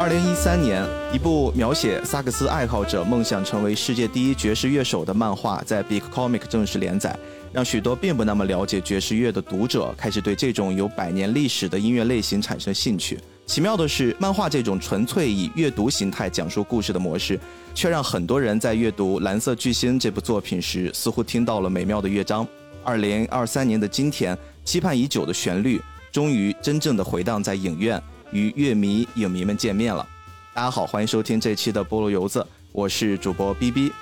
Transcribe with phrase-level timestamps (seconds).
[0.00, 7.14] 二零一三年，一部描写萨克斯爱好者梦想成为世界第一爵士乐手的漫画在 Big Comic 正式连载，
[7.52, 13.18] 让许多并不那么了解爵士乐的读者开始对这种有百年历史的音乐类型产生兴趣。
[13.44, 17.38] 奇妙的是，漫画这种纯粹以阅读形态讲述故事的模式，
[17.74, 22.48] 却让很多人在阅读《蓝色巨星》这部作品时，似乎听到了美妙的乐章。
[22.82, 25.78] 二零二三年的今天，期盼已久的旋律
[26.10, 28.02] 终于真正的回荡在影院，
[28.32, 30.06] 与乐迷、影迷们见面了。
[30.52, 33.92] 大家好，欢迎收听这期的菠萝油子，我是主播 B B。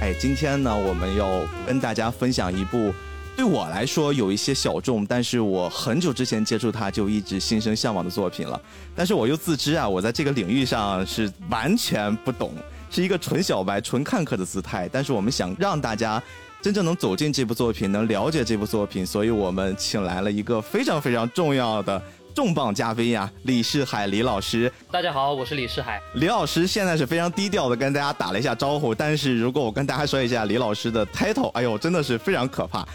[0.00, 2.94] 哎，今天呢，我们要跟大家分享一部
[3.36, 8.58] 对我来说有一些小众，但是我很久之前接触他就一直心生向往的作品了。
[8.94, 12.54] 但是我又自知啊，我在这个领域上是完全不懂，
[12.90, 14.88] 是一个纯小白、纯看客的姿态。
[14.90, 16.20] 但是我们想让大家
[16.62, 22.02] 真正能走进这部作品，能了解这部作品，所以我们请来了一个非常非常重要的。
[22.34, 25.98] 重磅嘉宾呀，李世海李老师，大家好，我是李世海。
[26.16, 32.86] 李老师现在是非常低调的跟大家打了一下招呼，但是如果我跟大家说一下李老师的 title，哎呦，真的是非常可怕。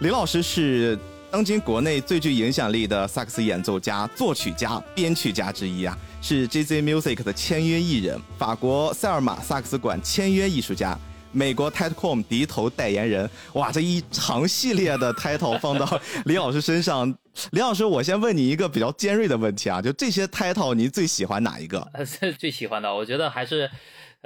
[0.00, 0.98] 李老师是
[1.30, 10.98] 当今国内最具影响力的萨克斯演奏家、作曲家、编曲家之一啊，是 JZ Music 的签约艺人，法国塞尔玛萨克斯馆签约艺术家。
[11.32, 17.08] 美国 Titlecom 笛头代言人，哇，这一长系列的 title 放到李老师身上，
[17.52, 21.80] 李老师，我先问你一个比较尖锐的问题啊，就这些 title，你最喜欢哪一个？
[21.94, 22.04] 呃，
[22.38, 23.70] 最喜欢的，我觉得还是，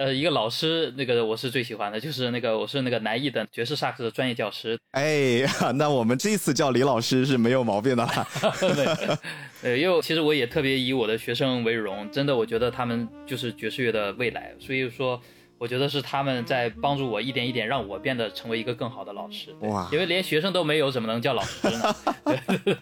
[0.01, 4.79] 呃，一个老师，那个我是最喜欢的，就是那个我是那个南艺的爵士萨克斯的专业教师。
[4.93, 5.45] 哎，
[5.77, 8.03] 那我们这次叫李老师是没有毛病的。
[9.61, 15.21] 呃，因为其实我也特别以我的学生为荣，真的，我觉得他们就是爵士乐的未来，所以说。
[15.61, 19.54] 我觉得是他们在帮助我一点一点让我变得成为一个更好的老师。
[19.60, 19.87] 哇！
[19.93, 21.97] 因为连学生都没有，怎么能叫老师呢？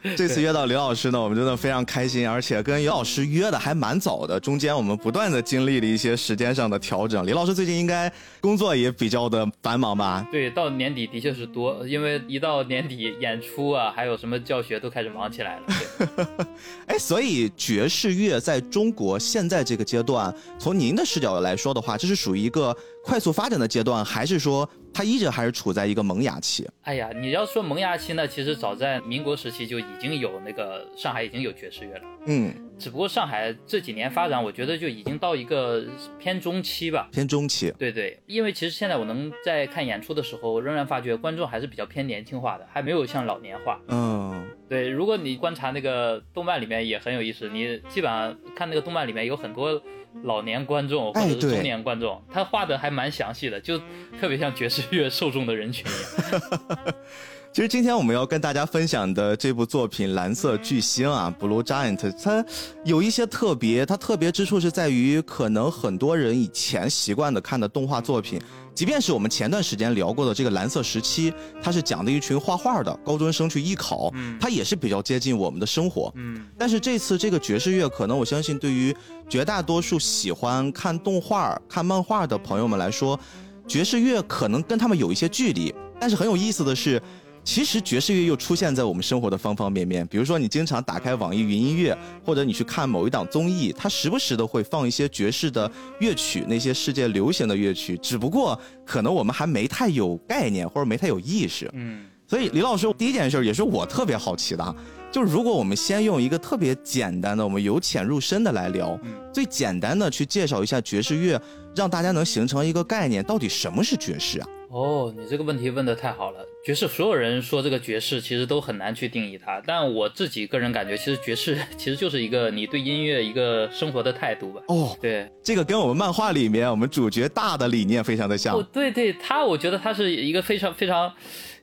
[0.16, 7.26] 这次约到刘老师呢，我们真的非常开心，而且跟刘老师约的还蛮早的，中间我们不断的经历了一些时间上的调整。
[7.26, 8.10] 李老师最近应该
[8.40, 10.26] 工作也比较的繁忙吧？
[10.32, 16.46] 对，到年底的确是多，因为一到年底演出啊，还有什么教学都开始忙起来了。
[16.86, 22.74] 哎，所以爵士乐在中国现在这个阶段，从您的视角来说的话，这是属于一个
[23.04, 26.66] 快速发展的阶段，还是说它一直还是处在一个萌芽期？
[26.82, 32.02] 哎呀，你要说萌芽期呢，其实早在民国时期就已经有那个上海已经有爵士乐了。
[32.26, 35.84] 嗯，只不过上海这几年发展，我觉得就已经到一个
[36.18, 37.08] 偏中期吧。
[37.12, 37.72] 偏中期。
[37.78, 43.80] 对对，因为其实现在我能在看演出的时候，仍然发觉观众还是比较偏年轻化的，还没有像老年化。
[43.88, 44.88] 嗯，对。
[44.88, 49.82] 如果你观察那个动漫里面也很有意思，你基本上看那个动漫里面有很多。
[50.22, 53.78] 老年观众或者是中年观众，他画的还蛮详细的，就
[54.18, 56.94] 特别像爵士乐受众的人群一样。
[57.56, 62.44] 其实今天我们要跟大家分享的这部作品《蓝色巨星》啊，《Blue Giant》，它
[62.84, 68.38] 有一些特别，它特别之处是在于，可能很多人以前习惯的看的动画作品。
[68.74, 76.12] 即便是我们前段时间聊过的这个蓝色时期，它是讲的一群画画的高中生去艺考，它也是比较接近我们的生活。
[76.16, 78.94] 嗯，但是这次这个爵士乐，可能我相信对于
[79.30, 83.18] 绝大多数喜欢看动画、看漫画的朋友们来说，
[83.66, 85.74] 爵士乐可能跟他们有一些距离。
[85.98, 87.00] 但是很有意思的是。
[87.46, 95.70] 其实爵士乐又出现在我们生活的方方面面，比如说你经常打开网易云音乐，或者你去看某一档综艺，它时不时的会放一些爵士的
[96.00, 101.70] 乐曲，那些世界流行的乐曲，只不过可能我们还没太有概念，或者没太有意识。
[101.74, 104.76] 嗯，所以李老师第一件事也是我特别好奇的，
[105.12, 108.98] 就是如果我们先用一个特别简单的，我们由浅入深的来聊，
[109.32, 111.40] 最简单的去介绍一下爵士乐，
[111.76, 114.48] 让大家能形成一个概念，到底什么是爵士啊？
[114.76, 116.46] 哦，你这个问题问的太好了。
[116.62, 124.60] 爵士，所有人说这个爵士其实都很难去定义它，但我自己个人感觉，其实爵士 其实就是一个你对音乐一个生活的态度吧。
[124.68, 128.54] 哦，对，这个跟我们漫画里面我们主角大的理念非常的像。
[128.54, 131.10] 哦，对对，他我觉得他是一个非常非常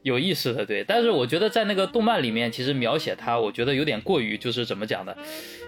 [0.02, 0.84] 有意思的，对。
[0.84, 5.16] 但是我觉得在那个动漫里面，其实描写他，我觉得有点过于就是怎么讲的，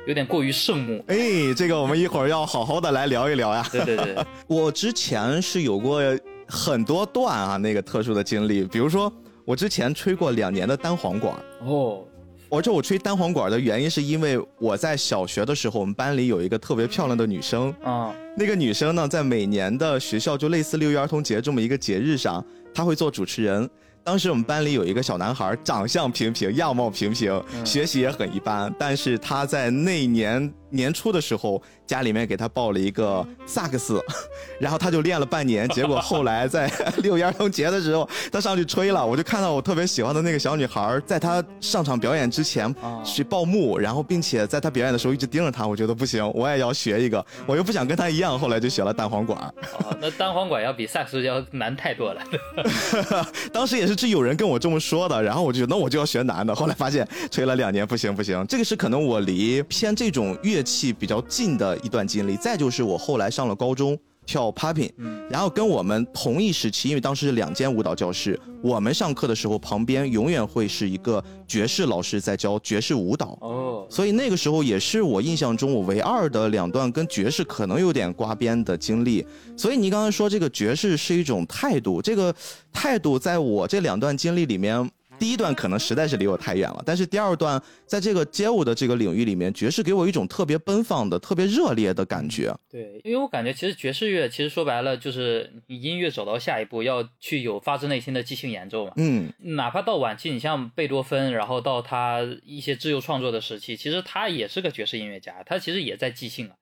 [0.07, 1.05] 有点过于圣母。
[1.09, 3.63] 哎，这个我们一会儿要好好的来聊一聊呀。
[3.71, 4.15] 对对对，
[4.47, 6.01] 我之前是有过。
[6.47, 9.11] 很多段啊，那个特殊的经历，比如说
[9.43, 11.35] 我之前吹过两年的单簧管。
[11.65, 12.03] 哦，
[12.49, 17.73] 而且我吹单簧管的原因是因为我在小学的时候，我们班里有一个特别漂亮的女生。
[17.83, 22.43] 啊，那个女生呢，在每年的学校就类似六一儿童节这么一个节日上，
[22.73, 23.67] 她会做主持人。
[24.03, 34.01] 当时我们班里有一个小男孩，长相平平，样貌平平，学习也很一般，但是他在那年年初的时候，家里面给他报了一个萨克斯，
[34.59, 42.73] 然后他就练了半年，结果后来在六一儿童节的时候，他上去吹了，我就看到我特别喜欢的那个小女孩，在他上场表演之前
[43.03, 49.53] 去报幕，然后并且在他表演的时候一直盯着他，我觉得不行，我也要学一个，我又不想跟他一样，后来就学了单簧管。
[50.01, 52.21] 那单簧管要比萨克斯要难太多了。
[53.53, 62.35] 当时也是有人跟我这么说的，然后我就那我就要学男的，后来发现吹了两年不行不行，这个是可能我离偏这种乐器比较近的一段经历。
[62.35, 63.97] 再就是我后来上了高中。
[64.27, 64.91] 跳 popping，
[65.29, 73.37] 然后跟我们同一时期，因为当时是两间舞蹈教室，我们上课的时候旁边永远会是一个爵士老师在教爵士舞蹈。
[73.41, 79.23] 哦，所以那个时候也是我印象中我唯二的两段跟爵士可能有点刮边的经历。
[79.55, 82.33] 所以你刚才说这个爵士是一种态度，这个
[82.73, 84.89] 态度在我这两段经历里面。
[85.17, 92.53] 第一段可能实在是离我太远了，但是第二段在这个街舞的这个领域里面，爵士给我一种特别奔放的、特别热烈的感觉。
[92.69, 98.93] 对，因为我感觉其实爵士乐其实说白了就是你音乐走到下一步要去有发自内心的即兴演奏嘛。
[98.97, 106.55] 嗯，哪怕到晚期，你像贝多芬，然后到他一些自由创作的时期，其实他也是个爵士音乐家，他其实也在即兴啊。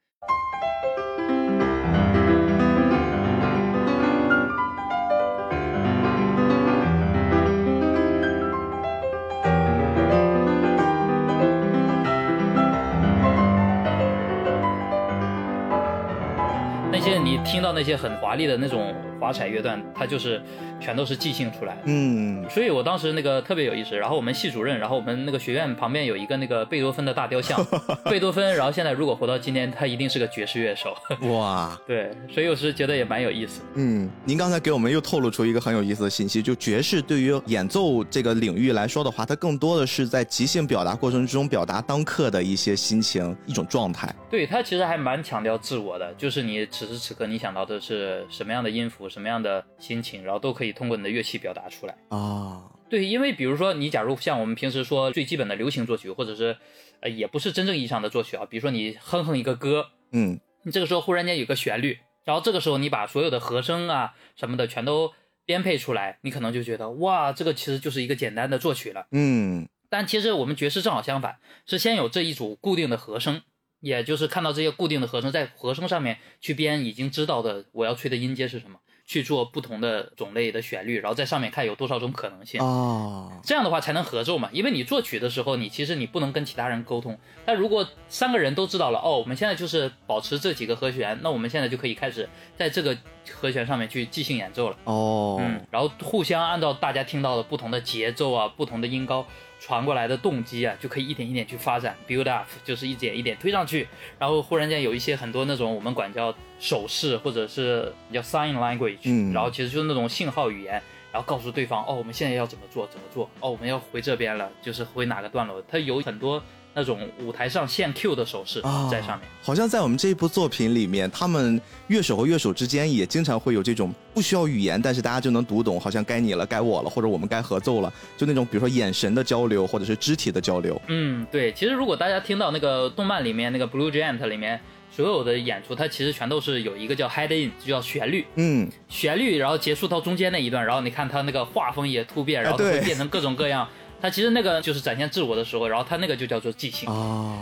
[17.19, 18.94] 你听到那些很华丽的那种
[19.24, 20.42] 华彩乐段，它就是
[20.81, 21.81] 全都是即兴出来的。
[21.86, 23.96] 嗯，所以我当时那个特别有意思。
[23.96, 27.66] 然后我们系主任，然后我们那个学院旁边有一个那个贝多芬的大雕像，
[28.04, 28.54] 贝多芬。
[28.56, 30.94] 然后现在如果活到今天，他一定是个爵士乐手。
[31.30, 33.62] 哇， 对，所以我是觉得也蛮有意思。
[33.75, 44.14] 嗯，您刚才给我们又透露出一个很有意思的信息，就爵士对于演奏这个领域来说的话，它更多的是在即兴表达过程之中表达当刻的一些心情、一种状态。
[44.30, 52.71] 对，它其实还蛮强调自我的，就是你此时此此刻你想到的是什么样的音符，什么样的心情，然后都可以通过你的乐器表达出来啊。
[52.89, 56.57] 对，因为比如说你假如像我们平时说最基本的流行作曲，或者是
[57.00, 65.13] 呃也不是真正意义上的作曲啊，比如说你哼哼一个歌，嗯，你这个时候忽然间有个旋律，然后这个时候你把所有的和声啊什么的全都
[65.45, 69.68] 编配出来，你可能就觉得哇，这个其实就是一个简单的作曲了，嗯。
[69.89, 71.38] 但其实我们爵士正好相反，
[71.68, 73.42] 是先有这一组固定的和声。
[73.80, 84.50] 也就是看到这些固定的和声，在和声上面去编已经知道的我要吹的音阶是什么，去做不同的种类的旋律，然后在上面看有多少种可能性哦，这样的话才能合奏嘛。
[84.53, 87.17] 因为你作曲的时候，你其实你不能跟其他人沟通。
[87.45, 92.27] 但如果三个人都知道了，哦，我们现在就是保持这几个和弦，那我们现在就可以开始
[92.57, 92.97] 在这个
[93.31, 95.38] 和弦上面去即兴演奏了哦。
[95.41, 99.25] 嗯，然后互相按照大家听到的不同的节奏啊，不同的音高。
[99.65, 103.88] 传过来的动机啊，就可以一点一点去发展，build up，就是一点一点推上去，
[104.19, 110.74] 然后忽然间有一些很多那种我们管叫手势，或者是叫 sign language，嗯，然后其实就是那种信号语言，
[111.13, 116.44] 然后告诉对方，哦，我们现在要怎么做，怎么做，哦，我们要回这边了，就是回哪个段落，它有很多。
[116.74, 130.81] 那种舞台上献 Q 的手势在上面，好像在我们这一部作品里面，他们乐手和乐手之间也经常会有这种不需要语言，但是大家就能读懂，好像该你了，该我了，或者我们该合奏了，就那种比如说眼神的交流，或者是肢体的交流。
[130.88, 134.60] 嗯，对，其实如果大家听到那个动漫里面那个 Blue Giant 里面
[134.96, 138.25] 所有的演出，它其实全都是有一个叫 Head In，就叫旋律。
[138.36, 143.68] 嗯，旋律，然后结束到中间那一段，然后你看它那个画风也突变，然后会变成各种各样。
[144.03, 146.89] 他其实那个就是展现自我的时候，然后他那个就叫做即兴，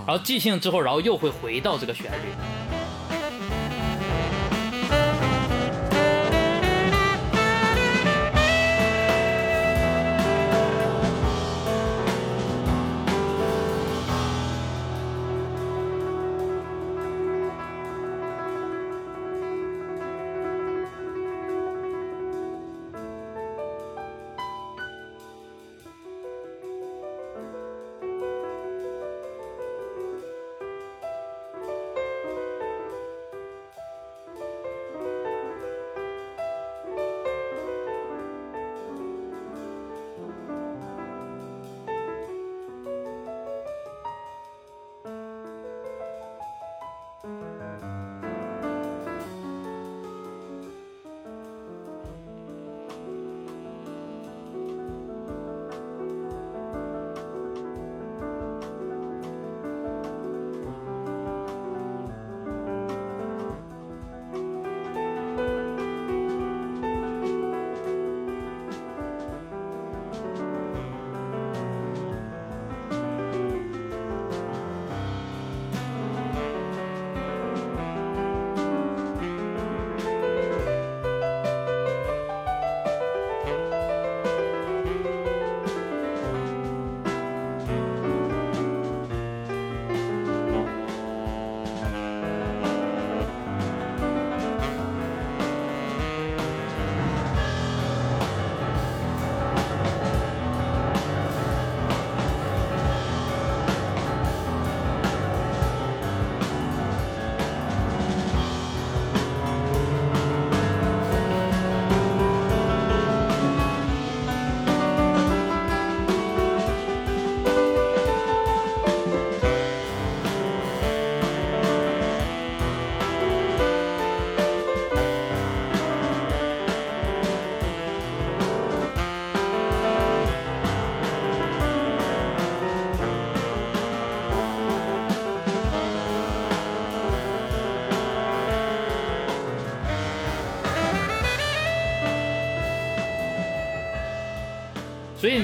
[0.05, 2.80] 然后即兴之后，然后又会回到这个旋律。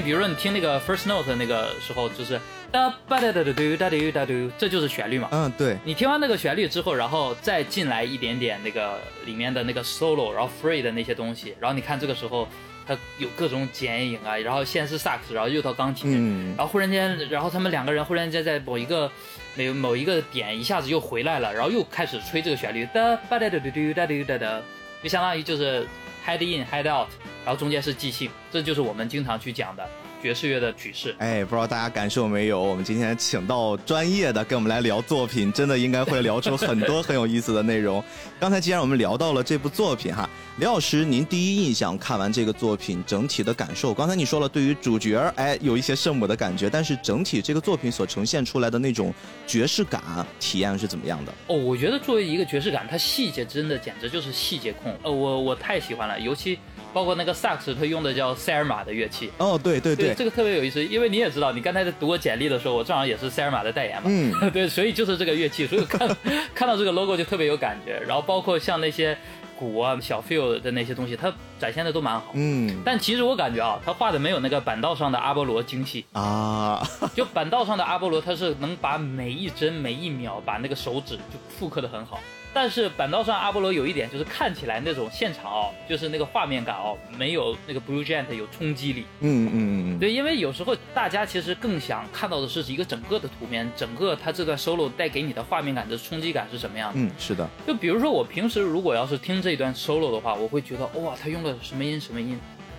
[0.08, 2.40] 比如说你听那个 First Note 那个时候，就是
[2.72, 5.28] 哒吧哒哒哒嘟哒嘟哒嘟，这就是旋律嘛。
[5.32, 5.76] 嗯，对。
[5.84, 12.48] 你听完那个旋律之后，然后再进来一点点那个里面的那个 solo，然后 free 的那些东西，然后你看这个时候
[12.86, 19.12] 它有各种剪影啊，然后先是萨克斯，然后又到钢琴，然后忽然间，然后他们两个人忽然间在某一个
[19.56, 24.62] 某某一个点一下子又回来了，然后又开始吹这个旋律哒吧哒哒嘟嘟哒嘟哒哒，
[25.02, 25.86] 就相当于就是。
[26.26, 27.08] Head in, head out，
[27.48, 29.82] 然后中间是即兴，这就是我们经常去讲的。
[30.20, 32.60] 爵士乐的曲式，哎，不知道大家感受没有？
[32.60, 38.02] 我们今天请到专业的跟我们来聊作品，真的应该会聊出很多很有意思的内容。
[38.38, 40.28] 刚才既然我们聊到了这部作品哈，
[40.58, 43.94] 李老师，您第一印象看完这个作品整体的感受？
[43.94, 49.14] 刚才你说了对于主角哎有一些圣母的感觉，但是整体这个作品所呈现出来的那种
[49.46, 50.02] 爵士感
[50.40, 51.32] 体验是怎么样的？
[51.46, 56.58] 哦，我觉得作为一个爵士感，它细节真的简直就是细节控，呃，我我太喜欢了，尤其。
[56.98, 59.30] 包括那个萨克斯，他用的叫塞尔玛的乐器。
[59.38, 64.08] 哦，对对对，这个特别有意思，因为你也知道，你刚才在读我简历的时候，我正好也是塞尔玛的代言嘛。
[64.10, 66.08] 嗯， 对，所以就是这个乐器，所以看
[66.52, 68.02] 看到这个 logo 就特别有感觉。
[68.04, 69.16] 然后包括像那些
[69.56, 72.32] 鼓啊、小 feel 的那些东西，它展现的都蛮好。
[72.32, 76.84] 嗯，但其实我感觉啊，他画的没有那个板道上的阿波罗精细啊。
[77.14, 82.18] 就板道上的阿波罗，他是能把每一帧每一秒把那个手指就复刻的很好。
[82.60, 89.04] 但是板道上阿波罗有一点就是看起来那种现场哦，就是那个画面感哦，没有那个 Blue Giant 有冲击力。
[89.20, 89.98] 嗯嗯嗯。
[90.00, 96.98] 对，因为有时候大家其实更想看到的是一个整个的图面，整个它这段 solo 带给你的画面感的冲击感是什么样的？
[96.98, 97.48] 嗯，是的。
[97.64, 102.36] 就比如说我平时如果要是听这一段 solo 的话，我会觉得哇，他用了什么音什么音。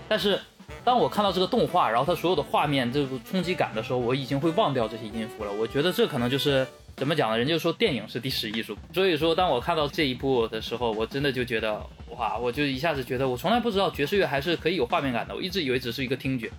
[0.10, 0.38] 但是
[0.84, 5.52] 当我看到这个动画，然后它所有的画面这个冲击感的时候，我已经会忘掉这些音符了。
[5.54, 6.68] 我觉得这可能就是。
[7.00, 7.38] 怎么讲呢？
[7.38, 11.82] 人家说电影是第十艺术，所以说当我看到这一部的时候，我真的就觉得
[12.18, 15.34] 哇，我就一下子觉得我从来不知道爵士乐还是可以有画面感的。
[15.34, 16.52] 我一直以为只是一个听觉，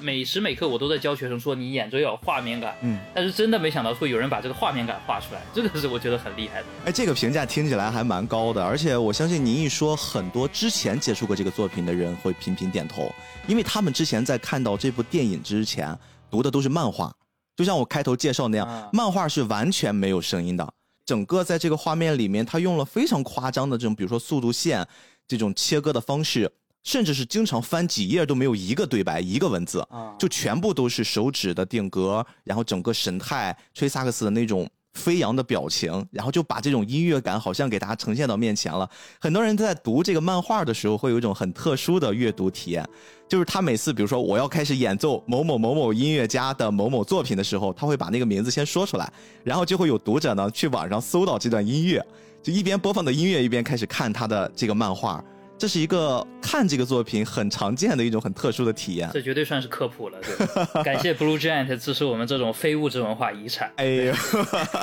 [0.00, 6.66] 每时每刻我都在教学生说你演奏要有画面感，嗯，但是真的没想到会有人把这个画面感画出来，这个是我觉得很厉害的。
[6.86, 13.14] 哎，这个评价听起来还蛮高的，而且我相信您一说，很多之前接触过这个作品的人会频频点头，
[13.46, 15.96] 因为他们之前在看到这部电影之前
[16.32, 17.14] 读的都是漫画。
[17.56, 20.74] 就像我开头介绍那样，漫画是完全没有声音的。
[21.04, 24.86] 整个在这个画面里面，他用了非常夸张的这种，比如说速度线
[25.28, 26.50] 这种切割的方式，
[26.82, 29.86] 甚至是经常翻几页都没有一个对白、一个文字，
[30.18, 34.68] 就全部都是手指的定格，然后整个神态、吹萨克斯的那种。
[34.94, 38.88] 飞扬的表情，然后就把这种音乐感好像给大家呈现到面前了。
[39.20, 42.86] 很多人在读这个漫画的时候，会有一种很特殊的阅读体验，
[43.28, 52.04] 就是他每次，比如说我要开始演奏某某某某音乐家的某某作品的时候，他会把那个名字先说出来，然后就会有读者呢去网上搜到这段音乐，
[52.42, 55.22] 就一边播放的音乐，一边开始看他的这个漫画。
[55.64, 60.18] 这是一个看这个作品很常见的一种很特殊的体验，这绝对算是科普了。
[60.20, 60.46] 对，
[60.84, 63.72] 感谢 Blue Giant 支持我们这种非物质文化遗产。
[63.76, 64.14] 哎呦，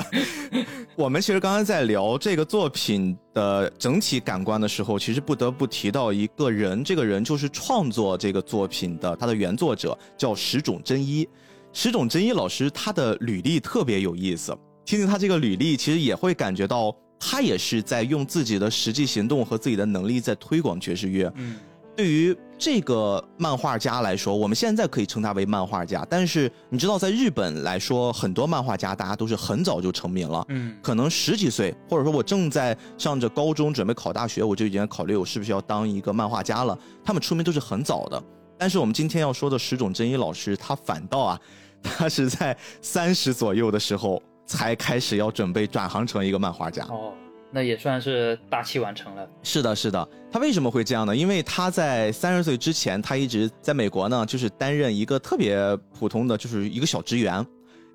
[0.98, 11.30] 我们其实刚刚在聊这个作品的整体感官的时候，其实不得不提到一个人，这个人就是创作这个作品的他的原作者，叫石冢真一。
[11.74, 14.52] 石冢真一老师他的履历特别有意思，
[14.84, 16.92] 听听他这个履历，其实也会感觉到。
[17.24, 21.32] 他也是在用自己的实际行动和自己的能力在推广爵士乐。
[21.36, 21.56] 嗯，
[21.96, 26.04] 对于这个漫画家来说，我们现在可以称他为漫画家。
[26.10, 30.44] 但是你知道，在日本来说，很多漫画家大家都是很早就成名了。
[30.50, 36.76] 嗯，可能十几岁，或者说我正在上着高中准备考大学，我就已经考虑我是不是要当一个漫画家了。
[37.06, 38.22] 他们出名都是很早的。
[38.58, 41.40] 但是我们今天要说的石冢真一老师，他反倒啊，
[41.84, 44.20] 他是在三十左右的时候。
[44.52, 47.14] 才开始要准备转行成一个漫画家哦，
[47.50, 49.26] 那也算是大器晚成了。
[49.44, 50.06] 是的，是的。
[50.30, 51.16] 他为什么会这样呢？
[51.16, 55.58] 因为他在三十岁之前，他一直在美国呢，就是担任一个特别
[55.98, 57.46] 普通的，就是一个小职员。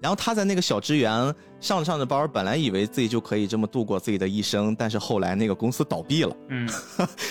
[0.00, 1.12] 然后他在那个小职员
[1.60, 6.68] 上着上着班，本来以为自己就可以这么度过自己的一生，但是后来那个公司倒闭了，嗯，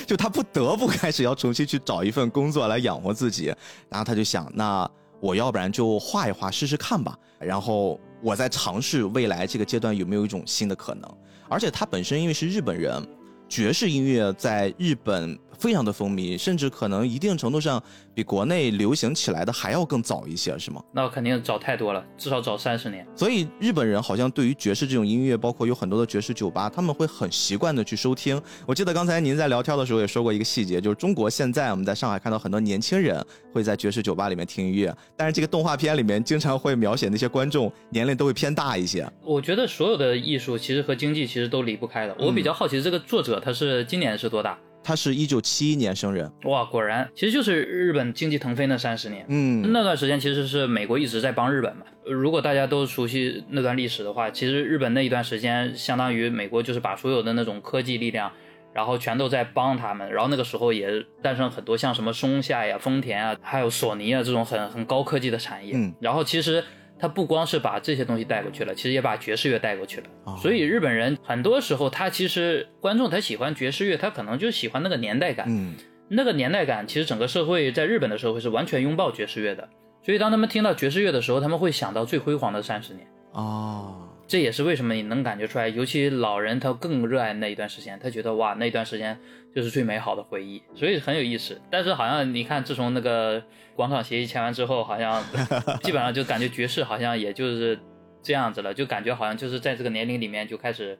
[0.06, 3.54] 就他不得不开始要重新去找一份工作来养活自己。
[3.90, 4.88] 然后他就想，那
[5.20, 7.18] 我要不然就画一画试试看吧。
[7.40, 8.00] 然后。
[8.26, 11.08] 我在尝试未来这个阶段有没有一种新的可能，
[11.48, 13.08] 而且他本身因为是日本人，
[13.48, 15.38] 爵士音乐在日本。
[15.58, 17.82] 非常的风靡，甚至可能一定程度上
[18.14, 20.82] 比国内流行起来的还要更早一些，是吗？
[20.92, 23.06] 那肯定早太多了，至少早三十年。
[23.16, 28.42] 所以日本人好像对于爵士这种音乐，包括有很多的爵士酒吧，他们会很习惯的去收听。
[28.66, 39.08] 我记得刚才您在聊天的时候也说过一个细节，就是中国现在我们在上海看到很多年轻人会在爵士酒吧里面听音乐，但是这个动画片里面经常会描写那些观众年龄都会偏大一些。
[39.24, 42.16] 我觉得所有的艺术其实和经济其实都离不开的。
[42.20, 44.58] 我比较好奇这个作者他是今年是多大？
[44.86, 46.32] 他是一九七一年生人。
[46.44, 49.26] 哇，果然，其实就是日本经济腾飞那三十年。
[49.28, 51.88] 嗯，那段时间其实是美国一直在帮日本嘛。
[52.06, 58.32] 如果大家都熟悉那段历史的话，其实日本那一段时间，相当于美国就是把所有的那种科技力量，
[58.74, 60.08] 然后全都在帮他们。
[60.12, 65.74] 然后那个时候也诞生很多像什么松下呀、丰田啊，还有索尼啊这种很很高科技的产业。
[65.76, 66.64] 嗯，然后其实。
[66.98, 70.08] 他不光是把这些东西带过去了，其实也把爵士乐带过去了。
[70.38, 75.46] 所以日本人很多时候，他其实观众他喜欢爵士乐，他可能就喜欢那个年代感。
[75.50, 75.76] 嗯，
[76.10, 79.68] 那个年代感，其实整个社会在日本的社会是完全拥抱爵士乐的。
[80.04, 83.08] 所以当他们听到爵士乐的时候，他们会想到最辉煌的三十年。
[83.32, 84.02] 哦。
[84.28, 89.16] 这也是为什么你能感觉出来，尤其老人他更热爱那一段时间，他觉得哇，那段时间
[89.56, 91.62] 就是最美好的回忆，所以很有意思。
[91.70, 93.44] 但是好像你看，自从那个
[93.76, 95.22] 广场协议签完之后，好像
[95.84, 97.78] 基本上就感觉爵士好像也就是
[98.24, 100.98] 这样子了，就感觉好像就是在这个年龄里面就开始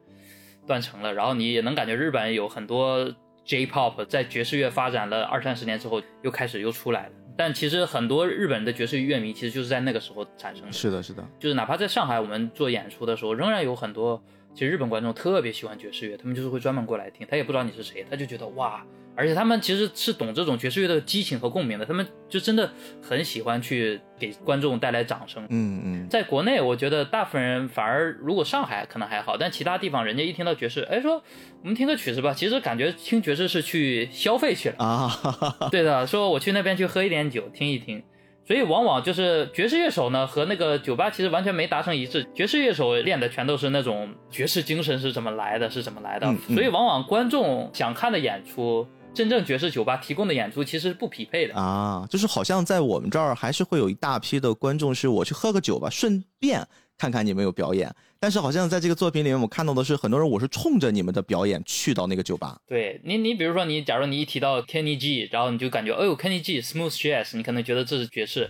[0.68, 1.14] 断层了。
[1.14, 3.10] 然后你也能感觉日本有很多
[3.46, 7.12] J-pop 在爵士乐发展了二三十年之后，又开始又出来了。
[7.38, 10.72] 但其实很多日本的爵士乐迷其实就是在那个时候产生的。
[10.72, 14.22] 是的，是的，就是哪怕在上海我们做演出的时候，仍然有很多
[14.54, 18.86] 其实日本观众特别喜欢爵士乐，他们就是会专门过来听，他也不知道你是谁，他就觉得哇。
[19.16, 22.70] 而且他们其实是懂这种爵士乐的激情和共鸣的，他们就真的
[23.02, 25.46] 很喜欢去给观众带来掌声。
[25.50, 31.24] 嗯嗯，在国内，我觉得大部分人反而如果上海可能还好，但其他地方人家一听到爵士，哎，说
[31.62, 35.10] 我们听个曲子吧，其实感觉听爵士是去消费去了啊。
[35.72, 38.04] 对的，说我去那边去喝一点酒，听一听。
[38.48, 42.24] 所以往往就是爵士乐手呢和那个酒吧其实完全没达成一致。
[42.36, 46.32] 爵士乐手练的全都是那种爵士精神是怎么来的，是怎么来的。
[46.54, 48.86] 所以往往观众想看的演出。
[49.16, 57.92] 真正爵士酒吧提供的演出其实是不匹配的啊，就是好像在我们这儿还是会有一大批的观众是我去喝个酒吧，顺便看看你们有表演。
[58.20, 62.58] 但是好像在这个作品里面，我看到的是很多人我是冲着你们的表演去到那个酒吧。
[62.68, 68.50] 对你，你比如说你，假如你一提到 Kenny G，然后你就感觉，哎呦，Kenny G Smooth Jazz，你可能觉得这是爵士。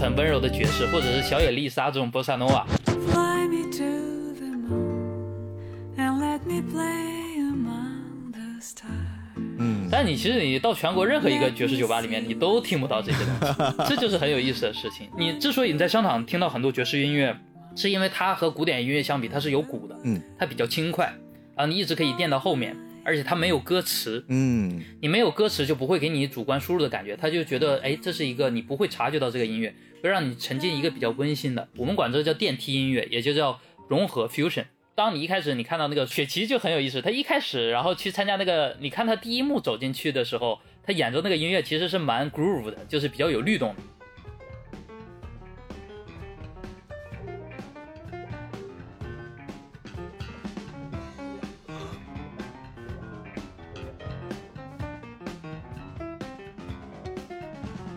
[0.00, 2.66] 很温柔的爵士，或者是小野丽莎这种波萨诺瓦。
[9.58, 15.06] 嗯，但你其实你到全国任何一个爵士酒吧里面，你都听不到这些东西， 这就是很有意思的事情。
[15.18, 17.36] 你之所以你在商场听到很多爵士音乐，
[17.76, 21.14] 是因为它和古典音乐相比，它是有鼓的，嗯，它比较轻快，
[21.54, 22.74] 然后你一直可以垫到后面。
[23.02, 34.64] 而且它没有歌词，嗯，你没有歌词就不会给你主观输入的感觉，他就觉得，哎，这是一个你不会察觉到这个音乐，会让你沉浸一个比较温馨的，我们管这叫电梯音乐，也就叫融合 fusion。
[34.94, 43.82] 当你一开始你看到那个雪琪就很有意思，她一开始然后去参加那个，你看她第一幕走进去的时候，她演奏那个音乐其实是蛮 groove 的，就是比较有律动的。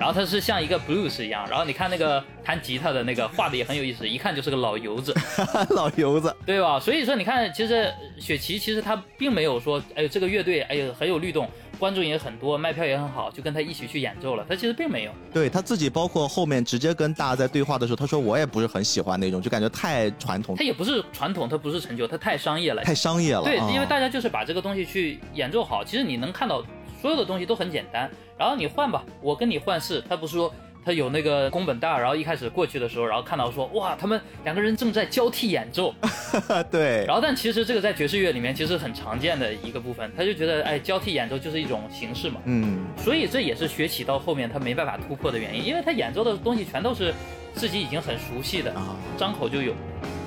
[0.03, 5.15] 然后他是像一个 blues 一样，然后你看那个弹吉他的那个画的也很有意思，一看就是个老油子，
[5.71, 6.77] 老油子，对吧？
[6.77, 7.89] 所以说你看，其实
[8.19, 14.45] 雪琪其实他并没有说，哎呦这个乐队，哎呦很有律动，观众也很多，卖票也很好，就跟他一起去演奏了。
[14.49, 20.53] 他其实并没有，对他自己，包括后面直接跟大家在对话的时候，他说我也不是很喜欢那种，就感觉太传统。
[20.57, 23.43] 他也不是传统，他不是陈旧，他太商业了，太商业了。
[23.43, 26.61] 对，因为大家就是把这个东西去演奏好，其实你能看到。
[27.03, 30.01] 所有的东西都很简单，然后你换吧，我跟你换是。
[30.07, 30.49] 他不是说
[30.85, 35.93] 他有那个宫本大，然后一开始过去的时候，然后看到说哇，他们两个人正在交替演奏，
[36.71, 37.03] 对。
[37.05, 42.85] 然后但其实这个在爵士乐里面其实很常见的一个部分，他就觉得哎，交替演奏就是一种形式嘛，嗯。
[42.97, 47.13] 所以这也是学起到后面他没办法突破的原因，因为他演奏的东西全都是
[47.53, 48.73] 自己已经很熟悉的，
[49.17, 49.73] 张口就有。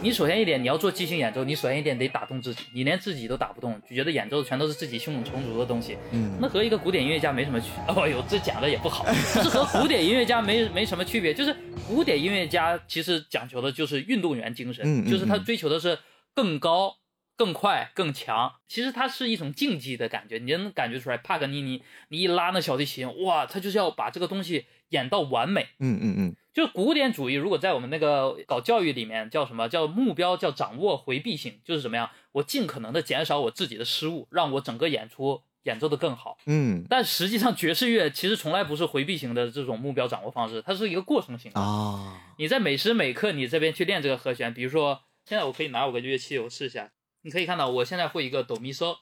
[0.07, 2.63] 你首先一点，你要做即兴演奏，你首先一点得打动自己。
[2.73, 7.71] 你连自己都打不动，就觉得演奏的全都是自己胸有成竹的东西，嗯，那和一个古典音乐家没什么区。
[7.89, 11.35] 哦呦，这讲的也不好，这和古典音乐家没没什么区别。
[11.35, 11.53] 就是
[11.89, 15.99] 古典音乐家其实讲求的就是运动员精神，就是他追求的是
[16.33, 16.99] 更高、
[17.37, 18.53] 更快、更强。
[18.69, 21.17] 其实它是一种竞技的感觉，你能感觉出来。
[21.17, 25.67] 帕格尼尼，你一拉那小提琴，哇，他就是要把这个东西演到完美。
[25.81, 26.37] 嗯嗯嗯。
[26.57, 36.39] 就古典主义，如果在我们那个搞教育里面叫什么叫目标叫掌握回避性，就是怎么样，我尽可能的减少我自己的失误，让我整个演出演奏的更好。
[36.47, 42.23] 嗯，但实际上爵士乐其实从来不是回避型的这种目标掌握方式，它是一个过程型啊。
[42.39, 46.91] 你在每时每刻你这边去练这个和弦，比如说现在我可以拿我个乐器，我试一下。
[47.21, 48.97] 你可以看到，我现在会一个哆咪嗦，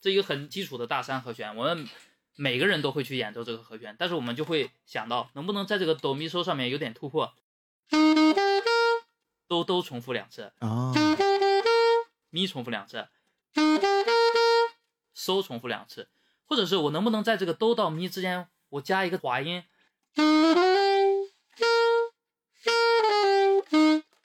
[0.00, 1.86] 这一个很基础的大三和弦，我们
[2.40, 7.34] 每个人都会去演奏这个和弦，但是我们就会想到，能不能在这个哆咪嗦上面有点突破，
[9.46, 10.90] 都都重复两次啊，
[12.30, 13.08] 咪重复两次，
[15.14, 16.08] 嗦重复两次，
[16.46, 19.64] 或者是我能不能在这个哆到咪之间，我加一个滑音。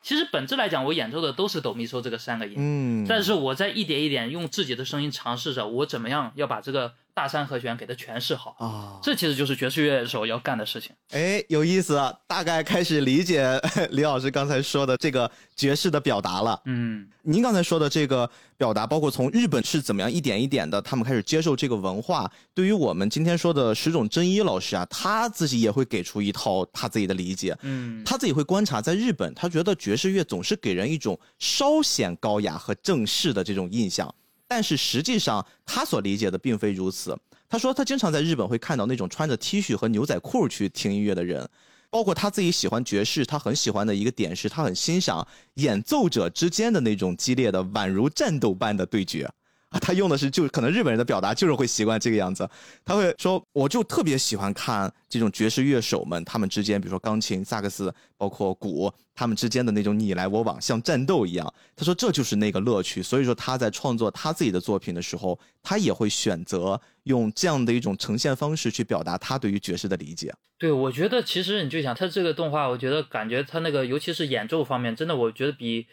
[0.01, 6.95] 其实本质来讲，我演奏的都是哆咪嗦这个三个音，嗯，但是我在一点一点用自己的声音尝试着，我怎么样要把这个。
[7.15, 10.91] 大三和弦给它诠释好啊，这其实就是爵士乐手要干的事情。
[11.12, 11.97] 哎，有意思，
[12.28, 13.58] 大概开始理解
[13.91, 16.62] 李老师刚才说的这个爵士的表达了。
[16.65, 22.30] 嗯，您刚才说的这个表达，包括从日本是怎么样一点一点的，他们开始接受这个文化。
[22.54, 27.58] 对于我们今天说的石冢真一老师啊，他自己也会给出一套他自己的理解。
[27.62, 34.13] 嗯，他自己会观察，在日本，他觉得爵士乐总是给人一种稍显高雅和正式的这种印象。
[34.47, 37.17] 但是实际上，他所理解的并非如此。
[37.47, 41.47] 他说，他经常在日本会看到那种穿着 T 恤和牛仔裤去听音乐的人，
[41.89, 49.29] 包括他自己喜欢爵士，他很喜欢的一个点是他很欣赏演奏者之间的那种激烈的、宛如战斗般的对决。
[49.69, 52.47] 啊，他用的是就可能日本人的表达就是会习惯这个样子。
[52.86, 61.51] 他会说，我就特别喜欢看这种爵士乐手们他们之间，比如说钢琴、萨克斯，包括鼓，他们之间的那种你来我往，像战斗一样。
[61.75, 63.01] 他说这就是那个乐趣。
[63.01, 70.34] 所以说他在创作他自己的作品的时候，他也会选择用这样的一种呈现方式去表达他对于爵士的理解。
[70.58, 75.88] 对，我觉得其实你就想他这个动画，我觉得感觉他那个尤其是演奏方面，真的我觉得比。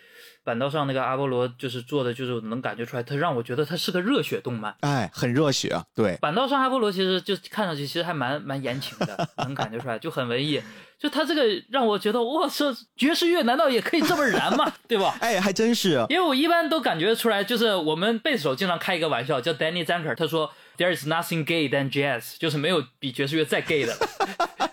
[0.44, 5.76] 板道上那个阿波罗就是做的，就是能感觉出来，他让我觉得他是个热血动漫，哎，很热血。
[5.94, 10.60] 对，板道上阿波罗其实就看上去其实还蛮蛮言情的，能感觉出来就很文艺。
[10.98, 14.72] 就他这个让我觉得，哇，塞爵士乐难道也可以这么燃吗？
[14.86, 15.16] 对吧？
[15.20, 16.04] 哎，还真是。
[16.08, 23.96] 因为我一般都感觉出来，就是我们贝斯手经常开一个玩笑，叫 Danny Zanker，他说 There is nothing gay than jazz，就是没有比爵士乐再 gay 的。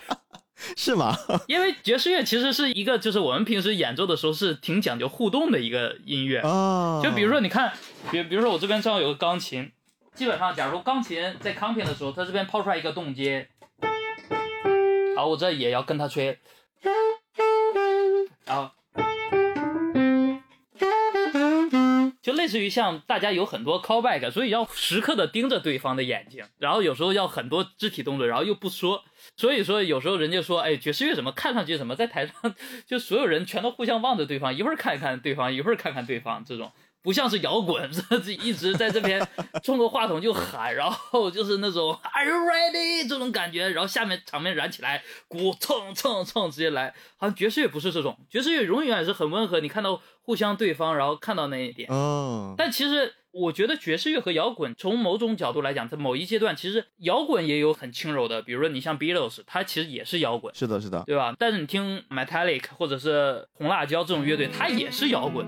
[0.90, 1.16] 是吗？
[1.46, 7.00] 因为爵士乐其实是一个，就是我们平时演奏的时候是挺讲究互动的一个音乐啊。
[7.04, 7.72] 就比如说，你看，
[8.12, 9.72] 比比如说我这边正好有个钢琴，
[10.16, 13.48] 基本上，假如钢琴在 copy 的时候，它这边抛出来一个动阶，
[15.16, 16.40] 好，我这也要跟它吹，
[18.46, 18.72] 然后。
[22.30, 29.04] 就类似于像大家有很多 callback，所以要时刻的盯着对方的眼睛，然后有时候要很多肢体动作，然后又不说，
[29.36, 32.54] 所以说有时候人家说，哎，爵士乐怎么看上去怎么在台上
[32.86, 36.72] 就所有人全都互相望着对方，一会儿看一看对方，一会儿看看对方这种。
[37.02, 39.26] 不像是摇滚， 是一直在这边
[39.64, 46.94] 冲着话筒就喊，然后就是那种 Are you ready 这种感觉，然后下面场面燃起来，鼓蹭蹭蹭直接来。
[47.18, 51.90] 好像爵士乐不是这种，爵士乐永远是很温和，你看到互相对方，然后看到那一点。
[51.90, 52.54] 哦。
[52.58, 60.54] 但其实我觉得爵士乐和摇滚从某种角度来讲，在某一阶段，其实摇滚也有很轻柔的，比如说你像 Beatles，它其实也是摇滚。
[60.54, 61.34] 是的，是的，对吧？
[61.38, 65.46] 但是你听 Metallic 或者是红辣椒这种乐队，它也是摇滚。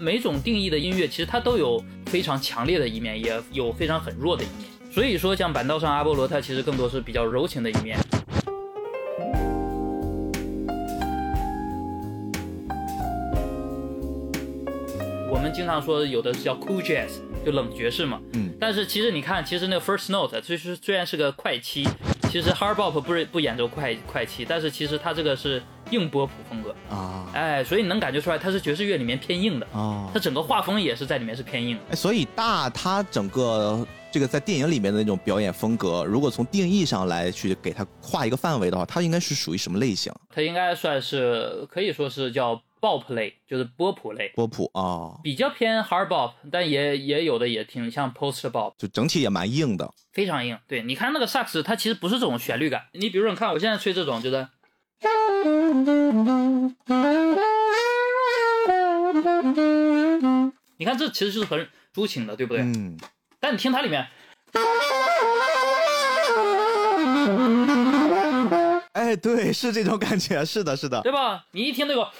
[0.00, 4.66] 每种定义的音乐，其实它都有非常强烈的一面，也有非常很弱的一面。
[4.90, 7.98] 所以说，像板道上阿波罗，它其实更多是比较柔情的一面。
[15.30, 17.10] 我们经常说有的是叫 cool jazz，
[17.44, 18.18] 就冷爵士嘛。
[18.32, 18.54] 嗯。
[18.58, 21.86] 但是其实你看，其实那个 first note，其实虽然是个快七，
[22.30, 25.60] 其实 hard bop 不是不演奏快快七，但是其实它这个是。
[25.90, 31.76] 硬波普风格啊，哎，所以你能感觉出来，它是爵士乐里面偏硬的啊，它整个画风也是在里面是偏硬。
[31.90, 40.12] 哎，所以大它整个这个在电影里面的那种表演风格，如果从定义上来去给它画一个范围的话，它应该是属于什么类型？
[40.32, 44.30] 它应该算是可以说是叫 bop 类，就是波普类。
[44.34, 50.58] 波普啊，比较偏 hard bop，但也也有的也挺像 post bop，就整体也蛮硬的，非常硬。
[50.66, 52.86] 对，你看那个萨克斯，它其实不是这种旋律感。
[52.92, 54.48] 你比如说，你看我现在吹这种，就是。
[60.76, 62.62] 你看，这其实就是很抒情的，对不对？
[62.62, 62.98] 嗯。
[63.38, 64.06] 但你听它里面，
[68.92, 71.44] 哎，对，是这种感觉，是的，是的，对吧？
[71.52, 72.10] 你一听那个，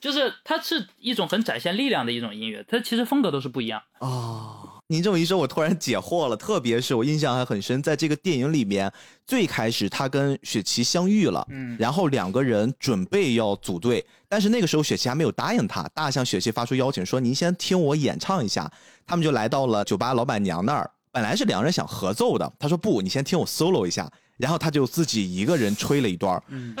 [0.00, 4.54] 就是它是一种很展现力量的一种音乐，它其实风格都是不一样哦。
[4.90, 6.36] 您这么一说，我突然解惑了。
[6.36, 8.90] 特别是我印象还很深，在这个电影里面，
[9.26, 15.82] 最开始他跟雪琪相遇了，嗯，然后两个人准备要组队，但是那个时候雪琪还没有答应他。
[15.94, 18.70] 大向雪琪发出邀请说：“您先听我演唱一下。”
[19.06, 20.90] 他们就来到了酒吧老板娘那儿。
[21.12, 26.42] 本来是两人想合奏的，他说：“不，你先听我 solo 一下。”然后他就自己一个人吹了一段。
[26.48, 26.74] 嗯。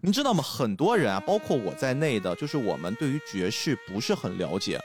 [0.00, 0.44] 您知道吗？
[0.44, 4.78] 很多人啊，包括我在内的，就是我们对于爵士不是很了解。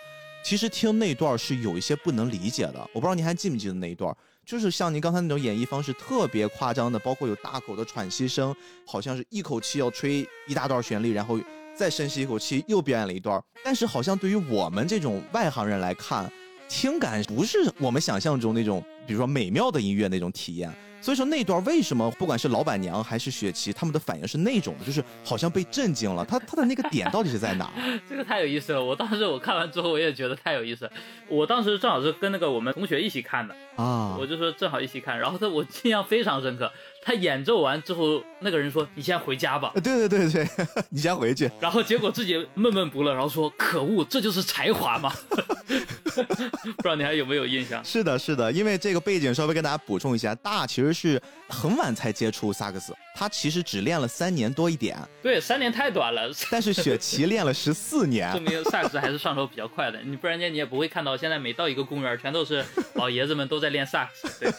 [0.43, 2.79] 其实听那段是有一些不能理解的。
[2.93, 11.39] 我不知道您还记不记得那一段，就是像您刚才那种演绎方式特别夸张的，包括有大口的喘息声，好像是一口气要吹一大段旋律，然后
[11.75, 13.41] 再深吸一口气又表演了一段。
[13.63, 16.31] 但是好像对于我们这种外行人来看，
[16.69, 20.71] 听感不是我们想象中那种，比如说美妙的音乐那种体验。
[21.01, 26.25] 所以说那段为什么不管是老板娘还是雪琪，他们的反应是那种的，就是好像被震惊了。
[26.25, 27.71] 他他的那个点到底是在哪？
[28.07, 28.83] 这个太有意思了。
[28.83, 30.91] 我当时我看完之后，我也觉得太有意思。
[31.29, 35.17] 我当时正好是跟那个我们同学一起看的啊，我就说正好一起看。
[35.17, 36.69] 然后他我 印象非常深刻。
[37.01, 40.47] 他演奏完之后，那个人说：“你先回家吧。”对对对对，
[40.89, 41.49] 你先回去。
[41.59, 45.13] 然后结果自己闷闷不乐，然后说：“可恶，这就是才华嘛！”
[45.69, 47.83] 不知道你还有没有印象？
[47.83, 54.97] 是的，是的，因为这个背景稍微跟大家补充一下，大其实是很晚才接触萨克斯，他其实只练了三年多一点。
[55.21, 56.29] 对，三年太短了。
[56.51, 59.99] 但是雪琪练了十四年，证明萨克斯还是上手比较快的。
[60.01, 64.39] 你不然间你也不会看到现在每到一个公园，全都是老爷子们都在练萨克斯。
[64.39, 64.51] 对。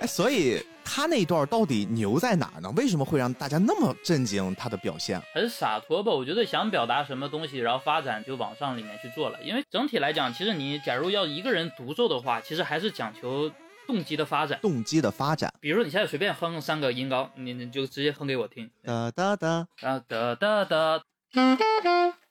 [0.00, 2.68] 哎，所以他那一段到底牛在哪呢？
[2.76, 4.52] 为什么会让大家那么震惊？
[4.56, 6.10] 他的表现很洒脱吧？
[6.10, 9.40] 我觉得想表达什么东西，然后发展就往上里面去做了。
[9.40, 13.48] 因为整体来讲，其实你假如要一个人独奏的话，其实还是讲求
[13.86, 14.58] 动机的发展。
[14.60, 21.00] 动机的发展，比如说你现在随便哼三个音高，你你就直接哼给我听，哒哒哒，然后哒哒哒，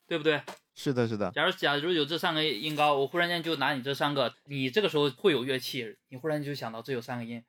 [0.05, 0.41] 对不对？
[0.75, 1.31] 是的，是的。
[1.31, 7.41] 假如假如有这三个音高，我忽然间就拿你这三个，你这个时候会有乐器，你忽然就想到这有三个音。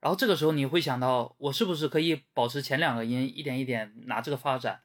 [0.00, 4.80] 然后这个时候你会想到，我是不是可以保持前两个音，一点一点拿这个发展？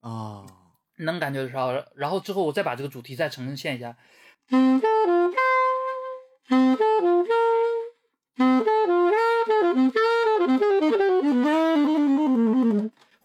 [0.00, 0.44] 啊，
[0.98, 1.72] 能感觉到。
[1.94, 3.96] 然后之后我再把这个主题再呈现一下。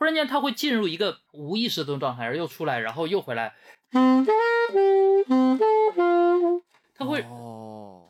[0.05, 3.55] 然间，他会进入一个无意识的状态，而又出来，然后又回来。
[6.97, 7.25] 他会，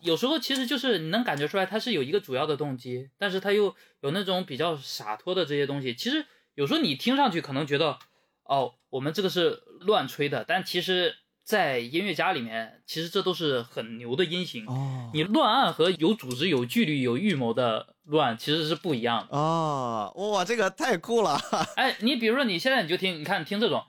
[0.01, 5.95] 有时候其实就是你能感觉出来，他是有一个主要的动机，但是他又有那种比较洒脱的这些东西。
[5.95, 7.97] 其实有时候你听上去可能觉得，
[8.43, 11.15] 哦，我们这个是乱吹的，但其实。
[11.45, 14.65] 在音乐家里面，其实这都是很牛的音型。
[14.65, 19.37] 哦，你乱按和有组织、有纪律、有预谋的乱其实是不一样的。
[19.37, 21.39] 哦，哇，这个太酷了！
[21.75, 23.83] 哎，你比如说你现在你就听，你看听这种，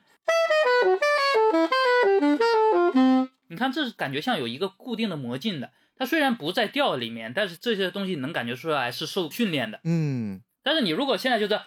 [3.48, 5.70] 你看这是感觉像有一个固定的魔镜的。
[5.98, 9.80] 它虽然不在调里面，但是这些东西能感觉出来是受训练的。
[9.84, 11.58] 嗯，但是你如果现在就是，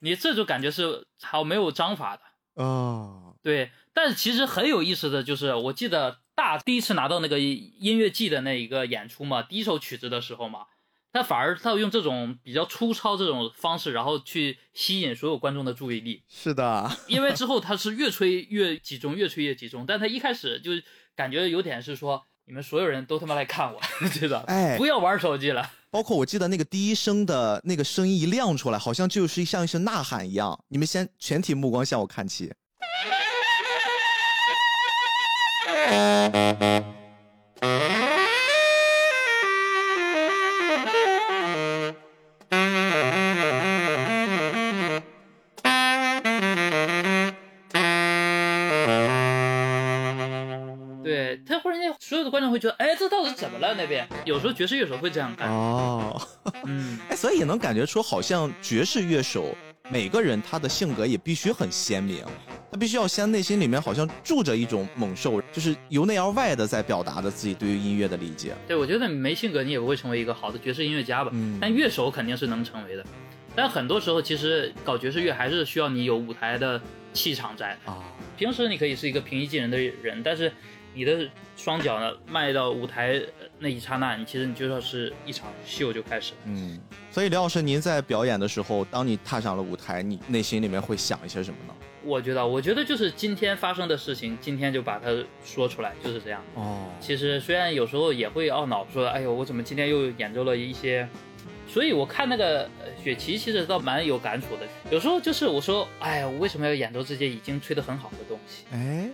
[0.00, 2.22] 你这种感觉是好没有章法的。
[2.56, 10.66] 哦，对，但是其实很有意思的就是，我记得大第一次拿到那个音乐季的那一个演出嘛，第一首曲子的时候嘛，
[11.12, 16.22] 他反而他用这种比较粗糙这种方式，然后去吸引所有观众的注意力。
[16.28, 20.72] 是的， 因为之后他是越吹越集中，越吹越集中，但他一开始就
[21.14, 23.80] 感觉有点是说，你们所有人都他妈来看我，
[24.12, 24.44] 知道？
[24.46, 25.70] 哎，不要玩手机了。
[25.96, 30.62] 包括我记得那个第一声的那个声音一亮出来，好像就是像一声呐喊一样。
[30.68, 32.52] 你们先全体目光向我看齐。
[52.50, 53.74] 会觉得哎，这到底怎么了？
[53.74, 56.20] 那边有时候爵士乐手会这样干哦，
[56.64, 59.54] 嗯， 哎，所以也能感觉出，好像爵士乐手
[59.90, 62.24] 每个人他的性格也必须很鲜明，
[62.70, 68.54] 他必须要先内心里面好像住着一种猛兽，就是由内而外的在表达着自己对于音乐的理解。
[68.66, 71.30] 对，我觉得没性格你也不会成为一个好的爵士音乐家吧？
[71.34, 73.04] 嗯，但乐手肯定是能成为的。
[73.54, 76.80] 但很多时候其实搞爵士乐还是需要你有舞台的
[77.12, 77.98] 气场在啊。
[78.36, 80.52] 平时你可以是一个平易近人的人，但是。
[80.96, 81.28] 你的
[81.58, 83.20] 双脚呢迈到舞台
[83.58, 86.38] 那一刹那，你其实你就要是一场秀就开始了。
[86.46, 86.80] 嗯，
[87.10, 91.74] 所以刘老师，您在表演的时候，当你踏上了舞台，你内心里面会想一些什么呢？
[92.02, 95.10] 我觉得，我觉得就是今天发生的事情，今天就把它
[95.44, 96.42] 说出来，就是这样。
[96.54, 101.06] 哦，其实虽然有时候也会懊恼，说，哎呦，我怎么今天又演奏了一些。
[101.76, 102.66] 所以我看那个
[103.04, 104.66] 雪琪，其实倒蛮有感触的。
[104.90, 108.64] 有时候就是我说，哎呀，我为什么要演奏这些已经吹得很好的东西？
[108.72, 109.10] 哎，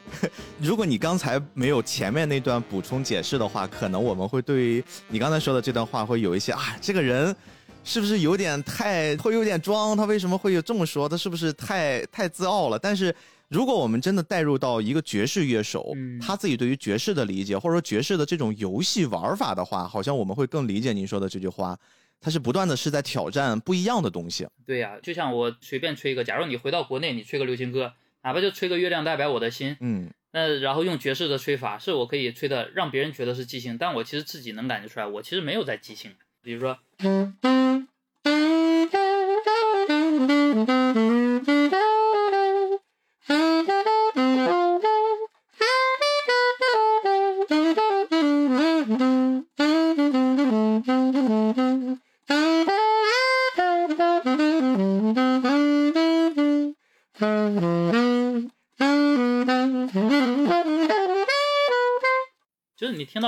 [0.61, 7.35] 如果你刚才没有前面那段补充解释的话，可能我们会对于你刚才说的这段话会有一些啊，这个人
[7.83, 9.97] 是不是有点太会有点装？
[9.97, 11.09] 他为什么会有这么说？
[11.09, 12.79] 他是不是太太自傲了？
[12.79, 13.13] 但是
[13.49, 15.93] 如果我们真的带入到一个爵士乐手，
[16.25, 21.77] 他自己对于爵士的理解，或者说爵士的这种游戏玩法的话，好像我们会更理解您说的这句话。
[22.23, 24.47] 他是不断的是在挑战不一样的东西。
[24.65, 36.15] 对呀，就像我随便吹一个，假如你回到国内，你吹个流行歌，哪怕就吹个《月亮代表我的心》，嗯，那然后用爵士的吹法，是我可以吹的让别人觉得是即兴，但我其实自己能感觉出来，我其实没有在即兴。
[36.41, 36.79] 比如说。
[36.99, 37.11] 就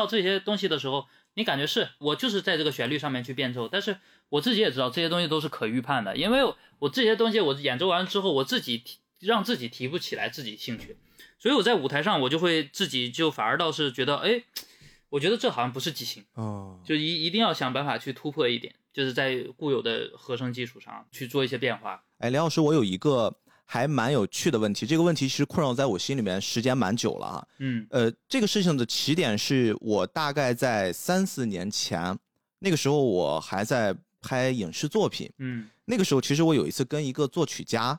[0.04, 3.96] 到这些东西的时候，你感觉是我就是在这个旋律上面去变奏，但是
[4.28, 6.40] 我自己也知道这些东西都是可预判的，因为
[6.78, 10.96] 我这些东西我演奏完之后，我自己提让自己提不起来自己兴趣，
[11.38, 14.42] 所以我在舞台上我就会自己就反而倒是觉得，哎，
[15.08, 22.04] 我觉得这好像不是即兴哦，就一一定要想办法去突破一点，就是在固有的和声基础上去做一些变化。
[22.18, 23.36] 哎，梁老师，我有一个。
[23.66, 27.48] 还蛮有趣的问题，这个问题其实困扰在我心里面时间蛮久了哈。
[27.58, 32.16] 嗯，呃，这个事情的起点是我大概在三四年前，
[32.58, 35.32] 那个时候我还在拍影视作品。
[35.38, 37.98] 嗯，那个时候其实我有一次跟一个作曲家，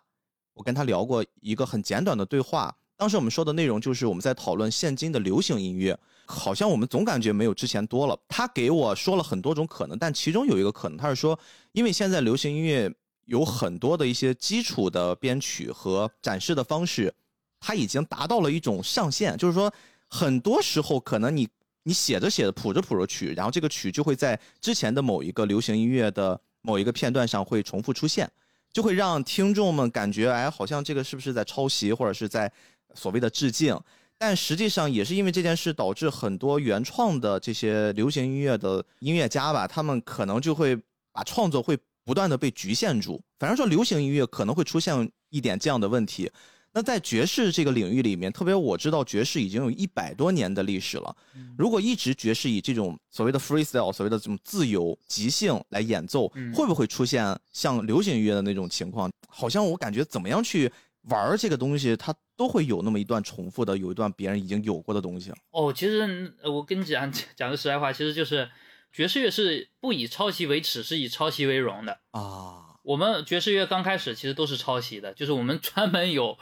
[0.54, 2.74] 我跟他聊过一个很简短的对话。
[2.96, 8.18] 当时我们说的内容就是我们在讨论现今的流行音乐，好像我们总感觉没有之前多了。
[8.30, 11.38] 他给我说了很多种可能，但其中有一个可能，他是说，
[11.74, 12.94] 因为现在流行音乐。
[13.26, 17.14] 有很多的一些基础的编曲和展示的方式，
[17.60, 19.36] 它已经达到了一种上限。
[19.38, 19.72] 就是说，
[20.08, 21.48] 很多时候可能你
[21.84, 28.30] 你写着写着谱着谱着曲，然后这个曲就会在之前的某一个流行音乐的某一个片段上会重复出现，
[28.72, 32.52] 就会让听众们感觉，哎，好像这个是不是在抄袭或者是在
[32.94, 33.76] 所谓的致敬？
[34.18, 40.80] 但实际上也是因为这件事导致很多原创的这些流行音乐的音乐家吧，他们可能就会
[41.12, 41.76] 把创作会。
[42.06, 46.32] 不断的被局限住，反正说流行音乐可能会出现一点这样的问题。
[46.72, 51.16] 那在爵士这个领域里面，特别我知道爵士已经有一百多年的历史了。
[51.58, 59.10] 如果一直爵士以这种所谓的 freestyle，所谓的这种自由即兴来演奏，会不会出现像流行音乐的那种情况？
[59.30, 60.72] 好像我感觉怎么样去
[61.04, 65.32] 玩这个东西，它都会有那么一段重复的，有一段别人已经有过的东西。
[65.52, 68.48] 哦，其实我跟你讲讲个实在话，其实就是。
[68.96, 72.78] 爵士乐是不以抄袭为耻，是以抄袭为荣的啊。
[72.82, 76.38] 我们爵士乐刚开始其实都是抄袭的，就是我们 专门有，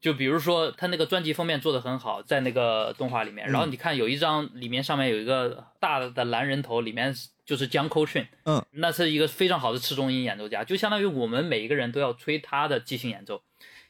[0.00, 7.14] 就比如说他那个专辑封面做的很好，在那个动画里面，然后你看有一张里面上面有一个大的蓝人头，里面
[7.46, 13.40] 就是江 o 逊，嗯，那是一个非常好的次中音演奏家，就相当于我们每一个人都要吹他的即兴演奏，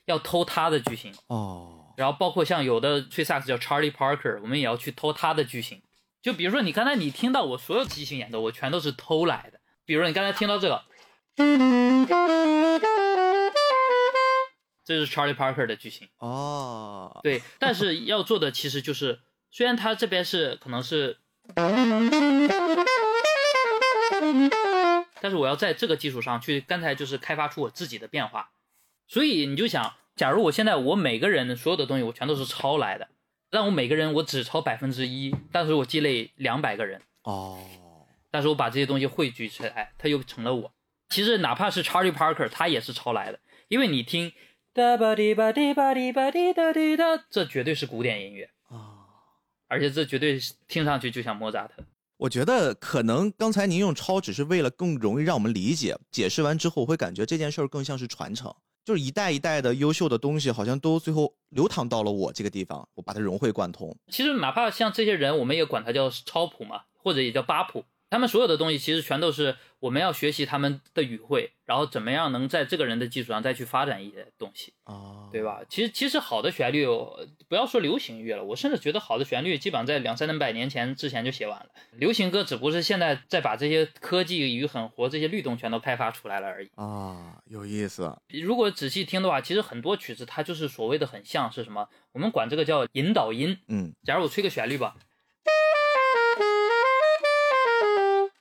[0.05, 1.95] 要偷他的句型哦。
[1.97, 5.81] 然后包括像有的吹萨克斯叫 Charlie Parker，我们也要去偷他的句型。
[6.25, 9.61] 就比如说，你刚才你听到我所有即兴演奏，我全都是偷来的。
[9.85, 10.83] 比如说，你刚才听到这个，
[14.87, 17.21] 这是 Charlie Parker 的句型哦。
[17.23, 19.21] 对，但是要做的其实就是，
[19.51, 21.19] 虽然他这边是可能是，
[25.21, 28.49] 但是我要在这个基础上去，刚才就是开发出我自己的变化。
[29.07, 33.09] 所以你就想，假如我现在我每个人的所有的东西，我全都是抄来的。
[33.55, 37.57] 让我每个人我只抄百分之一，但是我积累两百个人哦，
[38.29, 40.73] 但是我把这些东西汇聚起来，它又成了我。
[41.09, 43.39] 其实哪怕是 Charlie Parker，他也是抄来的，
[43.69, 44.33] 因为你听
[44.73, 49.07] 哒吧滴吧滴吧滴吧滴哒滴哒，这绝对是古典音乐啊，
[49.69, 51.85] 而且这绝对听上去就像莫扎特。
[52.17, 58.53] 我觉得可能刚才您用抄只是为了更容易让我们理解，解释完之后我会感觉这件事儿更像是传承。
[58.85, 63.97] 就是一代一代的优秀的东西，好像都最后流淌到了我这个地方，我把它融会贯通。
[64.09, 75.63] 其实哪怕像这些人，我们也管他叫超普嘛，或者也叫八普，他们所有的东西其实全都是我们要学习他们的语汇，然后怎么样能在这个人的基础上再去发展一些东西啊，对吧？
[75.69, 76.87] 其实其实好的旋律，
[77.49, 81.67] 不要说流行乐了，我甚至觉得好的旋律基本上在两三百年前之前就写完了。
[81.91, 88.17] 流行歌只不过是现在在把这些科技与狠活这些律动全都开发出来了而已啊，有意思。
[88.29, 91.89] 如果仔细听的话，其实很多曲子它就是所谓的很像是什么？
[92.13, 93.59] 我们管这个叫引导音。
[93.67, 94.95] 嗯，假如我吹个旋律吧。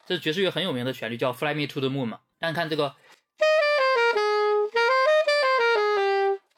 [0.06, 2.93] 这爵士乐很有名的旋律叫《Fly Me to the Moon》嘛，大家看这个，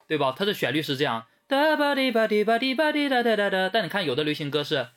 [0.07, 0.33] 对吧？
[0.35, 3.69] 它的旋律是这样，哒吧滴吧滴吧滴吧滴哒哒哒哒。
[3.71, 4.87] 但你看有的流行歌是，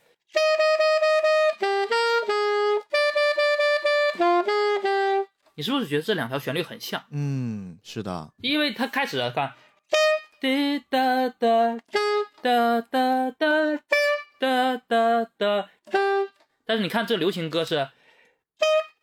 [5.55, 7.05] 你是不是觉得这两条旋律很像？
[7.11, 9.53] 嗯，是的，因为它开始看，
[10.41, 11.79] 滴哒哒
[12.41, 13.31] 哒哒哒
[14.41, 15.69] 哒哒哒，
[16.65, 17.91] 但是你看这流行歌是。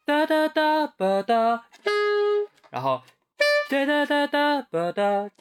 [0.06, 1.66] 哒哒哒吧哒，
[2.70, 3.02] 然后
[3.68, 5.32] 哒哒哒哒吧哒，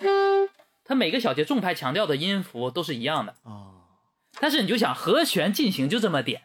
[0.83, 3.83] 它每个小节重拍强调的音符都是一样的哦。
[4.41, 6.45] 但是你就想和弦进行就这么点，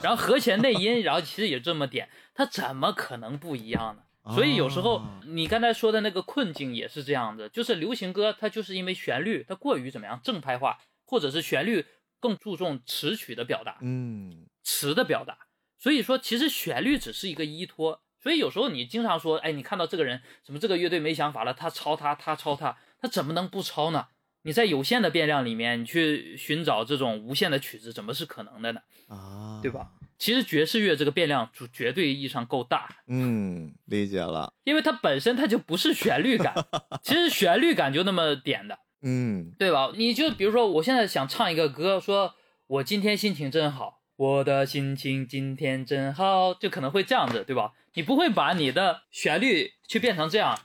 [0.00, 4.32] 然后和弦内音，然后其实也这么点，它怎么可能不一样呢？
[4.34, 11.84] 所以有时候你刚才说的那个困境也是这样的，就是流行歌它就是因为旋律它过于怎么样正拍化，或者是旋律
[12.18, 15.36] 更注重词曲的表达，嗯，词的表达。
[15.78, 18.02] 所以说，其实旋律只是一个依托。
[18.20, 24.08] 所以有时候你经常说，哎，你看到这个人，什么这个乐队没想法了，他抄他，他抄他，他怎么能不抄呢？
[24.42, 28.80] 你在有限的变量里面，你去寻找这种无限的曲子，怎么是可能的呢？
[29.08, 29.92] 啊，对吧？
[30.18, 32.88] 其实爵士乐这个变量就绝对意义上够大。
[33.06, 34.52] 嗯，理解了。
[34.64, 36.54] 因为它本身它就不是旋律感，
[37.02, 38.76] 其实旋律感就那么点的。
[39.02, 39.92] 嗯，对吧？
[39.94, 42.34] 你就比如说，我现在想唱一个歌，说
[42.66, 43.97] 我今天心情真好。
[44.18, 47.72] 我的心情今天真好，就可能会这样子，对吧？
[47.94, 50.58] 你不会把你的旋律去变成这样，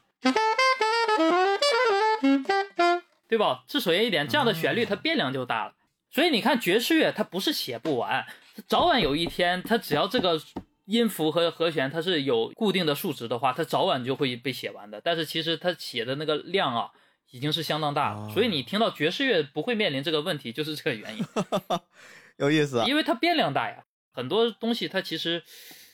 [3.27, 3.63] 对吧？
[3.67, 5.75] 这首先一点，这样的旋律它变量就大了。
[6.09, 8.25] 所以你看爵士乐，它不是写不完，
[8.67, 10.41] 早晚有一天，它只要这个
[10.85, 14.99] 音符和和弦它是有固定的数值的话，它早晚就会被写完的。
[14.99, 16.89] 但是其实它写的那个量啊，
[17.29, 18.27] 已经是相当大了。
[18.31, 21.23] 所以你听到爵士乐不会面临这个问题，就是这个原因。
[22.37, 25.43] 有意思，因为它变量大呀，很多东西它其实，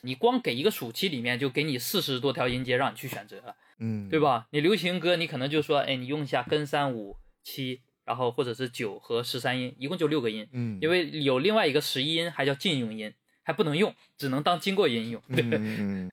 [0.01, 4.47] 你光给一个暑期里面就给你四十多条音阶让你去选择，嗯，对吧？
[4.51, 13.13] 你流行歌你可能就说，哎，你用一下根三五七，然后或者是九和十三音，一共就六个音，嗯，因为有另外一个十一音还叫禁用音，
[13.43, 15.21] 还不能用，只能当经过音用。
[15.35, 15.43] 对，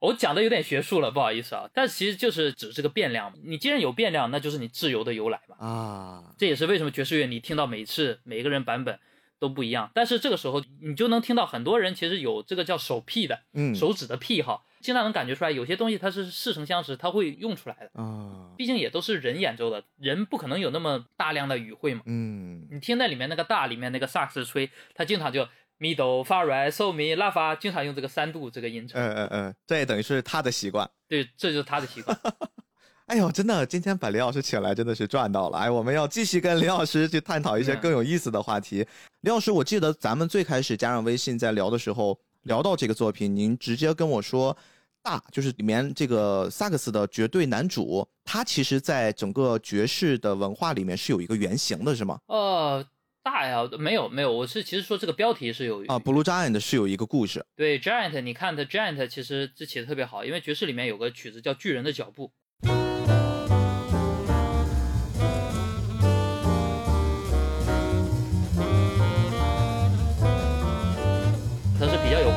[0.01, 3.39] 我讲的有点学术了，不好意思啊，但其实就是指这个变量嘛。
[3.45, 5.57] 你既然有变量，那就是你自由的由来嘛。
[5.64, 8.99] 啊，这也是为什么爵士乐你听到每次每个人版本。
[9.39, 18.53] 都不一样，但是这个时候你就能听到很多人其实有这个叫手癖的，嗯，手指的癖好，经常能感觉出来有些东西它是似曾相识，它会用出来的啊。
[18.57, 22.66] 毕竟也都是人演奏的，人不可能有那么大量的语汇嘛，嗯。
[22.70, 25.47] 你听那里面那个大里面那个萨克斯吹，他经常就
[25.78, 32.18] 咪哆发来嗦咪拉发，经常用这个三度这个音程，嗯嗯嗯，这也等于是他的习惯，对，这就是他的习惯。
[33.07, 35.59] 哎呦，真的，今天把林老师请来真的是赚到了！
[35.59, 38.84] 哎，我们要继续跟林老师去探讨一些更有意思的话题。
[39.20, 44.57] 林老师，我记得咱们最开始加上微信在聊的时候，聊到这个作品，您直接跟我说，
[45.04, 52.18] 大就是里面这个萨克斯的绝对男主，他其实在整个爵士的文化里面是有一个原型的，是吗？
[52.26, 52.84] 呃，
[53.22, 57.46] 大呀，没有没有，我是其实说这个标题是有啊，Blue Giant 是有一个故事。
[57.54, 62.32] 对，Giant，你看的 Giant 其实这写的特别好，因为爵士里面有个曲子叫巨人的脚步。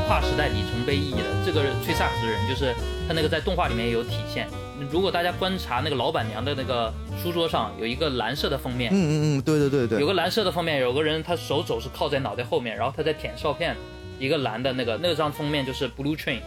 [0.09, 2.73] 跨时代里程碑意义的这个崔萨克斯的人，就是
[3.07, 4.47] 他那个在动画里面也有体现。
[4.89, 6.91] 如果大家观察那个老板娘的那个
[7.21, 13.75] 书桌上有一个蓝色的封面，嗯嗯嗯，对对对对，有个蓝色的封面，有个人他手肘是靠在脑袋后面，然后他在舔哨片，
[14.17, 16.39] 一个蓝的那个那张封面就是 Blue Train，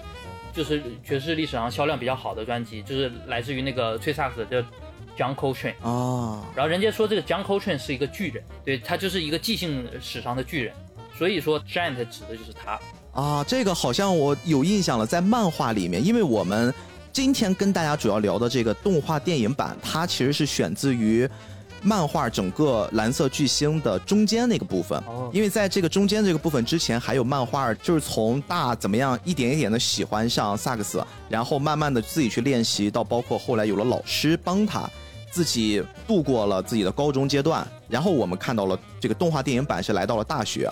[0.52, 4.58] 就是爵士历史上销量比较好的专辑，就是来自于那个崔萨克斯叫
[5.16, 6.44] John Coltrane 啊。
[6.56, 10.74] 然后人家说这个 John Coltrane 是一个巨人，对他就是一个即兴史上的巨人，
[11.16, 12.76] 所以说 Giant 指的就是他。
[13.12, 16.72] 啊，这个好像我有印象了，在漫画里面，因为我们
[17.12, 21.28] 今天跟大家主要聊的这个动画电影版，它其实是选自于
[21.82, 24.98] 漫画整个蓝色巨星的中间那个部分。
[25.06, 25.30] 哦。
[25.30, 34.88] 因为在这个中间这个部分之前，还有漫画，就是从大怎么样一点一点的喜欢上萨克斯，然后慢慢的自己去练习，到包括后来有了老师帮他，
[35.30, 40.70] 自己度过了自己的高中阶段，然后我们看到了这个动画电影版是来到了大学。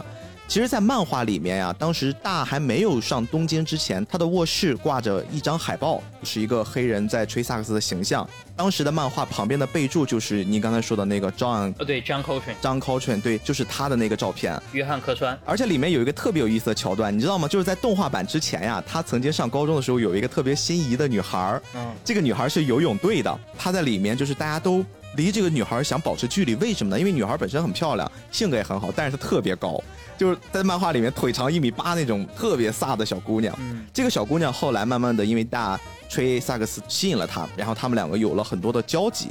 [0.51, 8.29] 其实，在漫画里面呀，当时大还没有上东京之前，他的卧室挂着一张海报，是一个黑人在吹萨克斯的形象。
[8.57, 14.61] 当时的漫画旁边的备注就是你刚才说的那个 John，哦，对，John Coltrane，John Coltrane，对，就是他的那个照片。
[14.73, 15.39] 约翰客川。
[15.45, 17.47] 而且里面有一个特别有意思的桥段，你知道吗？
[17.47, 24.85] 就是在动画版之前呀，他曾经上高中的时候有一个特别心仪的女孩儿，嗯，这个女孩是游泳队的，她在里面就是大家都
[25.17, 26.99] 离这个女孩想保持距离，为什么呢？
[26.99, 29.83] 因为女孩本身很漂亮，性格也很好，但是她特别高。
[30.17, 33.57] 就是在漫画里面腿长一米八那种特别飒的小姑娘，
[33.93, 35.81] 这个小姑娘后来慢慢的因为大
[36.11, 39.31] 吹萨克斯吸引了他，然后他们两个有了很多的交集。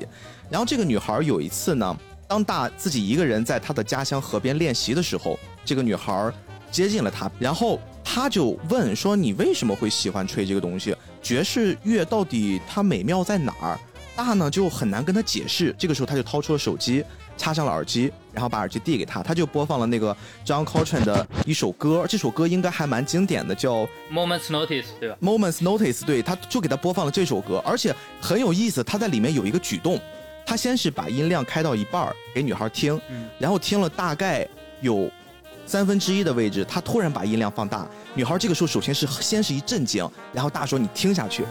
[0.50, 1.96] 然后这个女孩有一次呢，
[2.28, 6.32] 当大自己一个人在她的家乡河边练习的时候，这个女孩
[6.72, 10.96] 接近了他，然后他就问说：“你为什么会喜欢吹这个东西？
[11.22, 13.80] 爵士乐到底它美妙在哪儿？”
[14.20, 15.74] 大呢就很难跟他解释。
[15.80, 17.03] 这个时候他就掏出了手机。
[17.38, 20.13] 插上了耳机，然后把耳机递给他，他就播放了那个
[20.45, 29.97] John Coltrane 的一首歌，这首歌应该还蛮经典的，叫 Moments Notice，对吧？Moments Notice，对，他就给他播放了这首歌，而且很有意思，他在里面有一个举动，
[30.45, 32.99] 他先是把音量开到一半给女孩听，
[33.39, 34.45] 然后听了大概
[34.82, 35.09] 有
[35.65, 41.45] 三分之一的位置，他突然把音量放大，女孩这个时候首先是先是一震惊，然后大说你听下去。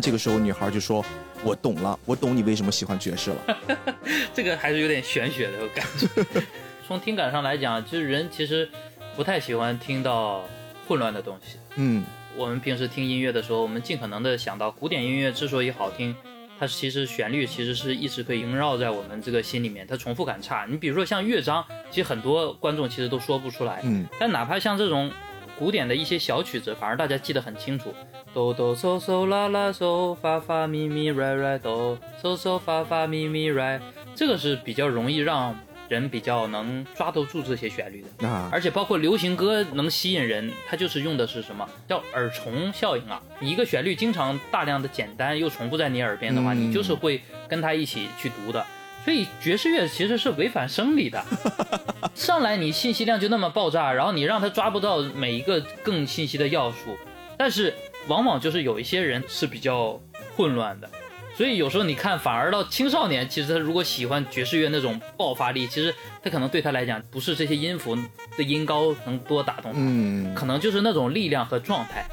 [0.00, 1.04] 这个时候，女孩就说
[1.42, 3.58] ：“我懂了，我懂你为什么喜欢爵士了。
[4.34, 6.06] ”这个还是有点玄学的感觉。
[6.86, 8.68] 从听感上来讲，就是人其实
[9.16, 10.44] 不太喜欢听到
[10.86, 11.58] 混乱的东西。
[11.76, 12.04] 嗯，
[12.36, 16.14] 我们平时听音乐的时候，我们尽可能的想到，古典音乐之所以好听，
[16.60, 20.64] 它其实旋律其实是一直可以萦绕在我们这个心里面，它重复感差。
[20.68, 23.80] 你比如说像乐章，其实很多观众其实都说不出来。
[23.82, 25.10] 嗯，但哪怕像这种
[25.58, 27.92] 古典的一些小曲子，反而大家记得很清楚。
[28.34, 33.80] 哆哆嗦嗦啦啦嗦发发咪咪来来哆嗦嗦发发咪咪来，
[34.14, 38.50] 这个是比较容易让人比较能抓得住这些旋律的啊。
[38.52, 43.22] 而且包括流行歌能吸引人，它就是用的是什么叫耳虫效应啊？
[43.40, 48.64] 一个旋律经常大量的简单又重复在你耳边的话，你就是会跟它一起去读的。
[49.06, 51.24] 所以爵士乐其实是违反生理的，
[52.14, 56.96] 上来你信息量就那么爆炸，然后你让他抓不到每一个更信息的要素，
[57.38, 57.72] 但是。
[58.08, 60.00] 往往就是有一些人是比较
[60.36, 60.88] 混乱的，
[61.36, 65.92] 所以有时候你看，反而到青少年，其实他如果喜欢爵士乐那种爆发力，其实
[66.22, 67.98] 他可能对他来讲，不是这些音符
[68.36, 72.06] 的音高能多打动他，嗯，可能就是那种力量和状态。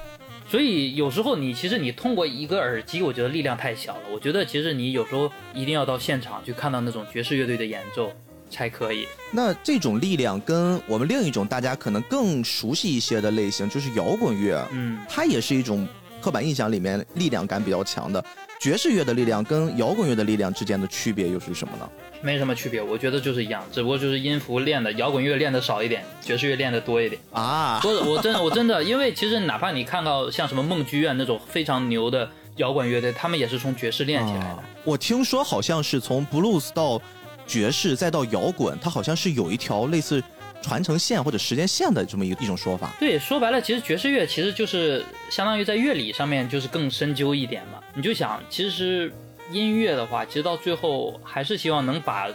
[0.54, 4.01] 所以有时候你其实你通过一个耳机，我觉得力量太小了。
[4.14, 8.14] 我觉得其实你有时候一定要到现场去看到那种爵士乐队的演奏。
[8.51, 9.08] 才可以。
[9.32, 14.64] 那这种力量跟我们另一种大家可能更熟悉一些的类型，就是摇滚乐。
[14.72, 15.88] 嗯，它也是一种
[16.22, 18.24] 刻板印象里面力量感比较强的。
[18.62, 21.89] 爵士乐的力量跟摇滚乐的力量之间的区别又是什么呢？
[22.24, 27.80] 没什么区别，我觉得就是一样，只不过就是音符练的摇滚乐练的少一点，爵士乐练的多一点啊。
[27.82, 34.64] 不是，我真的我真的，因为其实哪怕你看到像什么梦剧院那种非常牛的摇滚乐队，他们也是从爵士练起来的。
[34.84, 37.00] 我听说好像是从 blues 到。
[37.46, 40.24] 爵士再到摇滚，它好像是有一条类似
[40.62, 42.94] 传承线或者时间线的这么一一种说法。
[42.98, 47.80] 对，说白了，其实爵士乐其实就是相当于在乐理上面就是更深究一点嘛。
[47.96, 49.12] 你就想，其实
[49.52, 52.28] 音乐的话，其实到最后还是希望能把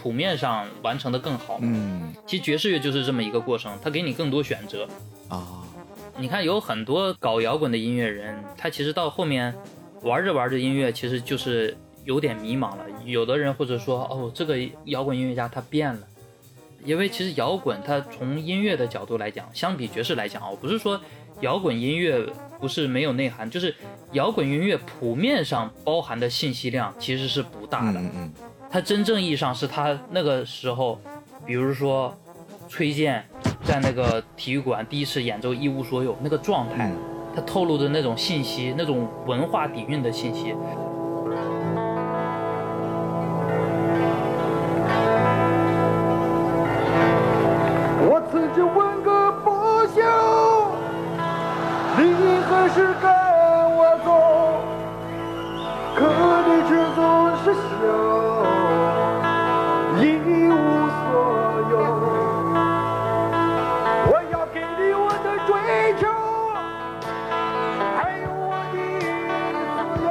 [0.00, 1.58] 谱面上完成的更好。
[1.60, 4.88] 嗯，其实爵士乐就是这么一个过程，它给你更多选择
[5.28, 5.64] 啊。
[6.16, 9.54] 你看，有很多搞摇滚的音乐人，他其实到后面
[10.02, 11.76] 玩着玩着音乐，其实就是。
[12.04, 16.00] 有点迷茫了，有的人或者说哦，这个摇滚音乐家他变了，
[16.84, 21.00] 因为其实摇滚它从音乐的角度来讲，相比爵士来讲啊，我不是说
[21.42, 22.24] 摇滚音乐
[22.60, 23.74] 不是没有内涵，就是
[24.12, 28.00] 摇滚音乐谱面上包含的信息量其实是不大的。
[28.00, 28.32] 嗯嗯。
[28.70, 31.00] 它真正意义上是它那个时候，
[31.44, 32.16] 比如说
[32.68, 33.24] 崔健
[33.64, 36.90] 在那个体育馆第一次演奏《一无所有》那个状态，
[37.34, 40.54] 他透露的那种信息，那种文化底蕴的信息。
[48.04, 49.50] 我自己问个不
[49.92, 50.02] 休，
[51.94, 52.00] 你
[52.48, 53.04] 何时跟
[53.76, 54.08] 我走？
[55.94, 56.00] 可
[56.48, 57.00] 你却总
[57.44, 57.60] 是笑，
[60.00, 60.50] 一无
[60.98, 61.04] 所
[61.70, 61.72] 有。
[64.08, 65.50] 我要给你我的追
[66.00, 66.02] 求，
[67.94, 68.76] 还有我的
[69.76, 70.08] 自由。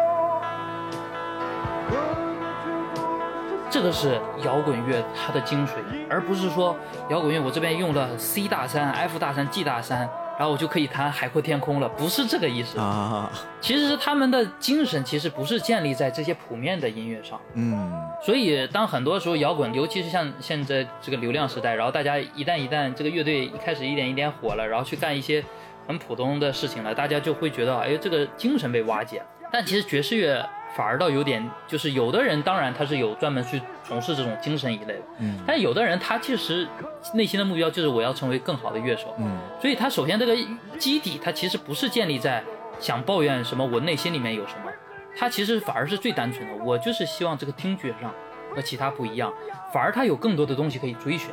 [3.70, 5.72] 这个是摇滚乐它的精髓，
[6.10, 6.78] 而不是说
[7.10, 10.08] 摇滚乐我这边用了 C 大三、F 大三、G 大三，
[10.38, 13.32] 然后我就可以弹海阔天空了，不是这个意思啊。
[13.60, 17.92] 其实是他们的精神其实不是建立在这些普面的音乐上，嗯。
[18.24, 25.44] 所以当很多时候摇滚，尤其是像现在这个流量时代，然后大家一旦一旦这个乐队一开始一点一点火了，然后去干一些
[25.88, 29.22] 很普通的事情了，大家就会觉得哎，这个精神被瓦解。
[29.52, 30.48] 但其实爵士乐。
[30.76, 36.67] 反而倒有点，就是有的人当然他是有专门去从事这种精神一类的，嗯，但有的人他其实
[37.13, 40.36] 内心的目标就是我要成为更好的乐手，嗯，所以他首先这个
[40.78, 42.43] 基底他其实不是建立在
[42.80, 44.72] 想抱怨什么我内心里面有什么，
[45.17, 48.13] 他其实反而是最单纯的，我就是希望这个听觉上
[48.55, 49.34] 和其他不一样，
[49.74, 51.30] 反而他有更多的东西可以追寻。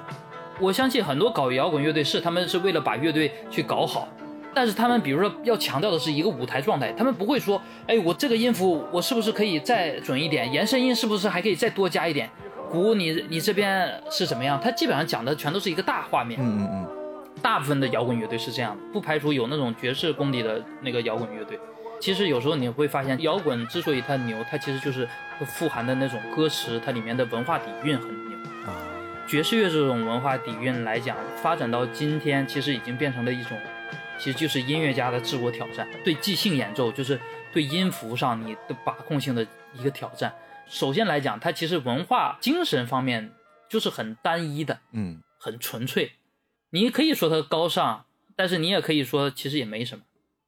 [0.61, 4.09] 我相信很多搞摇滚乐队是他们是为了把乐队去搞好。
[4.55, 10.53] 但是他们比如说要强调的是一个舞台状态，他们不会说，哎，我这个音符我是不是可以再准一点？
[10.53, 12.29] 延伸音是不是还可以再多加一点？
[12.71, 14.61] 鼓你你这边是怎么样？
[14.61, 16.39] 他基本上讲的全都是一个大画面。
[16.41, 16.87] 嗯嗯嗯。
[17.41, 21.59] 大部分的摇滚乐队是这样的，不排除有那种爵士功底的那个摇滚乐队。
[22.01, 25.09] 其实有时候你会发现，摇滚之所以它牛，它其实就是
[25.47, 28.37] 富含的那种歌词，它里面的文化底蕴很牛。
[28.67, 28.75] 啊。
[29.27, 33.57] 爵士乐这种文化底蕴来讲，发展到今天，其实已经变成了一种。
[34.19, 37.21] 其实就是音乐家的自我挑战，对即兴演奏，就是
[37.53, 40.35] 对音符上你的把控性的一个挑战。
[40.67, 43.33] 首先来讲，它其实文化精神方面
[43.71, 46.13] 就是很单一的，嗯，很纯粹。
[46.71, 48.05] 你可以说它高尚，
[48.35, 50.05] 但是你也可以说其实也没什么，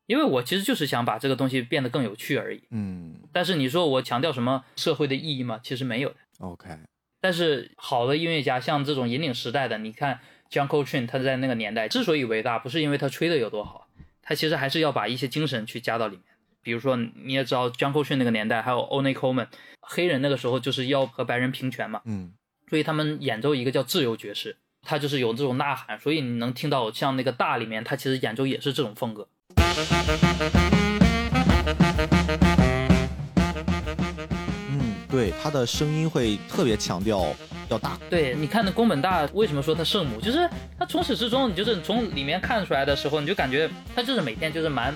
[0.07, 3.21] 因为我其实就是想把这个东西变得更有趣而已，嗯。
[3.33, 5.61] 但是你说我强调什么社会的意义吗？
[5.63, 6.17] 其实没有的。
[6.41, 6.69] OK。
[7.21, 10.21] 但是好的音乐家，像这种引领时代的，你看。
[10.51, 13.87] John Coltrane 他在那个年代之所以伟大，不是因为他吹的有多好，
[14.21, 16.25] 他其实还是要把一些精神去加到里面。
[16.61, 19.47] 比如说你也知道 John Coltrane 那个年代，还有 Ornette Coleman，
[19.81, 22.33] 黑人那个时候就是要和白人平权嘛，嗯，
[22.69, 29.29] 所以他们演奏一个叫自由爵士，他就是有这种呐喊，所以你能听到像那个大里面，他其实演奏也是这种风格。
[35.11, 37.35] 嗯，对，他的声音会特别强调。
[37.69, 40.21] 要大，对，你看那宫本大为什么说他圣母？
[40.21, 44.93] 就是他从始至终，你就是从里面看出来的时候，你就感觉他就是每天就是蛮，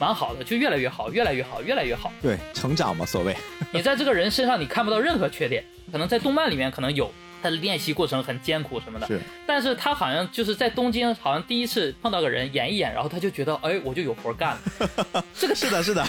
[0.00, 2.10] 蛮好的，就越来越好，越来越好，越来越好。
[2.20, 3.36] 对，成长嘛，所谓。
[3.70, 7.08] 你在这个人身上你看不到任何缺点，可能在动漫里面可能有。
[7.42, 15.24] 他的练习过程很艰苦什么的，是，但是他好像就是在东京，好像第一次碰到个人演一演，然后他就觉得，哎，我就有活干了。
[15.34, 16.06] 这个是的，是的。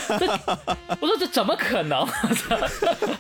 [1.00, 2.08] 我说这怎么可能？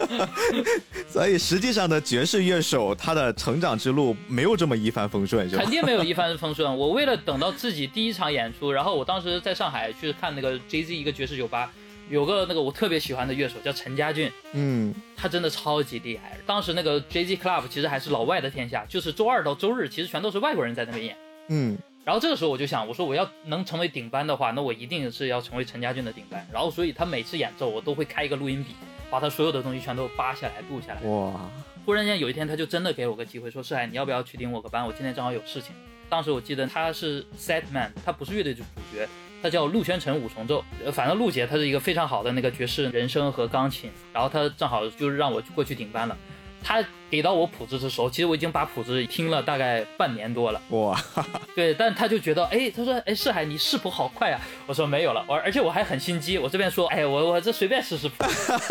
[1.07, 6.70] 所以实际上的爵士乐手，他的成长之路没有这么一帆风顺，肯定没有一帆风顺。
[6.78, 11.72] 我为了等到自己第一场演出，然后我当时在上海去看那个 J Z 一个爵士酒吧。
[12.10, 16.38] 有个那个我特别喜欢的乐手叫陈家俊，嗯，他真的超级厉害。
[16.45, 21.18] 当时那个 J Z Club 其实还是老外的天下，就是周二到周日其实全都是外国人在那边演，
[21.49, 21.78] 嗯。
[22.05, 26.43] 然后这个时候我就想，我说我要能成为顶班的话，那我一定是要成为陈家俊的顶班。
[26.51, 28.74] 然后所以他每次演奏我都会开一个录音笔，
[29.12, 31.01] 把他所有的东西全都扒下来录下来。
[31.01, 31.47] 哇！
[31.86, 34.84] 忽然间有一天他就真的给我个机会，说：“是海，你要不要去顶我个班？
[34.84, 35.76] 我今天正好有事情。”
[36.10, 39.07] 当时我记得他是 Set Man，他不是乐队主主角。
[39.42, 46.18] 他叫陆宣成五重奏，呃，反正陆姐她是一个非常好的那个爵士人声和钢琴，然后她正好就是让我过去顶班了，
[46.64, 46.84] 她。
[47.12, 50.62] 给到我谱子的时候，其实我已经把谱子听了大概半年多了。
[50.70, 50.96] 哇，
[51.56, 54.40] 对，但他就觉得，哎，他说，哎，世海，你视谱好快啊。
[54.68, 58.24] 我说没有了，我而且我还很心机，我这边说，哎，我我这随便试试谱，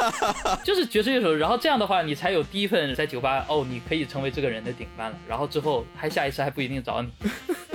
[0.63, 1.35] 就是爵士乐手。
[1.35, 5.19] 然后这样的话，你才有第一份在酒吧，哦，你可以成为这个人的顶班了。
[5.27, 7.11] 然后之后还下一次还不一定找你，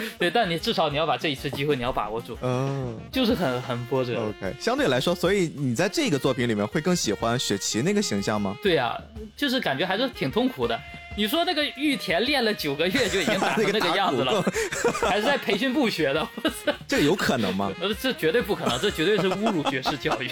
[0.18, 2.38] 对，但你至少你要把这一次机会你要把握住。
[2.42, 4.14] 嗯，就是很很波折。
[4.30, 8.56] OK，相对来说，所以你在这个作品里面会更喜欢雪琪那个形象吗？
[8.64, 8.98] 对呀，
[9.36, 10.54] 就是感觉还是挺痛苦。
[10.54, 10.80] 苦的，
[11.18, 14.40] 你说那个玉田练了九个月就已经打成 那个样子了，
[15.02, 16.28] 还是在培训部学的？
[16.88, 17.72] 这有可能吗？
[18.00, 20.30] 这绝对不可能，这绝对是侮辱爵士教育。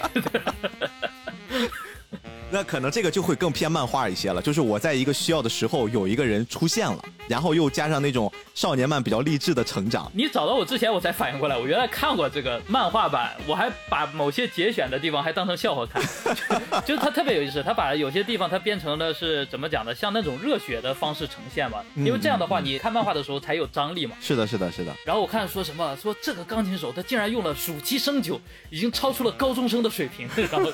[2.52, 10.12] 那可能这个就会更偏漫画一些了，就是我在一个需要的时候有一个人出现了，然后又加上那种少年漫比较励志的成长。
[10.14, 16.02] 你找到我之前，我才反应过来，我原来看过这个漫画版，我还把某些节选的地方还当成笑话看，
[16.84, 24.14] 就是他特别有意思，他把有些地方他变成了是怎么讲的，像那种热血的方式呈现嘛，因为这样的话你看漫画的时候才有张力嘛。
[24.20, 24.94] 是的，是的，是的。
[25.06, 28.38] 然后我看说什么，说这个钢琴手他竟然用了暑期生酒，
[28.68, 30.70] 已经超出了高中生的水平，然后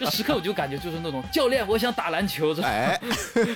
[0.00, 1.66] 就时刻我就感觉就是那种教练。
[1.66, 3.00] 我想打篮球，这哎，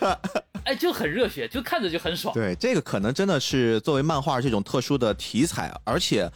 [0.64, 2.34] 哎，就很热血，就看着就很爽。
[2.34, 6.30] 对，这个可能真的是作为漫画这种特殊的题材，而且，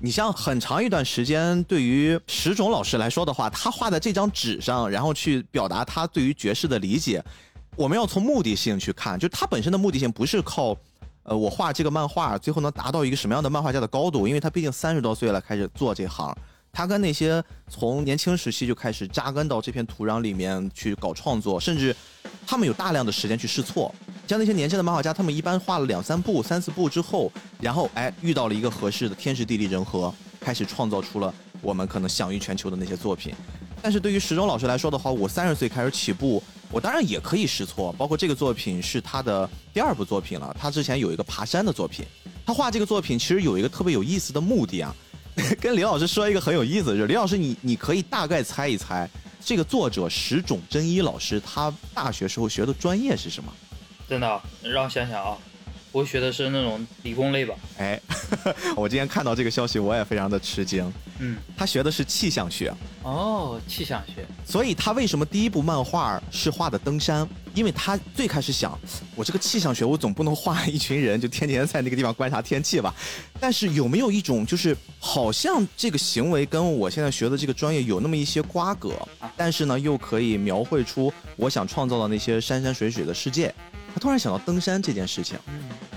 [0.00, 7.22] 你像很长一段时间，对于石冢老师来说的话，他画在这张纸上，然后去表达他对于爵士的理解，
[7.76, 10.76] 我们要从目的性去看，就他本身的目的性不是靠，
[11.22, 16.36] 呃，我画这个漫画最后能达到一个什么样的漫画家的高度，因为他毕竟三十多岁了开始做这行，
[16.74, 21.94] 他跟那些从年轻时期就开始扎根到这片土壤里面去搞创作，甚至
[22.46, 23.94] 他们有大量的时间去试错。
[24.26, 33.34] 像那些年轻的漫画家，他们一般画了两三部、三四部之后，然后哎遇到了一个合适的天时地利人和，开始创造出了我们可能享誉全球的那些作品。
[33.82, 37.92] 但是对于石中老师来说的话，我三十岁开始起步，我当然也可以试错。
[37.98, 42.06] 包括这个作品是他的第二部作品了，他之前有一个爬山的作品，
[42.46, 44.96] 他画这个作品其实有一个特别有意思的目的啊。
[45.60, 49.08] 跟李老师说一个很有意思的事，李老师你你可以大概猜一猜，
[49.44, 53.52] 这个作者石冢真一老师他大学时候学的专业是什么？
[54.08, 55.38] 真的，让我想想啊，
[55.90, 57.54] 我学的是那种理工类吧？
[57.78, 57.98] 哎，
[58.76, 60.92] 我今天看到这个消息，我也非常的吃惊。
[61.18, 62.74] 嗯，他学的是气象学。
[63.02, 64.26] 哦，气象学。
[64.44, 67.26] 所以他为什么第一部漫画是画的登山？
[67.54, 68.78] 因为他最开始想，
[69.14, 72.94] 我这个气象学，我总不能画一群人就天天在那个地方观察天气吧？
[73.38, 78.96] 但是有没有一种，就是好像这个行为跟我现在学的这个专业有那么一些瓜葛，
[79.36, 83.54] 但是呢，又可以描绘出我想创造的那些山山水水的世界？
[83.94, 85.38] 他突然想到登山这件事情，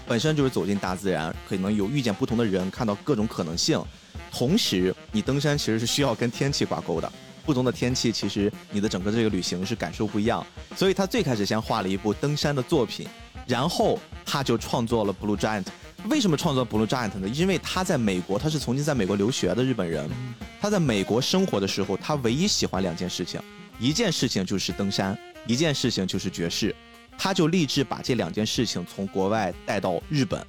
[0.06, 3.82] 本身就是走进大自然，可能有遇见不同的人，看到各种可能性。
[4.30, 7.10] 同时，你登山其实是需要跟天气挂钩的，
[7.46, 10.46] 不同的天气，其实你的整个这个旅行是感受不一样。
[10.76, 13.08] 所以他最开始先画了一部登山的作品，
[13.48, 15.64] 然后他就创作了《Blue Giant》。
[16.10, 17.28] 为什么创作《Blue Giant》呢？
[17.30, 20.10] 因为他在美国，他是曾经在美国留学的日本人，
[20.60, 23.42] 他在美国生活的时候，他唯一喜欢两件事情，
[23.80, 25.18] 一件事情就是登山，
[25.48, 26.76] 一件事情就是爵士。
[27.18, 30.46] 他就立志把这两件事情从国外带到日本，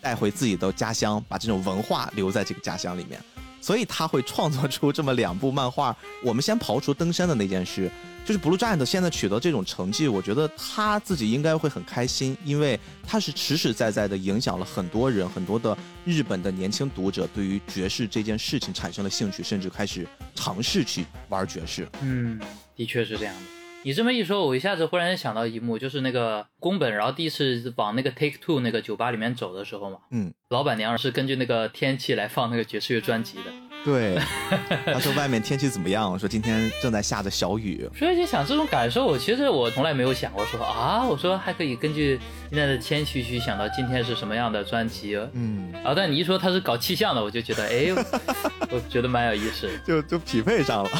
[0.00, 3.22] 带回自己的家乡，把这种文化留在这个家乡里面。
[3.60, 5.96] 所以他会创作出这么两部漫画。
[6.22, 7.90] 我们先刨除登山的那件事，
[8.24, 21.88] 就是《Blue Giant》现在取得这种成绩，我觉得他自己应该会很开心，因为他是实实在在的影响了很多人，很多的日本的年轻读者对于爵士这件事情产生了兴趣，甚至开始尝试去玩爵士。
[22.00, 22.40] 嗯，
[22.76, 23.57] 的确是这样的。
[23.84, 33.67] 你这么一说，我一下子忽然想到一幕，就是那个宫本，然后第一次往那个 Take Two 那个酒吧里面走的时候嘛，嗯，老板娘是根据那个天气来放那个爵士乐专辑的。
[33.88, 34.18] 对，
[34.92, 36.12] 他说外面天气怎么样？
[36.12, 37.88] 我说今天正在下着小雨。
[37.98, 42.20] 所以就想这种感受，我其实我从来没有想过说啊，我说还可以根据
[42.50, 45.16] 现在的天气去想到今天是什么样的专辑。
[45.32, 47.86] 嗯，然后但你一说他是搞气象的，我就觉得哎，
[48.70, 50.90] 我觉得蛮有意思，就就匹配上了。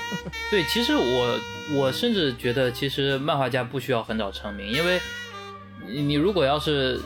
[0.50, 1.40] 对，其实我
[1.76, 5.00] 我甚至觉得，其实漫画家不需要很早成名，因为
[5.88, 7.00] 你你如果要是。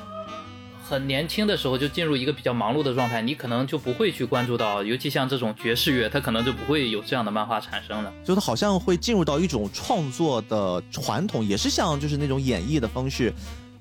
[0.88, 8.10] 很年轻的时候就进入一个比较忙碌的状态，你可能就不会去关注到，尤其像这种爵士乐，它可能就不会有这样的漫画产生了。
[8.24, 13.30] 就它好像会进入到一种创作的传统，也是像就是那种演绎的方式。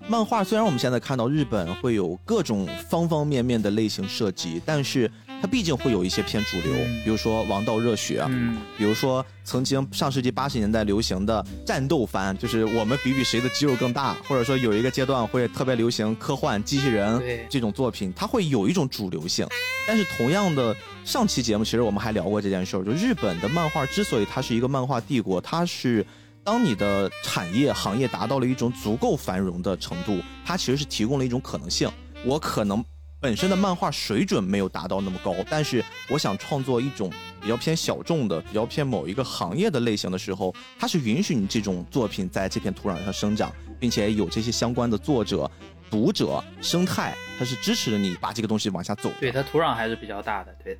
[0.09, 5.09] 漫画虽然我们现在看到日本会有各种方方面面的类型涉及，但是。
[5.39, 6.73] 它毕竟会有一些偏主流，
[7.03, 19.47] 比如说王道热血，嗯，比如说曾经上世纪八十年代流行的战斗番，就是我们比比谁的肌肉更大，或者说有一个阶段会特别流行科幻机器人这种作品，它会有一种主流性。
[19.87, 20.75] 但是同样的，
[21.05, 26.03] 上期节目其实我们还聊过这件事儿，就日本的漫画之所以它是一个漫画帝国，它是
[26.43, 31.87] 当你的产业行业达到了一种足够繁荣的程度，它其实是提供了一种可能性，
[32.25, 32.83] 我可能。
[33.19, 37.11] 本身的漫画水准没有达到那么高，但是我想创作一种
[37.41, 45.49] 比较偏小众的、比较偏某一个行业的类型的时候，它是允许你这种作品在这片土壤上生长，并且有这些相关的作者、
[45.89, 49.11] 读者、生态，它是支持着你把这个东西往下走。
[49.19, 50.55] 对，它土壤还是比较大的。
[50.63, 50.79] 对。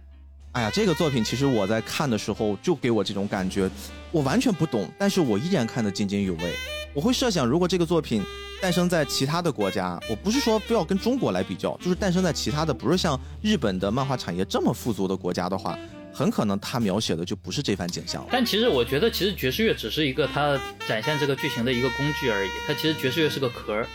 [0.54, 3.70] 哎呀，这个作品其实我在看的时候就给我这种感觉，
[4.12, 6.54] 我完全不懂，但是我依然看得津津有味。
[6.94, 8.24] 我会设想，如果这个作品。
[8.60, 15.78] 诞生在其他的国家，我不是说非要跟中国来比较，就是诞生在其他的，不是像日本的漫画产业这么富足的国家的话，
[16.12, 18.26] 很可能他描写的就不是这番景象。
[18.32, 22.50] 但其实我觉得，其实爵士乐只是一个它展现这个剧情的一个工具而已。
[22.66, 23.86] 它其实爵士乐是个壳，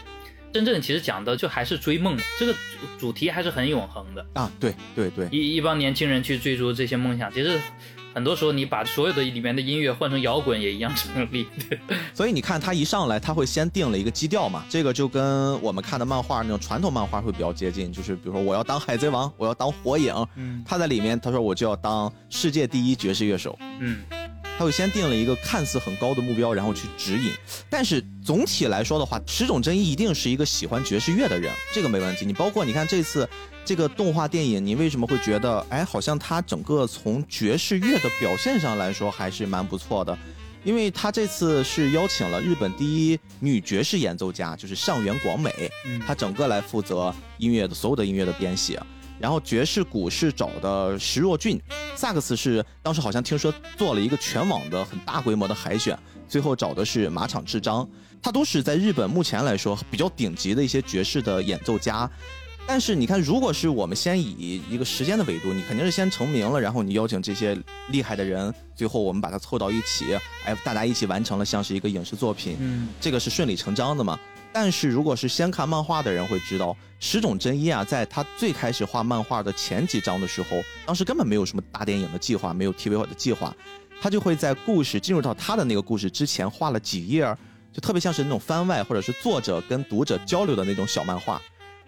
[0.52, 2.54] 真正其实讲的就还是追梦，这个
[2.98, 4.50] 主题还是很永恒的啊。
[4.60, 7.58] 对对对，一一帮年轻人去追逐这些梦想，其实。
[8.14, 11.46] 很多时候，你把所有的里面的音乐换成摇滚也一样成立。
[12.12, 24.04] 所以你看，他一上来他会先定了一个基调嘛，这个就跟我们看的漫画那种传统漫画会比较接近，就是比如说我要当海贼王，我要当火影，嗯，他在里面他说我就要当世界第一爵士乐手，嗯。
[24.58, 27.32] 他会先定了一个看似很高的目标，然后去指引。
[27.68, 32.24] 但是总体来说的话，石冢真一一定是一个喜欢爵士乐的人，这个没问题。
[32.24, 33.28] 你包括你看这次
[33.64, 40.16] 这个动画电影，你为什么会觉得，哎，好像他整个从爵士乐的表现上来说还是蛮不错的？
[40.64, 45.50] 因为他这次是邀请了日本第一女爵士演奏家，就是上原广美，
[46.06, 48.80] 她整个来负责音乐的所有的音乐的编写。
[49.22, 51.62] 然后爵士鼓是找的石若俊，
[51.94, 55.96] 萨克斯是当时好像听说做了一个全网的很大规模的海选，
[56.26, 57.88] 最后找的是马场智章，
[58.20, 62.10] 他都是在日本目前来说比较顶级的一些爵士的演奏家。
[62.66, 67.56] 但是你看，如果是我们先以一个时间的维度，你肯定是先成名了，然后你邀请这些
[67.90, 74.18] 厉害的人，最后我们把它凑到一起，哎，大家一起完成了像是一个影视作品，嗯，这个是顺理成章的嘛。
[74.52, 83.54] 但是如果是先看漫画的人会知道，十种真一啊，在他最开始画漫画的前几章的时候，当时根本没有什么大电影的计划，没有 TV 的计划，
[84.00, 87.22] 他就会在故事进入到他的那个故事之前画了几页，
[87.72, 91.40] 就特别像是那种番外或者是作者跟读者交流的那种小漫画。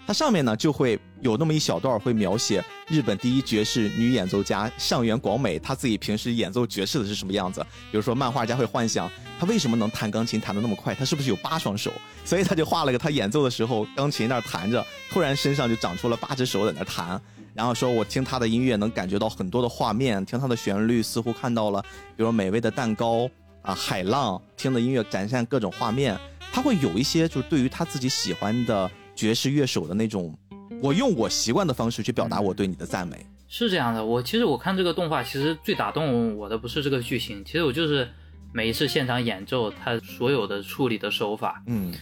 [0.07, 7.65] 它上面呢就会有那么一小段会描写日本第一爵士女演奏家上原广美，她自己平时演奏爵士的是什么样子。
[7.91, 11.91] 比如说，漫画家会幻想她为什么能弹钢琴弹得那么快，她是不是有八双手？
[12.25, 17.21] 所以他就画了个她演奏的时候，钢琴那儿弹着，突然身上就长出了八只手在那弹。
[17.55, 21.83] 然后说我听她的音乐能感觉到很多的画面，听她的旋律似乎看到了，
[22.17, 23.29] 比如美味的蛋糕
[23.63, 26.19] 啊，海浪，听的音乐展现各种画面。
[26.53, 28.91] 他会有一些就是对于他自己喜欢的。
[29.15, 30.37] 爵士乐手的那种，
[30.83, 34.05] 我用我习惯的方式去表达我对你的赞美，是这样的。
[34.05, 38.09] 我其实我看这个动画，其实最打动我的不是这个剧情，其实我就是
[38.53, 41.93] 每一次现场演奏，他所有的处理的手法，嗯，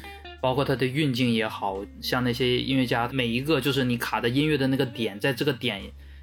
[0.41, 5.83] 包括他的运镜也好像那些音乐家每一个就是你卡的音乐的那个点，在这个点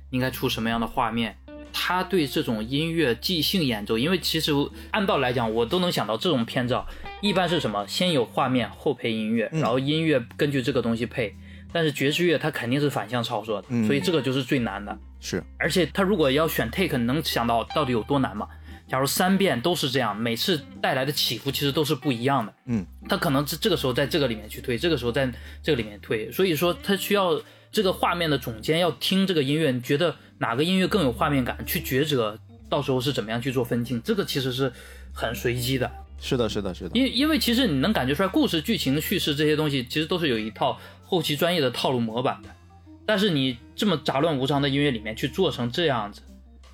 [0.10, 1.38] 应该出什么样的画面。
[1.72, 4.52] 他对这种音乐即兴演奏，因为其实
[4.92, 6.88] 按道理来讲，我都能想到这种片照
[7.22, 11.36] 一般是什么，先有画面后配音乐，然后音乐根据这个东西配。
[11.72, 14.98] 但是爵士乐它肯定是反向操作的，所以这个就是最难的。
[15.20, 18.48] 是，而且他如果要选 take，能想到到底有多难吗？
[18.88, 22.52] 假如三遍都是这样，每次带来的起伏其实都是不一样的。
[22.66, 27.40] 嗯，他可能这这个时候在这个里面去推，这个时候在这个里面推，所以说他需要
[27.72, 30.16] 这个画面的总监要听这个音乐，你觉得。
[30.40, 31.58] 哪个音乐更有画面感？
[31.66, 34.02] 去抉择，到时候是怎么样去做分镜？
[34.02, 34.72] 这个其实是
[35.14, 35.92] 很随机的。
[36.22, 36.98] 是的，是的，是的。
[36.98, 42.50] 因因为其实你能感觉出来，故事、剧情、叙事这些东西，其实都是有一套后期专业的套路模板的。
[43.06, 46.22] 但是你这么杂乱无章的音乐里面去做成这样子，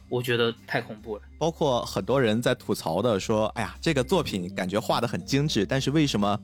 [0.09, 1.21] 我觉得太恐怖了。
[1.39, 6.39] 包括很多人在吐槽的说：“哎呀，这个作品感觉画的很精致，但是为什么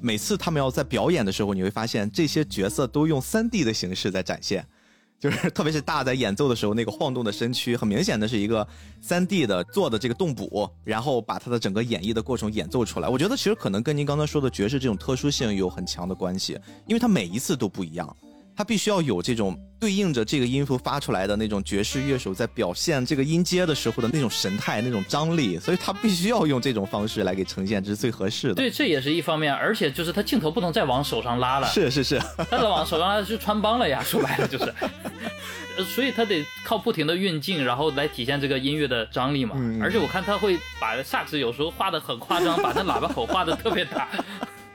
[0.00, 4.66] 每次他们要在表演的时候，你会发现这些角色都用三 D 的形式在展现？”
[5.20, 8.66] 就是，特别是大在演奏的时候，那个晃动的身躯，很明显的是一个
[9.02, 13.08] 三 D 的做的这个动捕，然后把他的整个演绎的过程演奏出来。
[13.08, 18.16] 我觉得其实可能跟您刚才说的爵士这种特殊性有很强的关系，因为它每一次都不一样。
[18.60, 28.54] 他必须要有这种对应着这个音符发出来的那种爵士乐手在表现这个音阶的时候的那种神态、那种张力，所以他必须要用这种方式来给呈现，这是最合适的。
[28.56, 31.66] 对，这也是一方面，而且就是他镜头不能再往手上拉了。
[31.68, 34.74] 是是是，他再往手上拉就穿帮了呀， 说白了就是，
[35.82, 39.56] 所以他得靠不停的运镜，然后来体现这个音乐的张力嘛。
[39.80, 44.06] 而且我看他会把萨克斯有时候画的很夸张，把那喇叭口画的特别大。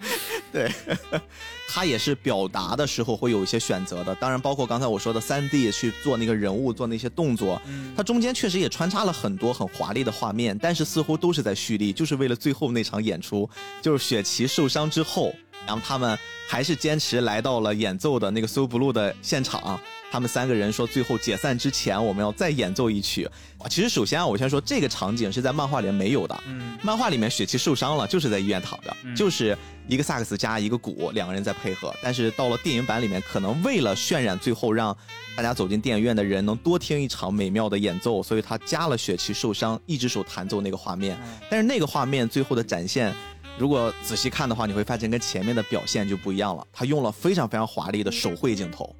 [0.51, 0.71] 对，
[1.67, 7.61] 他也是表达的时候会有一些选择的，当然包括刚才我说的三 D 去做那个人物做那些动作，
[7.95, 13.49] 它中间确实也穿插了很多很华丽的画面，但是似乎都是在蓄力，就是为了最后那场演出，
[13.81, 15.33] 就是雪琪受伤之后，
[15.65, 19.79] 然后他们还是坚持来到了演奏的那个 So Blue 的现场。
[20.11, 23.27] 他们三个人说，最后解散之前，我们要再演奏一曲。
[23.69, 26.43] 其实，首先啊，我先说这个场景是在漫画里没有的。
[26.47, 29.57] 嗯，漫画里面雪琪受伤了，就是在医院躺着，就是
[29.89, 31.93] 一个萨克斯加一个鼓，两个人在配合。
[32.01, 34.95] 但是到了电影版里面，可能为了渲染最后让
[35.35, 41.19] 大家走进电影院的人能多听一场美妙的演奏，所以他加了雪琪受伤，一只手弹奏那个画面。
[41.49, 43.13] 但是那个画面最后的展现，
[43.57, 46.67] 如果仔细看的话，你会发现跟前面的表现就不一样了。
[46.73, 48.93] 他用了非常非常华丽的手绘镜头。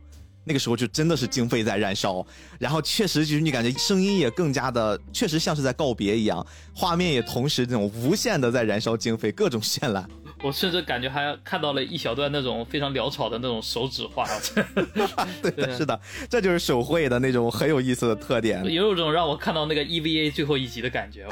[0.46, 2.26] 那个时候就真的是经费在燃烧，
[2.60, 10.08] 然后确实就是你感觉声音也更加的，确实像是在告别一样，画面也同时这种无限的在燃烧经费，各种绚烂。
[10.46, 14.28] 我甚至感觉还看到了一小段那种非常潦草的那种手指画。
[15.42, 18.64] 对的，是的，这就是手绘的那种很有意思的特点。
[18.66, 21.28] 也有种让我看到那个 EVA 最后一集的感觉。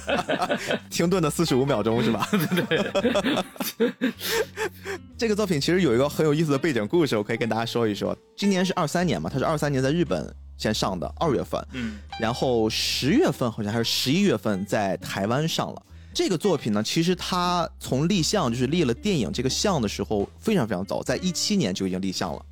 [0.90, 2.28] 停顿的四十五秒钟是吧？
[2.68, 3.92] 对。
[5.16, 8.14] 这个作品其实有一个很有意思的背景故事，我可以跟大家说一说。
[8.36, 15.82] 今年是二三年嘛，它是二三年在日本先上的二月份，嗯，然后十月份好像还是十一月份在台湾上了。
[16.18, 22.44] 这个作品呢，其实它从立项就是立了电影这个项的时候非常非常早，在一七年就已经立项了。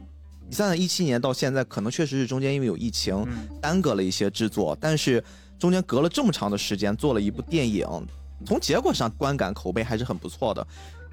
[0.48, 3.26] 你算算一七年到现在，可能确实是中间因为有疫情
[3.60, 5.20] 耽搁了一些制作，但是
[5.58, 7.84] 中间隔了这么长的时间做了一部电影，
[8.46, 10.64] 从结果上观感口碑还是很不错的。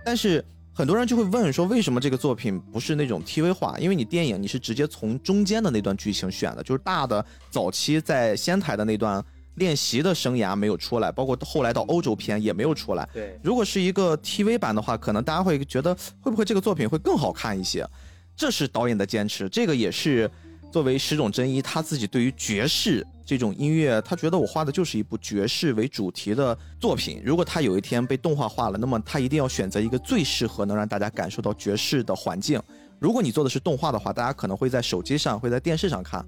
[0.05, 0.45] 但是
[0.75, 3.79] 很多人就会问说，为什么这个作品不是那种 TV 化？
[3.79, 9.25] 因为你电影你是直接从中间的那段剧情选的，就是大的早期在仙台的那段
[9.55, 13.07] 练习的生涯没有出来，包括后来到欧洲篇也没有出来。
[13.13, 17.87] 对，如果是一个 TV 版的话，可能大家会觉得会不会这个作品会更好看一些？
[18.35, 20.29] 这是导演的坚持，这个也是
[20.71, 23.05] 作为十种真一他自己对于爵士。
[23.25, 27.21] 这种音乐，他觉得我画的就是一部爵士为主题的作品。
[27.23, 32.61] 如果他有一天被动画化了，那么他一定要选择一个最适合能让大家感受到爵士的环境。
[32.99, 36.23] 如果你做的是动画的话，大家可能会在手机上、会在电视上看。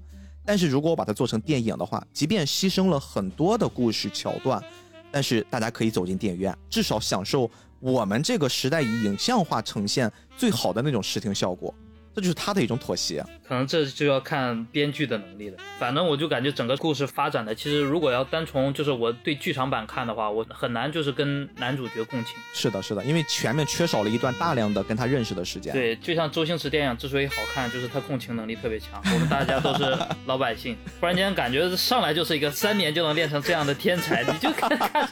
[0.46, 4.62] 但是如果我把它做成电影的话，即便牺牲了很多的故事桥段，
[5.10, 11.74] 但是大家可以走进电影院，至少享受我们这个时代以影像化呈现最好的那种视听效果。
[12.14, 15.56] 这就是他的一种妥协，可能这就要看编剧的能力了。
[15.78, 22.34] 反正我就感觉整个故事发展的，其实如果要单从就是我对剧场版看的话，我很难就是跟男主角共情。
[22.52, 25.72] 是的，是的，因为前面缺少了一段大量的跟他认识的时间。
[25.72, 29.00] 对，就像周星驰电影之所以好看，就是他共情能力特别强。
[29.04, 35.08] 我们大家都是老百姓， 突然间感觉上来就是一个三年就能练成这样的天才，你就看看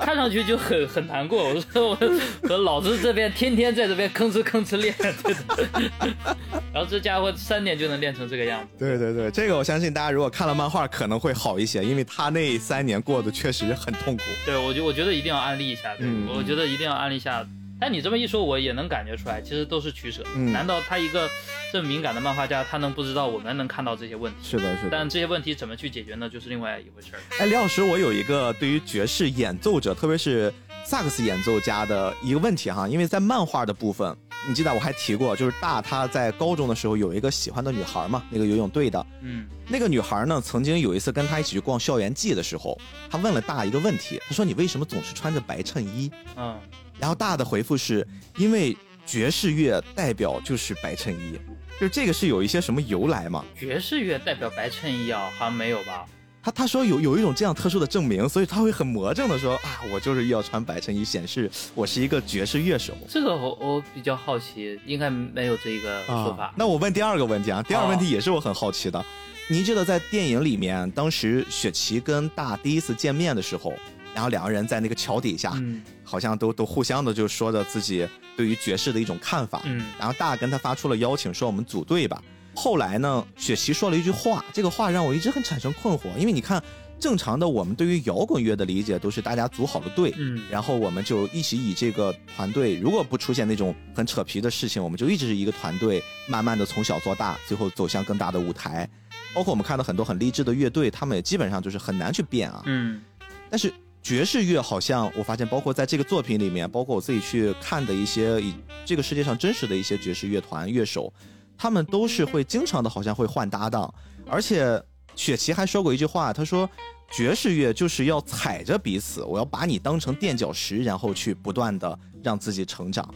[0.00, 1.42] 看上去就很很难过。
[1.48, 1.98] 我说我
[2.42, 4.94] 和老子这边天天在这边吭哧吭哧练。
[6.72, 8.68] 然后这家伙三年就能练成这个样子。
[8.78, 14.22] 对对对，这个我相信大家如果看了漫画可能会好一些，因为他那三年过得确实很痛苦。
[14.44, 17.46] 对，我觉我觉得一定要安利一下，嗯，我觉得一定要安利一下。
[17.80, 20.22] 但你这么一说，我也能感觉出来，其实都是取舍。
[20.52, 21.28] 难道他一个
[21.72, 24.38] 这么敏感的漫画家，他能不知道我们能看到这些问题？
[24.52, 24.88] 是的，是的。
[24.92, 26.28] 但这些问题怎么去解决呢？
[26.28, 27.18] 就是另外一回事儿。
[27.40, 30.54] 哎，李老师，我有一个对于爵士演奏者，特别是
[30.84, 34.16] 萨克斯演奏家的一个问题哈，因为在漫画的部分。
[34.48, 42.76] 你记得我还提过，就是大他在高中的时候有一个喜欢的女孩嘛，那个游泳队的，嗯，那个女孩呢，曾经有一次跟他一起去逛校园季的时候，
[43.08, 46.10] 他问了大一个问题，他说你为什么总是穿着白衬衣？
[46.36, 46.58] 嗯，
[46.98, 48.04] 然后大的回复是
[48.36, 48.76] 因为
[49.06, 51.38] 爵士乐代表就是白衬衣，
[51.80, 53.44] 就这个是有一些什么由来吗？
[53.56, 56.04] 爵士乐代表白衬衣啊，好像没有吧？
[56.42, 62.92] 他他说有有一种这样特殊的证明，所以他会很魔怔的说啊，我就是要穿白衬衣显示我是一个爵士乐手。
[63.08, 66.52] 这个我我比较好奇，应该没有这个说法。
[66.56, 69.04] 那我问第二个问题啊，第二个问题也是我很好奇的，
[69.48, 73.72] 您记得在电影里面，当时雪琪跟大第一次见面的时候，
[74.12, 75.54] 然后两个人在那个桥底下，
[76.02, 78.04] 好像都都互相的就说着自己
[78.36, 82.20] 对于爵士的一种看法，嗯，然后大跟他发出了邀请，说我们组队吧。
[82.54, 86.16] 后来呢，雪琪说了一句话，这个话让我一直很产生困惑。
[86.18, 86.62] 因为你看，
[87.00, 98.88] 正常的我们对于摇滚乐的理解都是大家组好了队，嗯，然后我们就一起以这个团队，如果不出现那种很扯皮的事情，我们就一直是一个团队，慢慢的从小做大，最后走向更大的舞台。
[99.34, 103.00] 包括我们看到很多很励志的乐队，他们也基本上就是很难去变啊，嗯。
[103.48, 103.72] 但是
[104.02, 111.12] 爵士乐好像我发现，包括在这个作品里面，包括我自己去看的一些以这个世界上真实的一些爵士乐团乐手。
[111.56, 113.92] 他们都是会经常的，好像会换搭档，
[114.26, 114.82] 而且
[115.14, 116.68] 雪琪还说过一句话，他说
[117.10, 123.06] 爵士乐就是要踩着彼此，我要把你当成垫脚石，然后去不断的让自己成长，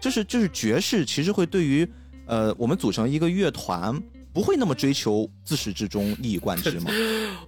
[0.00, 1.88] 就是就是爵士其实会对于
[2.26, 3.98] 呃我们组成一个乐团
[4.32, 6.90] 不会那么追求自始至终一以贯之吗？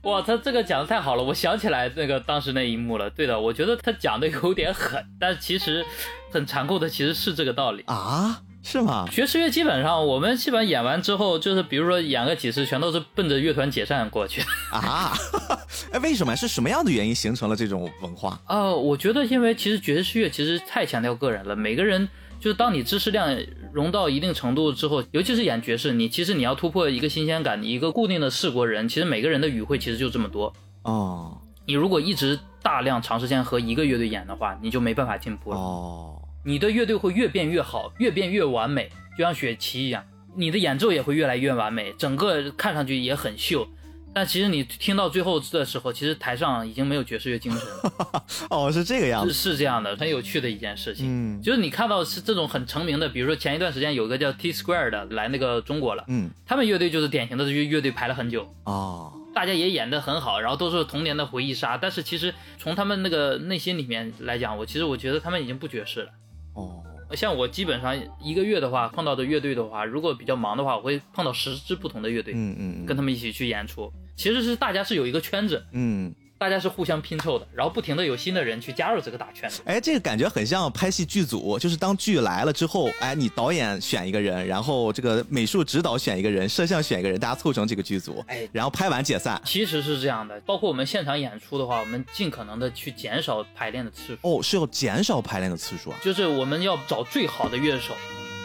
[0.02, 3.10] 哇，他这个讲的太好了，我想起来那个当时那一幕了。
[3.10, 5.84] 对的，我觉得他讲的有点狠，但其实
[6.30, 8.40] 很残酷的，其实是这个道理啊。
[8.68, 9.06] 是吗？
[9.12, 14.42] 爵士乐基本上，我们基本上演完之后，就是比如说演个几次，全都是奔着乐团解散过去
[14.72, 15.12] 啊。
[15.92, 16.34] 哎，为什么？
[16.34, 18.40] 是什么样的原因形成了这种文化？
[18.48, 21.54] 呃，我觉得因为其实爵士乐其实太强调个人了。
[21.54, 22.08] 每个人
[22.40, 23.38] 就是当你知识量
[23.72, 30.52] 融到一定程度之后，尤其是演爵士，你其实你要突破一个新鲜感，你一个固定的四国人，其实每个人的语汇其实就这么多
[30.82, 31.38] 哦。
[31.66, 36.20] 你如果一直大量长时间和一个乐队演的话，你就没办法进步了哦。
[36.46, 38.88] 你的乐队会越变越好，越变越完美，
[39.18, 40.04] 就像雪琪一样。
[40.36, 43.66] 你的演奏也会越来越完美，整个看上去也很秀。
[44.14, 48.24] 但其实你听到最后的时候，其实台上已经没有爵士乐精神了。
[48.48, 51.04] 哦，是这个样子，是这样的，很有趣的一件事情。
[51.08, 61.76] 嗯，就是你看到是这种很成名的，比如说前一段时间有个叫 T Square 的来那个中国了，嗯，他们乐队就是典型的乐乐队排了很久哦，大家也演得很好，然后都是童年的回忆杀。
[61.76, 66.10] 但是其实从他们那个内心里面来讲，我其实我觉得他们已经不爵士了。
[66.56, 66.82] 哦。
[67.14, 73.92] 像我基本上一个月的话，碰到的乐队的话，如果比较忙的话，我会碰到十支不同的乐队，嗯嗯，跟他们一起去演出。
[74.16, 79.62] 其实是大家是有一个圈子，嗯，大家是互相拼凑的，然后不停的有新的人去加入这个大圈子。
[79.64, 89.40] 哎，这个感觉很像拍戏剧组，就是当剧来了之后，哎，你导演选一个人，然后这个美术指导选一个人，摄像选一个人，大家凑成这个剧组，哎，然后拍完解散。
[89.44, 94.18] 其实是这样的，包括我们现场演出的话，我们尽可能的去减少排练的次数。
[94.20, 95.98] 哦，是要减少排练的次数啊？
[96.02, 97.94] 就是我们要找最好的乐手。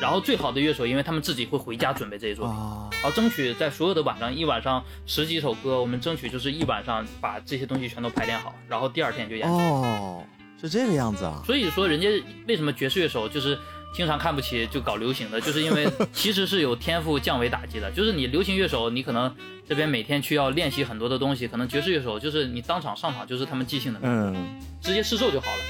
[0.01, 2.55] 然后最好的乐手，因为他们自己会回家准备这些作品，
[2.93, 9.47] 然后争取在所有的晚上，一晚上十几首歌，我们争取就是一晚上把这些东西全都排练好，然后第二天就演。
[9.47, 10.23] 哦，
[10.59, 11.43] 是这个样子啊。
[11.45, 12.09] 所以说，人家
[12.47, 13.55] 为什么爵士乐手就是
[13.93, 17.91] 经常看不起就搞流行的，就是因为其实是有天赋降维打击的。
[17.93, 19.31] 就是你流行乐手，你可能
[19.69, 25.61] 这边每天需要练习很多的东西，可能爵士乐手就是你当场上场就是他们即兴的，嗯，直接试奏就好了。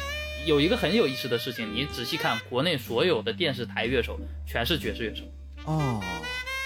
[0.46, 5.24] 有一个很有意思的事情，你仔细看，国内所有的电视台乐手全是爵士乐手
[5.66, 6.02] 哦。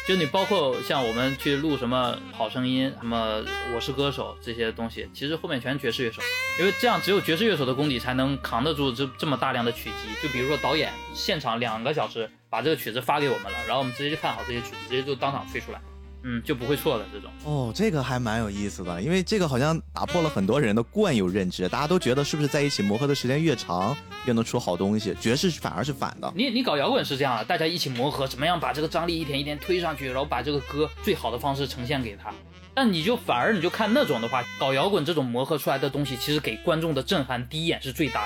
[0.08, 3.42] 就你包括像我们去录什么《好声音》、什么
[3.74, 6.22] 《我是歌手》这些东西，其实后面全是爵士乐手，
[6.60, 10.22] 因为这样只有爵士乐手的功底才能扛得住这这么大量的曲集。
[10.22, 15.82] 就比如说导演现场两个小时把这个曲子发给我们了，然后我们直接就看好这些曲子，直接就当场吹出来。
[16.28, 23.96] 嗯，就不会错的这种哦，这个还蛮有意思的，因为这个好像打破了很多人的惯有认知，大家都觉得是不是在一起磨合的时间越长，
[24.26, 25.14] 越能出好东西？
[25.22, 26.34] 爵士反而是反的。
[26.36, 32.34] 你你搞摇滚是这样的，大家一起磨合，怎么样把这个张力一点一点推上去，然后把这个歌最好的方式呈现给他。
[32.74, 38.26] 但你就反而你就看那种的话，搞摇滚这种磨合出来的东西，其实给观众的震撼第一眼是最大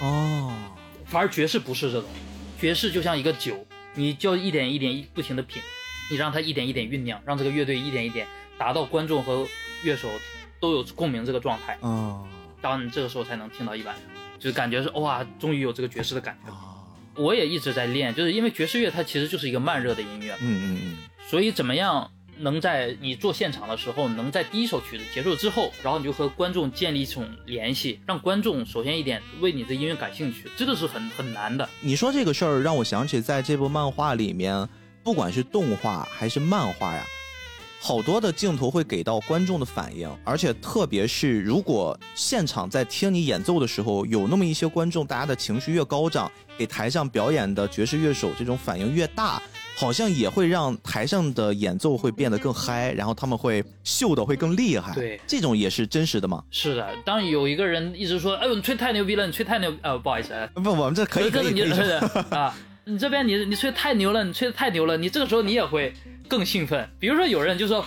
[0.00, 0.52] 的哦。
[1.04, 2.10] 反而爵士不是这种，
[2.60, 5.62] 爵士就像一个酒，你就一点一点不停的品。
[6.08, 8.26] 你让他一点一点酝酿，让这个乐队一点一点
[8.58, 9.46] 达到观众和
[9.82, 10.08] 乐手
[10.60, 12.26] 都有共鸣这个状态，嗯，
[12.62, 13.94] 当你这个时候才能听到一晚
[14.38, 16.52] 就是感觉是哇，终于有这个爵士的感觉。
[17.14, 20.96] 我也一直在练，就是因为爵士乐它其实就是一个慢热的音乐，嗯嗯嗯，
[21.28, 31.66] 所以怎么样能在你做现场的时候，能在第一首曲子结束之后，然后你就和观众建立一种联系，让观众首先一点为你的音乐感兴趣，这个是很很难的。
[31.80, 34.68] 你说这个事儿让我想起在这部漫画里面。
[35.06, 37.06] 不管是动画还是漫画呀，
[37.80, 46.28] 好多的镜头会给到观众的反应，而且特别是如果现场在听你演奏的时候，有那么一些观众，大家的情绪越高涨，
[46.58, 49.40] 给台上表演的爵士乐手这种反应越大，
[49.76, 54.92] 好像也会让台上的演奏会变得更嗨，然后他们会秀的会更厉害。
[54.92, 56.42] 对，这种也是真实的吗？
[56.50, 59.72] 是的，当有一个人一直说：“哎呦，你吹太牛逼了，你吹太牛……
[59.82, 61.92] 呃，不好意思，不，我们这可以可以可以
[62.36, 62.52] 啊。”
[62.88, 65.92] 你这边你你吹太牛了，你吹的太牛了，你这个时候你也会
[66.28, 66.88] 更兴奋。
[67.00, 67.80] 比如说有人就说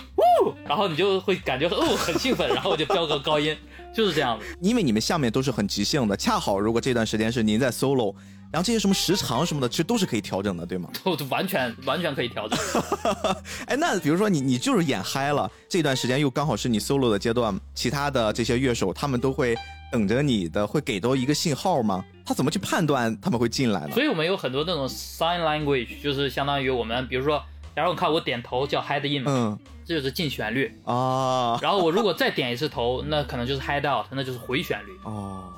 [0.44, 3.56] 呜，然后你就会感觉哦很兴奋，然后我就飙个高音，
[3.94, 4.44] 就是这样子。
[4.60, 8.14] 因为你们下面都是很即兴的，恰好如果这段时间是您在 solo，
[8.52, 10.90] 然后这些什么时长什么的，其实都是可以调整的，对吗？
[11.02, 12.58] 都完全完全可以调整。
[13.68, 19.56] 哎，那比如说你你就是演嗨了，这段时间又刚好是你 solo 的阶段，其他的这些乐手他们都会。
[19.90, 22.04] 等着你的会给到一个信号吗？
[22.24, 23.90] 他怎么去判断他们会进来呢？
[23.92, 27.42] 所以我们有很多那种 sign language，就是相当于我们，比如说，
[27.74, 31.58] 假如我看我点头叫 head in，嗯，这就是进旋律啊。
[31.60, 35.52] 然后我如果再点一次头，那可能就是 head out，那就是回旋律哦。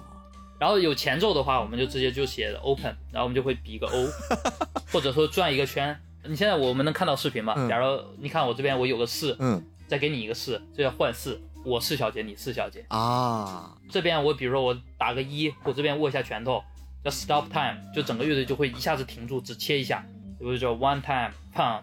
[0.58, 4.08] 然后有前奏的话，我们就直接就写 open，然后我们就会比一个 O，
[4.92, 5.98] 或者说转一个圈。
[6.24, 7.54] 你现在我们能看到视频吗？
[7.68, 11.38] 假如你看我这边我有个四，嗯，再给你一个四，这叫换四。
[11.64, 13.76] 我是小节，你是小节啊。
[13.88, 16.62] 这边我比如说我打个一，我这边握一下拳头，
[17.04, 20.04] 叫 stop time，就整个乐队就会一下子停住，只切一下。
[20.38, 21.82] 比如说 one time punch，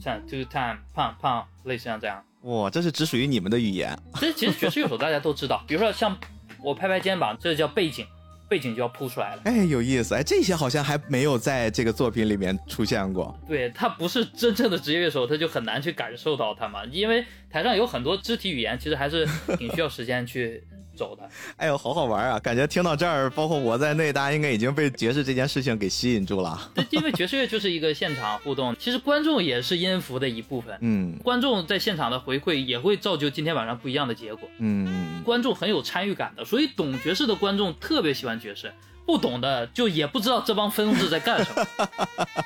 [0.00, 2.24] 像 two time punch punch，类似像这样。
[2.42, 3.98] 哇，这是只属于你们的语言。
[4.14, 6.16] 这其实爵士乐手大家都知道，比如说像
[6.62, 8.06] 我拍拍肩膀，这叫背景。
[8.52, 13.34] 背景就要铺出来了，哎，有意思，哎，这些好像还没有在这个作品里面出现过。
[13.48, 19.26] 对他不是真正的职业乐手，他就很难去感受到他嘛，因为台上有很多肢体语言，其实还是
[19.56, 20.62] 挺需要时间去。
[20.96, 22.38] 走的，哎呦，好好玩啊！
[22.38, 26.70] 感觉听到这儿，包括我在内，大家应该已经被爵士这件事情给吸引住了。
[26.74, 30.76] 对，因为爵士乐就是一个现场互动，其实观众也是音符的一部分。
[30.80, 34.48] 嗯，观众在现场的回馈也会造就今天晚上不一样的结果。
[34.58, 38.72] 嗯，观众很有参与感的，所以懂爵士的观众特别喜欢爵士。
[39.06, 41.66] 不懂的就也不知道这帮疯子在干什么，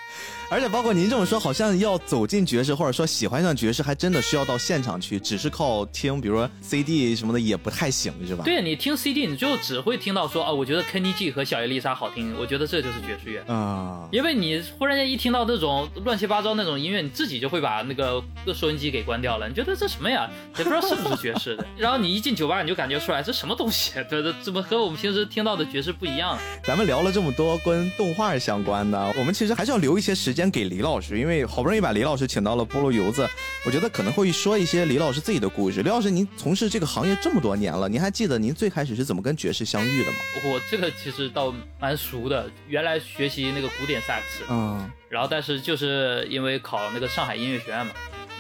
[0.49, 8.45] 而且包括您这么说，好像要走进爵士或者说喜欢上爵士，还真的需要到现场去，只是靠听，比如说 CD 什么的也不太行，是吧？
[8.45, 14.09] 对你听 CD，你就只会听到说啊，我觉得 Kenny G 和小叶丽莎好听，我觉得这就是爵士乐啊。
[14.13, 18.23] 因为你忽然间一听到那种乱七八糟那种音乐，你自己就会把那个
[18.55, 20.31] 收音机给关掉了，你觉得这什么呀？
[20.57, 21.67] 也不知道是不是爵士的。
[21.77, 26.39] 然后你一进酒吧，你就感觉出来这什么东西， 这这怎么和我们平时听到的爵士不一样？
[26.63, 33.29] 咱们聊了这么多跟动画相关的，我们其实还是要留一些时间给李老师，因为好不容易把李老师请到了菠萝油子，
[33.65, 35.83] 我觉得可能会说一些李老师自己的故事。
[35.83, 40.19] 李老师，您从事这个行业这么多年了，您还记得您最开始是怎么跟爵士相遇的吗？
[40.45, 47.93] 我这个其实倒蛮熟的，原来学习那个古典萨克斯，嗯，然后但是就是因为考那个上海音乐学院嘛，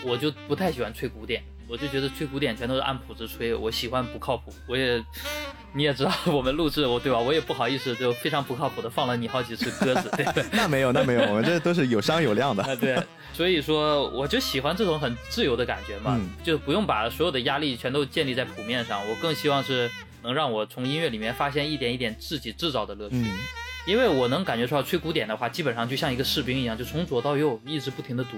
[0.05, 1.45] 我就不太喜欢吹古典。
[1.69, 4.53] 我就觉得吹古典全都是按谱子吹，我喜欢不靠谱。
[4.69, 5.03] 我也，
[5.75, 7.19] 你也知道我们录制我对吧？
[7.19, 10.11] 我也不好意思就非常不靠谱的放了你好几次鸽子。
[10.17, 12.77] 对那没有，那没有，我们这都是有商有量的。
[12.77, 12.97] 对，
[13.35, 19.01] 所以说我就喜欢这种很自由的感觉嘛，就不用把所有的压力全都建立在谱面上。
[19.09, 19.91] 我更希望是
[20.23, 23.17] 能让我从音乐里面发现一点一点自己制造的乐趣。
[23.87, 28.37] 因为我能感觉出来，吹古典的话，基本上就像一个士兵一样，就从左到右一直不停的读。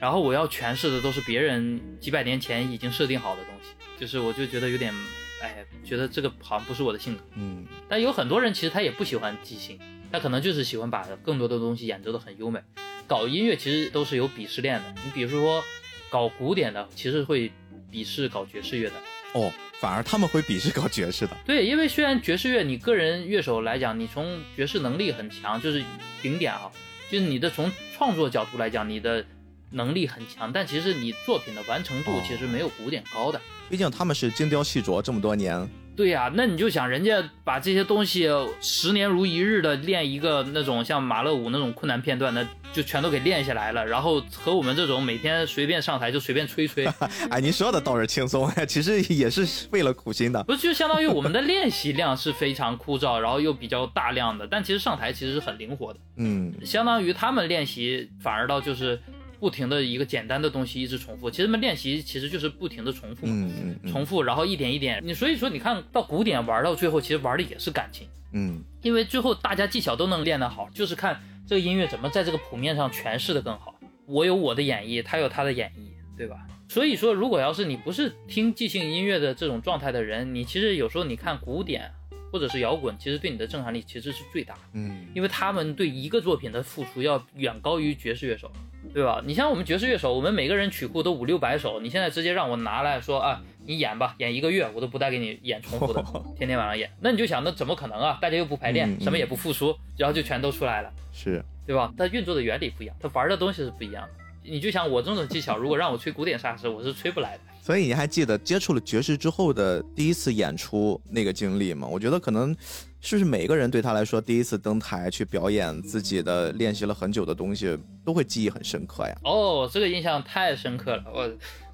[0.00, 4.94] 然后我要诠释的都是别人几百年前已经设定好的东西，就是我就觉得有点，
[5.42, 7.20] 哎，觉得这个好像不是我的性格。
[7.34, 7.66] 嗯。
[7.88, 9.76] 但有很多人其实他也不喜欢即兴，
[10.12, 12.60] 他可能就是喜欢把更多的东西演奏的很优美。
[13.08, 15.64] 搞音乐其实都是有鄙视链的，你比如说
[16.08, 17.50] 搞古典的，其实会
[17.90, 18.94] 鄙视搞爵士乐的。
[19.32, 21.36] 哦，反而他们会鄙视搞爵士的。
[21.44, 25.82] 对，因为虽然爵士乐你个人乐手来讲，你从爵士能力很强，就是
[26.22, 26.70] 顶点啊，
[27.10, 29.26] 就是你的从创作角度来讲，你的。
[29.70, 33.40] 能力很强，但其实你作品的完成度其实没有古典高的。
[33.68, 35.68] 毕竟他们是精雕细琢这么多年。
[35.94, 38.28] 对呀，那你就想人家把这些东西
[38.60, 43.84] 十年如一日的练一个那种像马勒舞那种困难片段，那就全都给练下来了。
[43.84, 46.86] 然后和我们这种每天随便上台就随便吹吹。
[47.30, 50.44] 哎，您说的倒是轻松，其实也是费了苦心的。
[50.44, 55.98] 不是，就相当于我们的练习量是非常枯燥，然后又比较大量的，但其实上台其实是很灵活的。
[56.18, 59.02] 嗯，相当于他们练习反而倒就是。
[59.40, 63.50] 不停的一个简单的东西一直重复，其实们练习其实就是不停的重复嘛，
[63.86, 73.74] 重复，然后一点一点，你所以说你看到古典玩到最后，其实玩的也是感情，嗯，因为最后大家技巧都能练得好，就是看这个音乐怎么在这个谱面上诠释的更好。
[74.06, 76.36] 我有我的演绎，他有他的演绎，对吧？
[76.68, 81.90] 所以说，如果要是你不是听即兴音乐的这种状态的人，你其实有时候你看古典
[82.32, 88.50] 或者是摇滚，其实对你的震撼力其实是最大的，嗯，因为他们对一个作品的付出要远高于爵士乐手。
[88.94, 89.20] 对吧？
[89.26, 96.02] 你像我们爵士乐手，我们每个人曲库都五六百首，你现在直接让我拿来说啊，你演吧，演一个月，我都不带给你演重复的，
[96.38, 96.88] 天天晚上演。
[97.00, 98.18] 那你就想，那怎么可能啊？
[98.22, 101.92] 大家又不排练，什么也不付出，然后就全都出来了，是对吧？
[101.98, 104.10] 它运作的原理不一样，它玩的东西是不一样的。
[104.44, 107.40] 你就想我这种技巧，如果让我吹古典萨克斯，我是吹不来的。
[107.68, 111.86] 所以你还记得接触了爵士之后的第一次演出那个经历吗？
[111.86, 112.56] 我觉得可能
[112.98, 119.14] 是不是每个人对他来说，第一次登台去表演自己的练习了很久的东西，都会记忆很深刻呀。
[119.22, 121.30] 哦，这个印象太深刻了，我。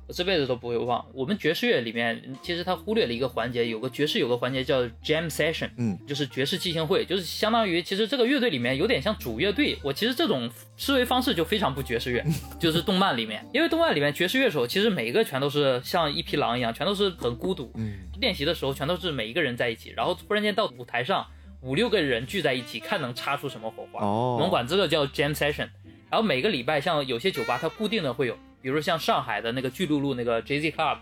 [0.06, 1.04] 我这辈子都不会忘。
[1.14, 9.78] 我们爵士乐里面，其实他忽略了一个环节，有个爵士有个环节叫 jam session，嗯，就是爵士即兴会，就是相当于其实这个乐队里面有点像主乐队。
[9.82, 12.24] 我其实这种思维方式就非常不爵士乐，
[12.60, 21.26] 就是动漫里面，因为动漫里面爵士乐手其实每一个全都是像一匹狼一样，全都是很孤独，嗯，练习的时候全都是每一个人在一起，然后突然间到舞台上
[21.62, 24.04] 五六个人聚在一起，看能擦出什么火花。
[24.04, 25.68] 哦，我们管这个叫 jam session。
[26.10, 28.36] 然后每个礼拜像有些酒吧它固定的会有。
[28.64, 30.96] 比如像上海的那个巨鹿路那个 Jazz Club，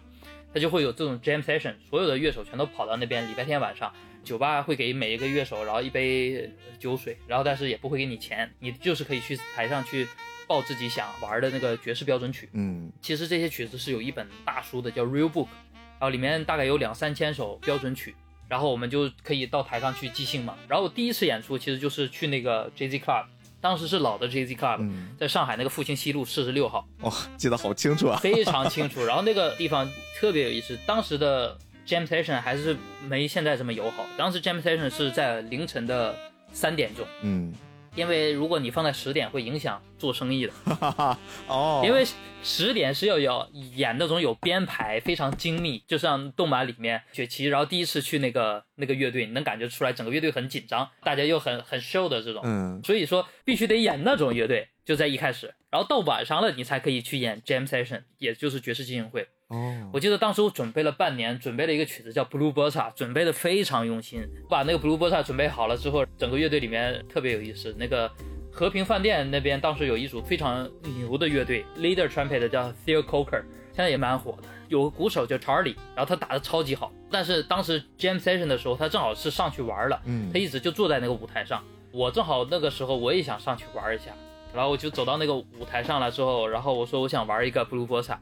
[0.53, 3.31] 它就会有这种 Jam Session，所有的乐手全都跑到那边。
[3.31, 3.95] 礼拜天晚上，
[4.25, 10.09] 酒吧会给每一个乐手，然后一杯酒水，然后但是也不会给你钱，你就是可以去台上去
[10.49, 12.49] 报自己想玩的那个爵士标准曲。
[12.53, 18.13] 嗯，其实这些曲子是有一本大书的，叫 Real Book，然后里面大概有两三千首标准曲，
[18.49, 20.59] 然后我们就可以到台上去即兴嘛。
[20.67, 23.27] 然后我第一次演出其实就是去那个 Jazz Club。
[23.63, 26.87] 当时是老的 Jazz Club，在上海那个复兴西路四十六号。
[27.03, 28.19] 哇，记得好清楚啊！
[28.21, 29.05] 非常清楚。
[29.05, 31.57] 然后那个地方特别有意思，当时的
[31.87, 32.77] Jam Session 还是
[33.09, 34.05] 没现在这么友好。
[34.19, 36.15] 当时 Jam Session 是在凌晨的
[36.53, 37.07] 三点钟。
[37.23, 37.55] 嗯。
[37.95, 40.53] 因为如果你放在十点，会影响做生意的。
[41.47, 41.83] 哦。
[41.85, 42.05] 因为
[42.43, 52.43] 十点是要要演那种有编排、非常精密，就像动漫里面雪琪，然后第一次去那个那个乐队，你能感觉出来整个乐队很紧张，大家又很很 show 的这种。
[52.45, 52.81] 嗯。
[52.83, 59.29] 所以说必须得演那种乐队，就在一开始，然后到晚上了，你才可以去演 jam session，也就是爵士进行会。
[59.53, 64.27] 哦，我记得当时我准备了半年，准备了一个曲子叫《Blue Bossa 准备的非常用心。
[64.49, 67.75] 把那个《Blue Bossa 准备好了之后，整个乐队里面特别有意思。
[67.79, 68.11] 那个
[68.51, 70.67] 和平饭店那边当时有一组非常
[70.97, 73.43] 牛的乐队，leader trumpet 叫 Theo Coker，
[73.75, 74.49] 现在也蛮火的。
[74.69, 76.91] 有个鼓手叫 Charlie，然后他打的超级好。
[77.11, 81.63] 但是当时 Jam Session 的时候，他正好是上去玩了，嗯，他一直就坐在那个舞台上。
[81.93, 84.13] 我正好那个时候我也想上去玩一下，
[84.55, 88.19] 然后我就走到那个舞台上了之后，然后我说我想玩一个 Blue b o s a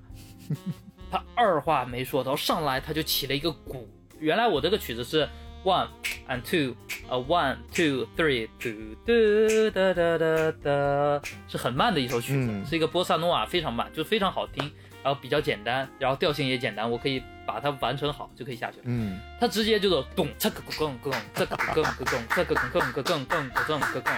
[1.11, 3.89] 他二话没说，然后上来他就起了一个鼓。
[4.19, 5.29] 原来我这个曲子是
[5.65, 5.89] one
[6.29, 6.75] and two，
[7.09, 8.71] 呃，one two three，嘟
[9.05, 14.71] 嘟哒哒哒哒，是很慢的一首曲子，是一个波萨诺瓦，非常慢，就非常好听，
[15.03, 18.85] 然后比较简单，然后调性也简单，我可以把它完成好就可以下去了。
[18.87, 24.13] 嗯，他直接就是咚，这个咚咚，这个咚咚咚，这个咚咚咚咚咚咚咚咚。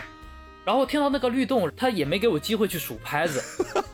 [0.64, 3.42] 然后听到那个律动，他也没给我机会去数拍子，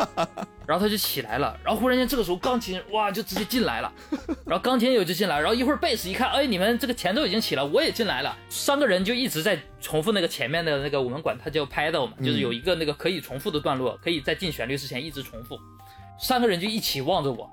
[0.67, 1.59] 然后他就起来了。
[1.65, 3.91] 然后忽然间这个时候钢琴哇就直接进来了，
[4.45, 5.39] 然后钢琴也就进来。
[5.39, 8.37] 然后一会儿贝斯一看，哎，你们这个前奏已经起了，我也进来了。
[8.51, 15.59] 三个人就一直在重复那个前面的那个，我们管它叫拍奏嘛，就是有一个那个可以重复的段落，可以在进旋律之前一直重复。
[16.21, 17.51] 三个人就一起望着我，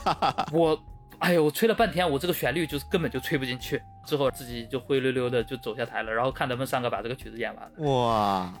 [0.52, 0.84] 我。
[1.24, 3.80] 哎呦，我吹了半天，我这个旋律就是根本就吹不进去。
[4.06, 7.90] 之后自己就灰溜溜的就走下台了，然后看他们三个把这个曲子演完了。
[7.90, 8.52] 哇，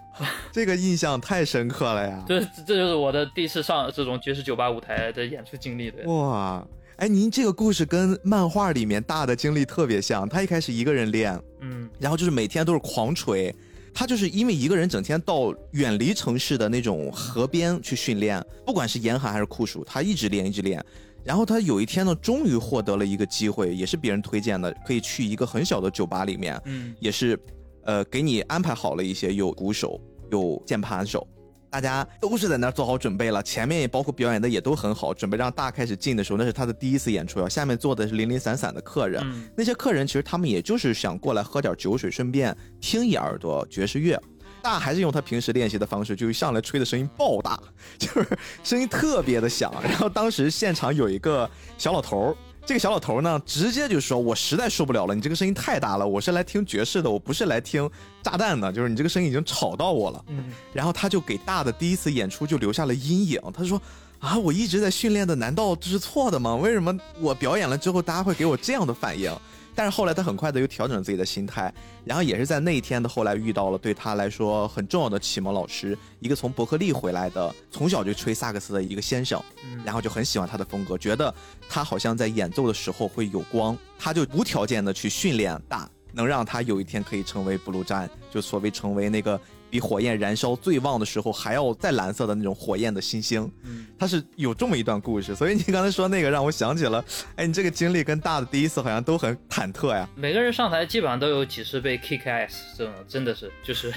[0.50, 2.24] 这个印象太深刻了呀！
[2.26, 6.10] 这这就是我的第一次上这种爵士酒吧舞台的演出经历的。
[6.10, 6.66] 哇，
[6.96, 10.26] 哎，您这个故事跟漫画里面大的经历特别像。
[10.26, 13.54] 他一开始一个人练，嗯，然后就是每天都是狂吹。
[13.92, 20.82] 他就是因为一个人整天到远离城市的那种河边去训练，不管是严寒还是酷暑，他一直练，一直练。
[21.24, 27.38] 然后他有一天呢，终于获得了一个机会，也是别人推荐的，可以去一个很小的酒吧里面，嗯，也是，
[27.84, 29.98] 呃，给你安排好了一些有鼓手、
[30.30, 31.26] 有键盘手，
[31.70, 39.24] 大家都是在那儿做好准备了，前面也包括表演的也都很好，准备让大开始进的时候，那是他的第一次演出啊，下面坐的是零零散散的客人，
[39.56, 44.20] 那些客人其实他们也就是想过来喝点酒水，顺便听一耳朵爵士乐。
[44.64, 47.60] 大还是用他平时练习的方式，就上来吹的声音爆大，
[47.98, 48.26] 就是
[48.62, 49.70] 声音特别的响。
[49.82, 57.88] 然后当时现场有一个小老头儿，这个小老头儿呢，直接就说：“我实在受不了了，你这个声音太大了，我是来听爵士的，我不是来听
[58.22, 63.38] 炸弹的，就是你这个声音已经吵到我了。”嗯，然后他就给大的第一次演出就留下了阴影。
[63.52, 63.78] 他说
[64.18, 66.56] ：“啊，我一直在训练的，难道这是错的吗？
[66.56, 69.30] 为什么我表演了之后，大家会给我这样的反应？”
[69.74, 71.72] 但是后来他很快的又调整了自己的心态，
[72.04, 79.42] 然后也是在那一天的后来遇到了对他来说很重要的启蒙老师，一个从伯克利回来的从小就吹萨克斯的一个先生，
[79.84, 81.34] 然后就很喜欢他的风格，觉得
[81.68, 89.40] 他好像在演奏的时候会有光，他就无条件的去训练大，能让他有一天可以成为布鲁占，就所谓成为那个。
[89.74, 100.08] 比火焰燃烧最旺的时候还要再蓝色的那种火焰的星星，嗯，它是有这么一段故事，所以你刚才说那个让我想起了，哎，你这个经历跟大的第一次好像都很忐忑呀。
[100.14, 103.92] 每个人上台基本上都有几十倍 kick ass，这种真的是就是，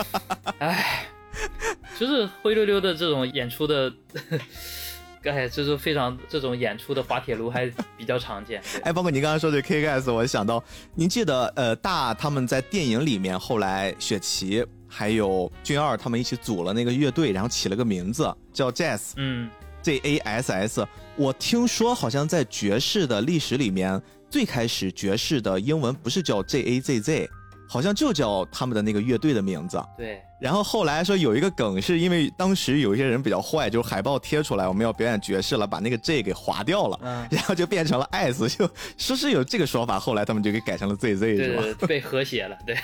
[0.56, 1.04] 哎，
[1.98, 3.92] 就是灰溜溜的这种演出的。
[5.24, 8.58] 哎，这是非常这种演出的滑铁卢还比较常见。
[8.82, 10.64] 哎，包括您刚才说这 KKS，我想到，
[10.94, 19.48] 您记得呃大他们在电影里面后来雪琪还有俊二他们一起组了那个乐队，然后起了个名字叫 Jazz，嗯
[19.80, 20.86] ，J A S S。
[21.16, 27.30] 我听说好像在爵士的历史里面，最开始爵士的英文不是叫 J A Z Z。
[27.72, 29.80] 好像就叫他们的那个乐队的名字。
[29.96, 36.98] 对，然后后来说有一个梗，是因为当时有一些人比较坏，就是海报贴出来我们要表演爵士了，把那个 J 给划掉了，
[37.30, 38.68] 然后就变成了 S，就
[38.98, 40.00] 说是有这个说法。
[40.00, 41.86] 后来他们就给改成了 ZZ，是吧？
[41.86, 42.76] 被和谐了，对。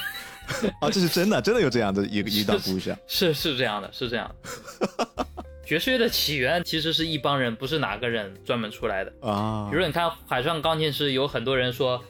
[0.81, 2.97] 哦， 这是真的，真的有这样的一个 一段故事。
[3.07, 5.27] 是是这样的，是这样的。
[5.65, 9.69] 爵士乐的起源其实是一帮人，不是哪个人专门出来的啊。
[9.71, 12.03] 比如你看海上钢琴师，有很多人说。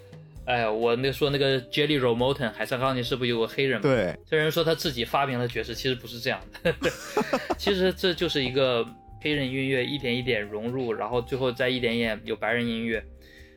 [0.48, 3.82] 哎，我那说那个 Jelly Roll Morton 海上钢琴师不有个黑人吗？
[3.82, 6.72] 对，这人说他自己发明了爵士，其实不是这样的。
[7.58, 8.86] 其实这就是一个
[9.20, 13.04] 黑人音乐一点一点融入，然后最后再一点一点有白人音乐。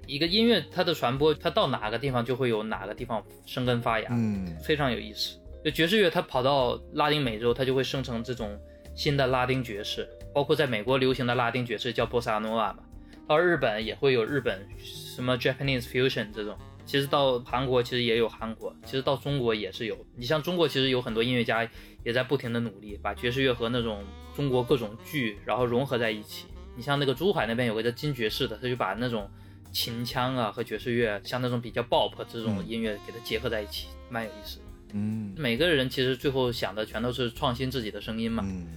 [0.10, 5.38] 一个音乐它的传播，它到哪个地方就会有哪个地方生根发芽，嗯，非常有意思。
[5.64, 8.60] 就爵士乐它跑到拉丁美洲，它就会生成这种
[8.96, 12.84] 新的拉丁爵士，包括在美国流行的拉丁爵士叫波萨诺瓦嘛。
[13.28, 16.58] 到日本也会有日本什么 Japanese Fusion 这种。
[16.86, 19.96] 其实到韩国其实也有韩国，其实到中国也是有。
[20.16, 21.70] 你像中国其实有很多音乐家
[22.04, 24.04] 也在不停的努力，把爵士乐和那种
[24.36, 26.48] 中国各种剧然后融合在一起。
[26.76, 29.30] 你像那个珠海那边有个叫金爵士的，他就把那种
[29.72, 34.64] 秦腔啊和爵士乐，像那种比较 bop 这种音乐给它结合在一起，蛮有意思的。
[34.94, 38.44] 嗯，每个人其实最后想的全都是创新自己的声音嘛。
[38.48, 38.68] 嗯，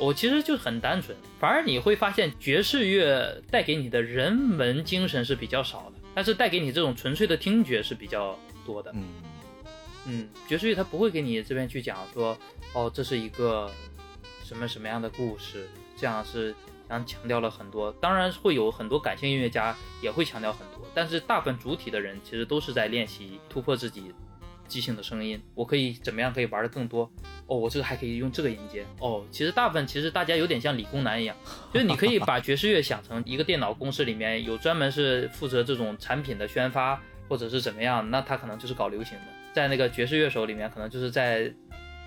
[0.00, 6.02] 我其实就很单纯，反而你会发现爵士乐带给你的人文精神是比较少的。
[6.14, 9.04] 但是带给你这种纯粹的听觉是比较多的，嗯
[10.04, 12.36] 嗯，爵士乐它不会给你这边去讲说，
[12.74, 13.70] 哦，这是一个
[14.44, 15.66] 什么什么样的故事，
[15.96, 16.54] 这样是
[17.06, 17.92] 强调了很多。
[18.00, 24.12] 当然会有很多感性音乐家也会强调很多，但是大部分主体的人其实都是在练习突破自己。
[24.68, 27.02] 即兴的声音，我可以怎么样可以玩的更多？
[27.46, 28.86] 哦，我这个还可以用这个音阶。
[29.00, 31.36] 哦，其实大部分其实大家有点像理工男一样，
[31.74, 36.98] 就是你可以把爵士乐想成一个电脑公司里面有专门是负责这种产品的宣发，
[37.28, 39.24] 或者是怎么样，那他可能就是搞流行的。
[39.52, 41.52] 在那个爵士乐手里面，可能就是在。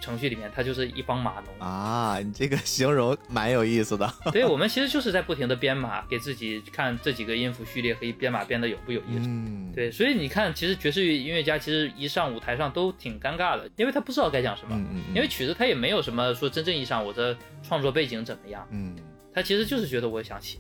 [0.02, 2.20] 程序里面，它就是一帮码农啊！
[2.20, 4.12] 你这个形容蛮有意思的。
[4.32, 9.26] 对，我们其实就是在不停的编码，给自己看这几个音符序列可以编码编的有不有意思。
[9.28, 14.76] 嗯，对，所以你看，其实爵士乐音乐家其实一上舞台上都挺尴尬的，因为他不知道该讲什么。
[14.76, 15.02] 嗯嗯。
[15.16, 18.68] 因为曲子他也没有什么说真正意义上我的创作背景怎么样。
[18.72, 18.96] 嗯。
[19.34, 20.60] 他其实就是觉得我想写，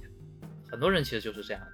[0.69, 1.67] 很多人其实就是这样的，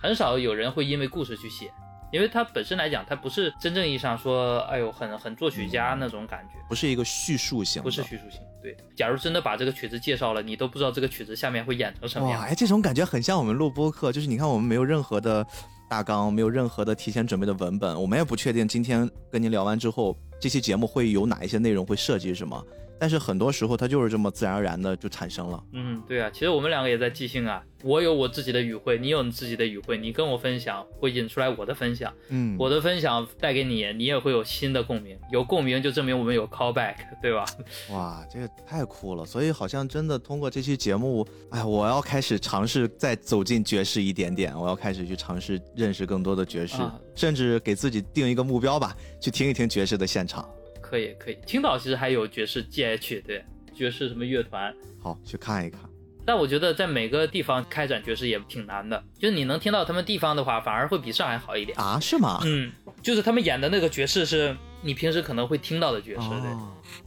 [0.00, 1.70] 很少有人会因为故事去写。
[2.12, 8.40] 因为它本身来讲，它不是真正意义上说，哎呦，很很作曲家那种感觉，不是一个叙述性，不是叙述性。
[8.62, 12.42] 对，假如真的把这个曲子介绍了，你都不知道这个曲子下面会演成什么样。
[12.42, 15.46] 哎，这种感觉很像我们录播课，就是你看我们没有任何的
[15.88, 22.66] 大纲，没有任何的提前准备的文本，我们也不确定今天跟您聊完之后，这期节目会有哪一些内容会涉及什么。
[23.00, 25.64] 但是很多时候，它就是这么自然而然的就产生了。
[25.72, 27.62] 嗯，对啊，其实我们两个也在即兴啊。
[27.82, 32.12] 我有我自己的语汇，你有你自己的语汇，你跟我分享会引出来我的分享。
[32.28, 35.18] 嗯，我的分享带给你，你也会有新的共鸣。
[35.32, 37.42] 有共鸣就证明我们有 callback，对吧？
[37.90, 39.24] 哇，这个太酷了！
[39.24, 44.54] 所以好像真的通过这期节目，哎，我要开始尝试再走进爵士一点点。
[44.54, 46.76] 我要开始去尝试认识更多的爵士，
[47.14, 50.46] 甚至给自己定一个目标吧，去听一听爵士的现场。
[50.90, 55.80] 可以可以，青岛其实还有爵士 GH，对，爵士什么乐团，好去看一看。
[56.26, 61.98] 但我觉得在每个地方开展爵士也挺难的，就是你能听到他们地方的话，反而会比上海好一点啊？
[62.00, 62.40] 是吗？
[62.44, 62.72] 嗯，
[63.02, 66.50] 就是他们演的那个爵士是你平时可能会听到的爵士，对，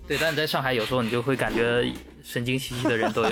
[0.08, 0.18] 对。
[0.18, 1.86] 但你在上海有时候你就会感觉
[2.24, 3.32] 神经兮兮的人都有。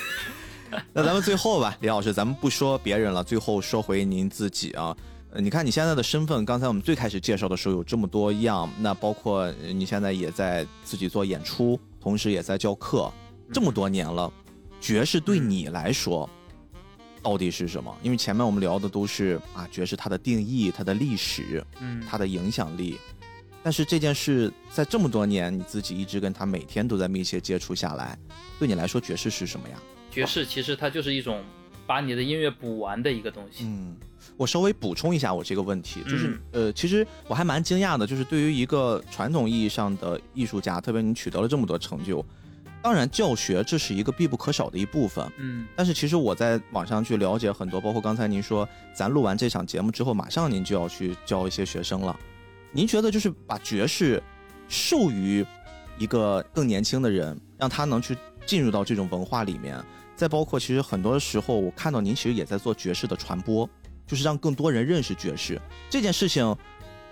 [0.92, 4.96] 那咱们最后吧，李老师，咱们不说别人了，最后说回您自己啊。
[5.38, 13.12] 你看你现在的身份，刚才我们最开始介绍的时候有这么多样，那包括你现在也在自己做演出，同时也在教课，
[13.52, 14.32] 这么多年了，
[14.80, 16.28] 爵士对你来说
[17.22, 17.94] 到底是什么？
[18.02, 22.98] 因为前面我们聊的都是啊爵士它的定义、它的历史、嗯它的影响力，
[23.62, 28.18] 但是这件事在这么多年你自己一直跟他每天都在密切接触下来，
[28.58, 29.76] 对你来说爵士是什么呀？
[30.10, 31.42] 爵士其实它就是一种
[31.86, 33.94] 把你的音乐补完的一个东西，嗯。
[34.36, 42.24] 我稍微补充一下我这个问题，就是呃，其实我还蛮惊讶的，就是对于一个传统意义上的艺术家，特别你取得了这么多成就，
[42.82, 52.18] 当然教学这是一个必不可少的一部分，嗯，但是其实我在网上去了解很多，包括刚才您说咱录完这场节目之后，马上您就要去教一些学生了，
[52.72, 54.22] 您觉得就是把爵士
[54.68, 55.44] 授予
[55.98, 59.82] 一个更年轻的人，让他能去进入到这种文化里面，
[60.14, 63.68] 再包括其实很多时候我看到您其实也在做爵士的传播。
[64.06, 65.60] 就是让更多人认识爵士
[65.90, 66.56] 这件事情，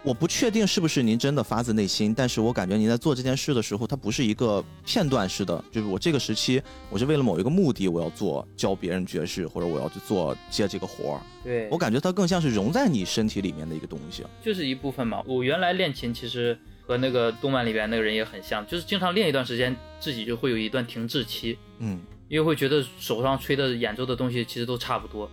[0.03, 11.21] 我不确定是不是您真的发自内心，但是我感觉您在做这件事的时候，它不是一个片段式的，就是我这个时期我是为了某一个目的我要做教别人爵士，或者我要去做接这个活儿。
[11.43, 15.23] 对我感觉它更像是融在你身体里面的一个东西，就是一部分嘛。
[15.27, 25.31] 我原来练琴其实和那个动漫里边那个人也很像，就是经常练一段时间，自己就会有一段停滞期，嗯，因为会觉得手上吹的演奏的东西其实都差不多。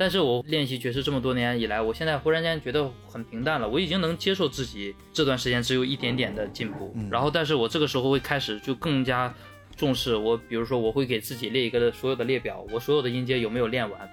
[0.00, 3.68] 但是我练习爵士这么多年以来，我现在忽然间觉得很平淡了。
[3.68, 9.34] 我已经能接受自己这段时间只有一点点的进步，然后，但是我这个时候会开始就更加
[9.76, 14.10] 重视我，比如说我会给自己列一个所有的列表，我所有的音阶有没有练完。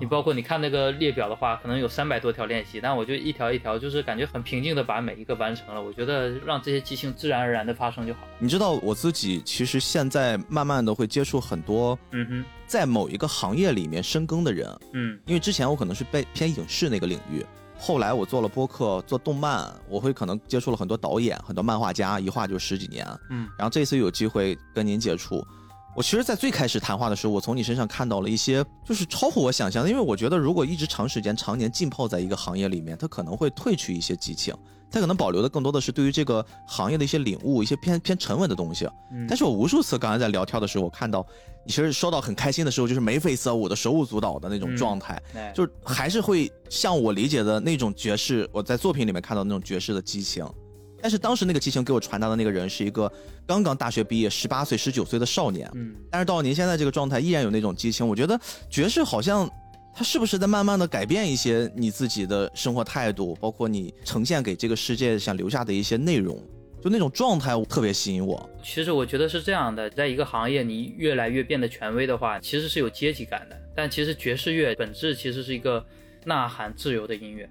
[0.00, 5.82] 你包括你看那个列表的话，可能有三百多条练习，但我就一条一条，就是感觉很平静的把每一个完成了。
[5.82, 8.28] 我觉得让这些即兴自然而然的发生就好了。
[8.38, 17.44] 你知道我自己其实现在慢慢的会接触很多，嗯哼，在某一个行业里面深耕的人，嗯，因为之前我可能是被偏影视那个领域，
[17.78, 25.46] 后来我做了播客，做动漫，我会可能接触了很多导演、很多漫画家，一画就十几年，嗯，然后这次有机会跟您接触。
[25.96, 29.90] 我其实，在最开始谈话的时候，我从你身上看到了一些，就是超乎我想象的。
[29.90, 34.54] 因为我觉得，如果一直长时间、常年浸泡在一个行业里面，他可能会褪去一些激情，
[34.90, 38.88] 他可能保留的更多的是对于这个行业的一些领悟，一些偏偏沉稳的东西。
[39.28, 41.26] 但是我无数次刚才在聊天的时候，我看到
[41.66, 45.20] 你其实说到很开心的时候，就是眉飞色舞的、手舞足蹈的那种状态，
[45.52, 50.46] 就是还是会像我理解的那种爵士，我在作品里面看到那种爵士的激情。
[51.02, 53.10] 但是当时那个激情给我传达的那个人是一个
[53.46, 55.70] 刚刚大学毕业、十八岁、十九岁的少年。
[55.74, 58.06] 嗯，但是到了您现在这个状态，依然有那种激情。
[58.06, 59.48] 我觉得爵士好像
[59.94, 66.40] 它是不是在慢慢的改变一些你自己的生活态度，包括你呈现给这个世界想留下的一些内容，
[66.82, 68.48] 就那种状态特别吸引我。
[68.62, 73.56] 其实我觉得是这样的，在一个行业你越来越变得权威的话，其实是有阶级感的。
[73.74, 75.84] 但其实爵士乐本质其实是一个
[76.24, 77.48] 呐喊自由的音乐。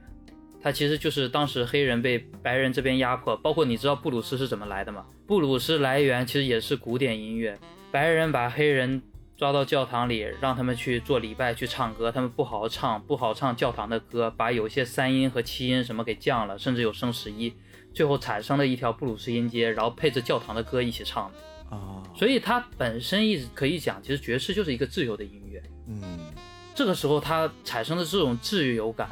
[0.62, 5.06] 它其实就是当时黑人被白人这边压迫，包括你知道布鲁斯是怎么来的吗？
[5.26, 7.58] 布鲁斯来源其实也是古典音乐，
[7.92, 9.02] 白人把黑人
[9.38, 17.54] 抓到教堂里，让他们去做礼拜、去唱歌，他们不好好唱，不好唱教堂的歌，把有些三音和七音什么给降了，甚至有升十一，
[17.94, 22.04] 最后产生了一条布鲁斯音阶，然后配着教堂的歌一起唱的啊。
[22.14, 25.64] 所以它本身一直可以讲，其实爵士就是一个自由的音乐。
[25.88, 26.20] 嗯，
[26.76, 29.10] 这个时候它产生的这种自由感，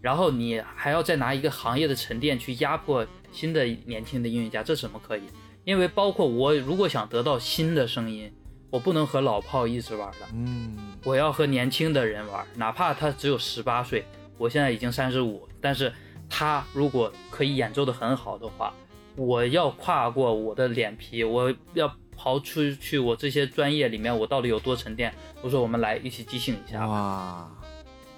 [0.00, 5.22] 然后你还要再拿一个行业的沉淀去压迫新的年轻的音乐家，这怎么可以？
[5.64, 8.32] 因为包括我如果想得到新的声音。
[8.68, 14.04] 我不能和老炮一直玩了，嗯，我要和年轻的人玩，哪怕他只有十八岁，
[14.36, 15.90] 我现在已经三十五，但是
[16.28, 18.74] 他如果可以演奏的很好的话，
[19.14, 25.14] 我要跨过我的脸皮，我要刨出去我这些专业里面我到底有多沉淀。
[25.40, 27.48] 我说我们来一起即兴一下，哇，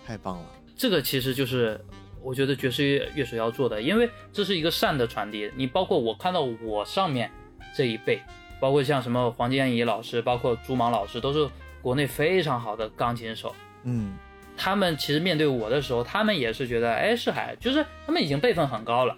[0.05, 0.47] 太棒了！
[0.79, 1.79] 这个其实就是
[2.23, 5.51] 我觉得爵士乐乐手要做的，因为这是一个善的传递。
[5.57, 7.31] 你包括我看到我上面
[7.75, 8.23] 这一辈。
[8.61, 11.49] 包括像什么黄建怡老师，包括朱芒老师，都是
[11.81, 13.55] 国内非常好的钢琴手。
[13.85, 14.17] 嗯，
[14.57, 19.17] 他们其实面对我的时候，他们也是觉得，哎，是海，就是他们已经辈分很高了，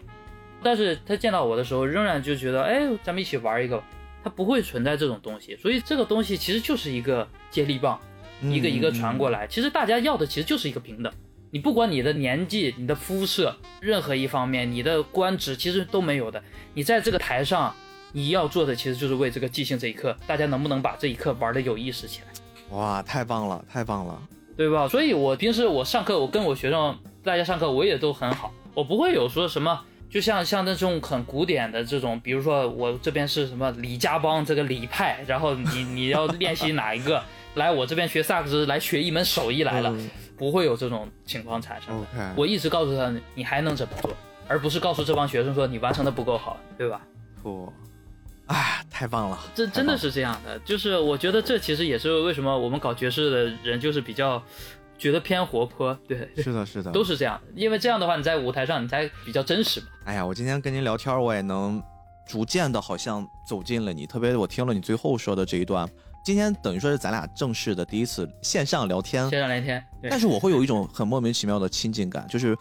[0.62, 3.82] 但是他见到我的时候，仍然就觉得，哎，咱们一起玩一个，
[4.22, 5.56] 他不会存在这种东西。
[5.56, 7.98] 所以这个东西其实就是一个接力棒，
[8.42, 9.46] 一个一个传过来。
[9.46, 11.10] 其实大家要的其实就是一个平等，
[11.50, 16.42] 你不管你的年纪、你的肤色，任何一方面，你的官职其实都没有的，
[16.74, 17.74] 你在这个台上。
[18.12, 22.76] 你要做的其实就是为这个即兴这一刻，大家能不能把这一刻玩的有意思起来？
[22.76, 24.20] 哇，太棒了，太棒了，
[24.56, 24.88] 对吧？
[24.88, 37.22] 所以我平时我上课，我跟我学生大家上课，我也都很好，我不会有说什么，就像像那种很古典的这种，比如说我这边是什么李家帮这个李派，然后你你要练习哪一个，
[37.54, 39.96] 来我这边学萨克斯来学一门手艺来了，
[40.40, 42.04] 不会有这种情况产生。
[42.34, 44.10] 我一直告诉他，你还能怎么做，
[44.48, 47.02] 而不是告诉这帮学生说你完成的不够好，对吧？
[47.42, 47.70] 不。
[48.46, 49.38] 哎，太棒了！
[49.54, 54.42] 这真的是这样的，就是我觉得这其实也是为什么我们搞爵士的人就是比较
[54.98, 59.86] 觉得偏活泼，对，是的，是的，都是这样，因为这样的话你在舞台上你才比较真实嘛。
[60.04, 61.80] 哎呀，我今天跟您聊天，我也能
[62.26, 65.88] 逐渐的好像走进了你，特别我听了你最后说的这一段，
[66.24, 72.56] 今天等于说是咱俩正式的第一次线上聊天，线上聊天，但是我会有一种很莫名其妙的亲近感，就是。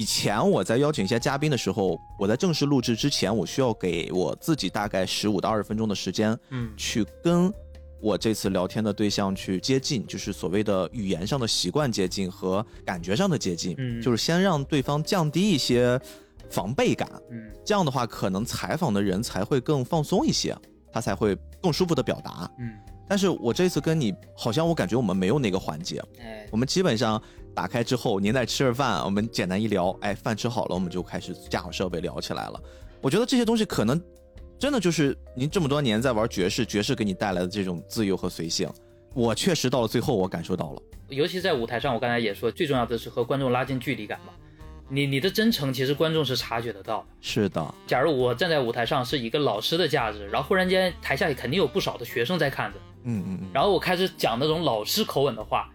[0.00, 7.52] 以前我在邀请一些嘉宾的时候，我在正式录制之前，我需要给我自己大概十五到二十分钟的时间，嗯，去跟
[8.00, 16.00] 我这次聊天的对象去接近，就是所谓的语言上的习惯接近和感觉上的接近，嗯，就是先让对方降低一些
[16.48, 20.56] 防备感，嗯，这样的话，可能采访的人才会更放松一些，
[20.92, 22.72] 他才会更舒服的表达，嗯，
[23.08, 27.20] 但是我这次跟你，好像我感觉我们没有那个环节，哎，我们基本上。
[27.54, 32.62] 打开之后，您在吃着饭，我们简单一聊，哎，饭吃好了，我们就开始架好设备聊起来了。
[33.00, 34.00] 我觉得这些东西可能
[34.60, 38.70] 真的就是您这么多年在玩爵士，爵士给你带来的这种自由和随性。
[39.12, 40.82] 我确实到了最后，我感受到了。
[41.08, 44.32] 尤其在舞台上，我刚才也说，最重要的是和观众拉近距离感嘛。
[44.88, 47.06] 你你的真诚，其实观众是察觉得到的。
[47.20, 47.74] 是的。
[47.86, 52.78] 假如我站在舞台上是一个老师的价值，然后忽然间台下肯定有不少的学生在看着。
[53.04, 53.40] 嗯嗯。
[53.52, 55.68] 然后我开始讲那种老师口吻的话，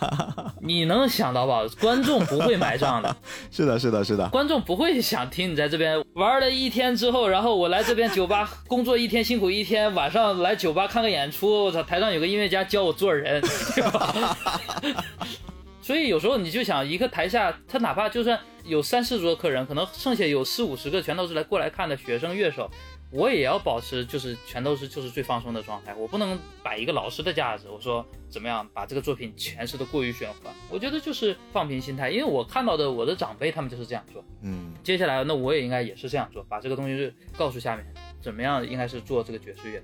[0.60, 1.62] 你能想到吧？
[1.80, 3.16] 观众不会买账的。
[3.50, 4.28] 是的，是的，是的。
[4.28, 13.40] 观众不会想听你在这边玩了一天之后，然后我来这边酒吧工作一天辛苦一天，晚上来酒吧看个演出，我操，台上有个音乐家教我做人，
[13.74, 14.36] 对吧？
[15.82, 22.70] 所以有时候你就想，一个台下他哪怕就算有三四桌客人，可能剩下有四五十个全都是来过来看的学生乐手，
[23.10, 25.94] 我也要保持就是全都是就是最放松的状态。
[25.94, 30.52] 我不能摆一个老师的架子，我说怎么样把这个作品诠释的过于玄幻。
[30.68, 34.22] 我觉得就是放平心态，因为我看到的我的长辈他们就是这样做。
[34.42, 37.86] 嗯，接下来那我也应该也是这样做，把这个东西告诉下面
[38.20, 39.82] 怎么样应该是做这个爵士乐。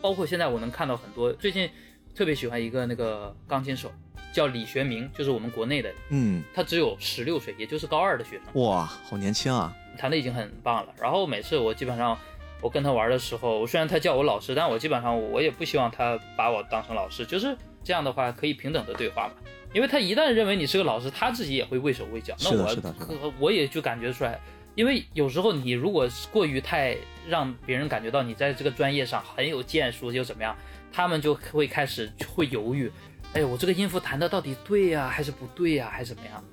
[0.00, 1.68] 包括现在我能看到很多最近
[2.14, 3.90] 特别喜欢一个那个钢琴手。
[4.32, 10.92] 叫李学明，就是我们国内的，嗯，他只有十六岁，也就是高二的学生，哇，好年轻啊，弹的已经很棒了。
[11.00, 12.18] 然后每次我基本上
[12.60, 19.34] 我跟他玩的时候，虽然他叫我老师，但我基本上我也不希望他把我当成老师，就是这样的话可以平等的对话嘛。
[19.74, 22.34] 因为他一旦认为你是个老师，他自己也会畏手畏脚。
[22.40, 24.38] 那我我也就感觉出来，
[24.74, 26.96] 因为有时候你如果过于太
[27.26, 30.54] 让别人感觉到你在这个专业上很有建树，又怎么样，
[30.92, 32.92] 他们就会开始会犹豫。
[33.34, 36.44] 哎，我这个音符弹的到底对呀，还是不对呀，还是怎么样？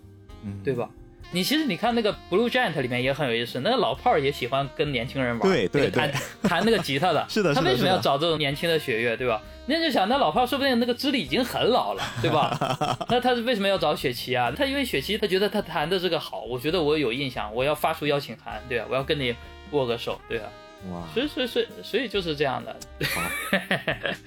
[0.44, 0.90] 嗯，对吧？
[1.32, 6.12] 你其实你看那个 Blue Giant 里面也很有意思，那个老炮儿也喜欢跟年轻人玩，对对弹
[6.42, 9.40] 弹那个吉他的， 是的，他为什么要找这种年轻的血月，对吧？
[9.68, 12.58] 那就想，那老炮儿说不定那个资历已经很老了，对吧？
[13.10, 14.52] 那他是为什么要找雪琪啊？
[14.56, 18.86] 他因为雪琪他觉得他弹的这个好，我觉得我有印象，我要发出邀请函，对吧？
[18.90, 19.36] 我要跟你
[19.72, 20.46] 握个手，对吧？
[20.92, 22.76] 哇，所以所以所以所以就是这样的。
[23.14, 23.22] 好，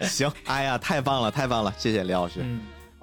[0.06, 2.40] 行，哎呀，太棒了，太棒了，谢谢李老师。
[2.42, 2.60] 嗯，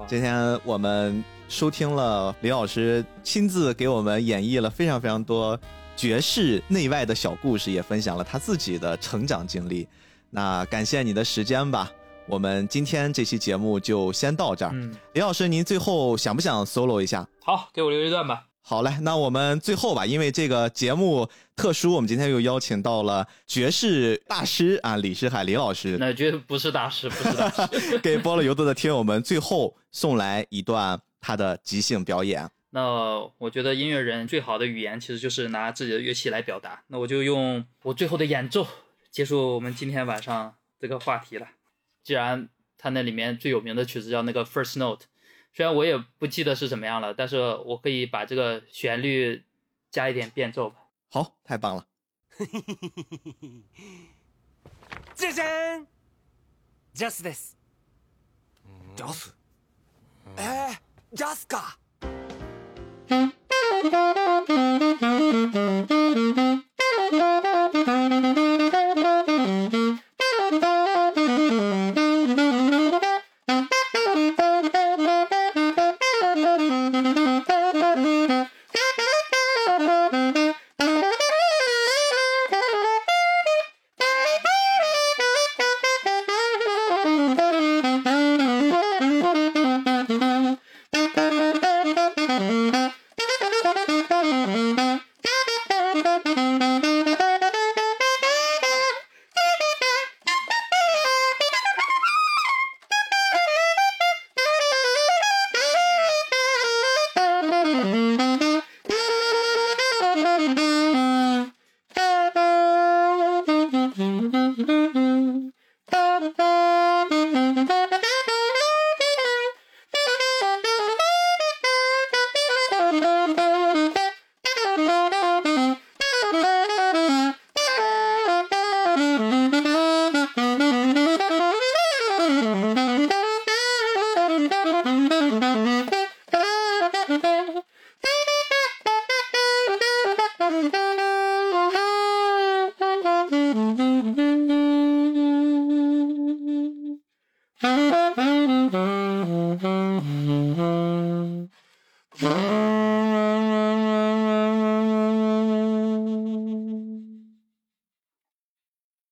[0.07, 5.59] 今天我们收听了李老师亲自给我们演绎了非常非常多
[5.95, 9.87] 爵士内外的小故事，也分享了他自己的成长经历。
[10.29, 11.91] 那感谢你的时间吧。
[12.27, 14.71] 我们今天这期节目就先到这儿。
[14.75, 17.27] 嗯，李老师，您最后想不想 solo 一下？
[17.43, 18.43] 好，给我留一段吧。
[18.69, 25.97] 好嘞，那我们最后吧，因为这个节目特殊，我们今天又邀请到了爵士大师啊，李世海李老师。
[25.99, 27.97] 那绝对不是大师，不是大师。
[27.97, 32.47] 给菠萝油子的听友们最后送来一段他的即兴表演。
[32.69, 36.83] 那我觉得音乐人最好的语言其实就是拿自己的乐器来表达。
[36.89, 38.67] 那我就用我最后的演奏
[39.09, 41.47] 结束我们今天晚上这个话题了。
[42.03, 42.47] 既然
[42.77, 45.07] 他那里面最有名的曲子叫那个 First Note。
[45.52, 49.44] 虽然我也不记得是怎么样了，但是我可以把这个旋律
[49.90, 50.76] 加一点变奏吧。
[51.10, 51.86] 好，太棒了。
[55.14, 55.86] じゃじゃん。
[56.92, 57.56] ジャスです。
[58.96, 59.36] ジャス。
[60.36, 60.78] えー、
[61.12, 61.78] ジャスか。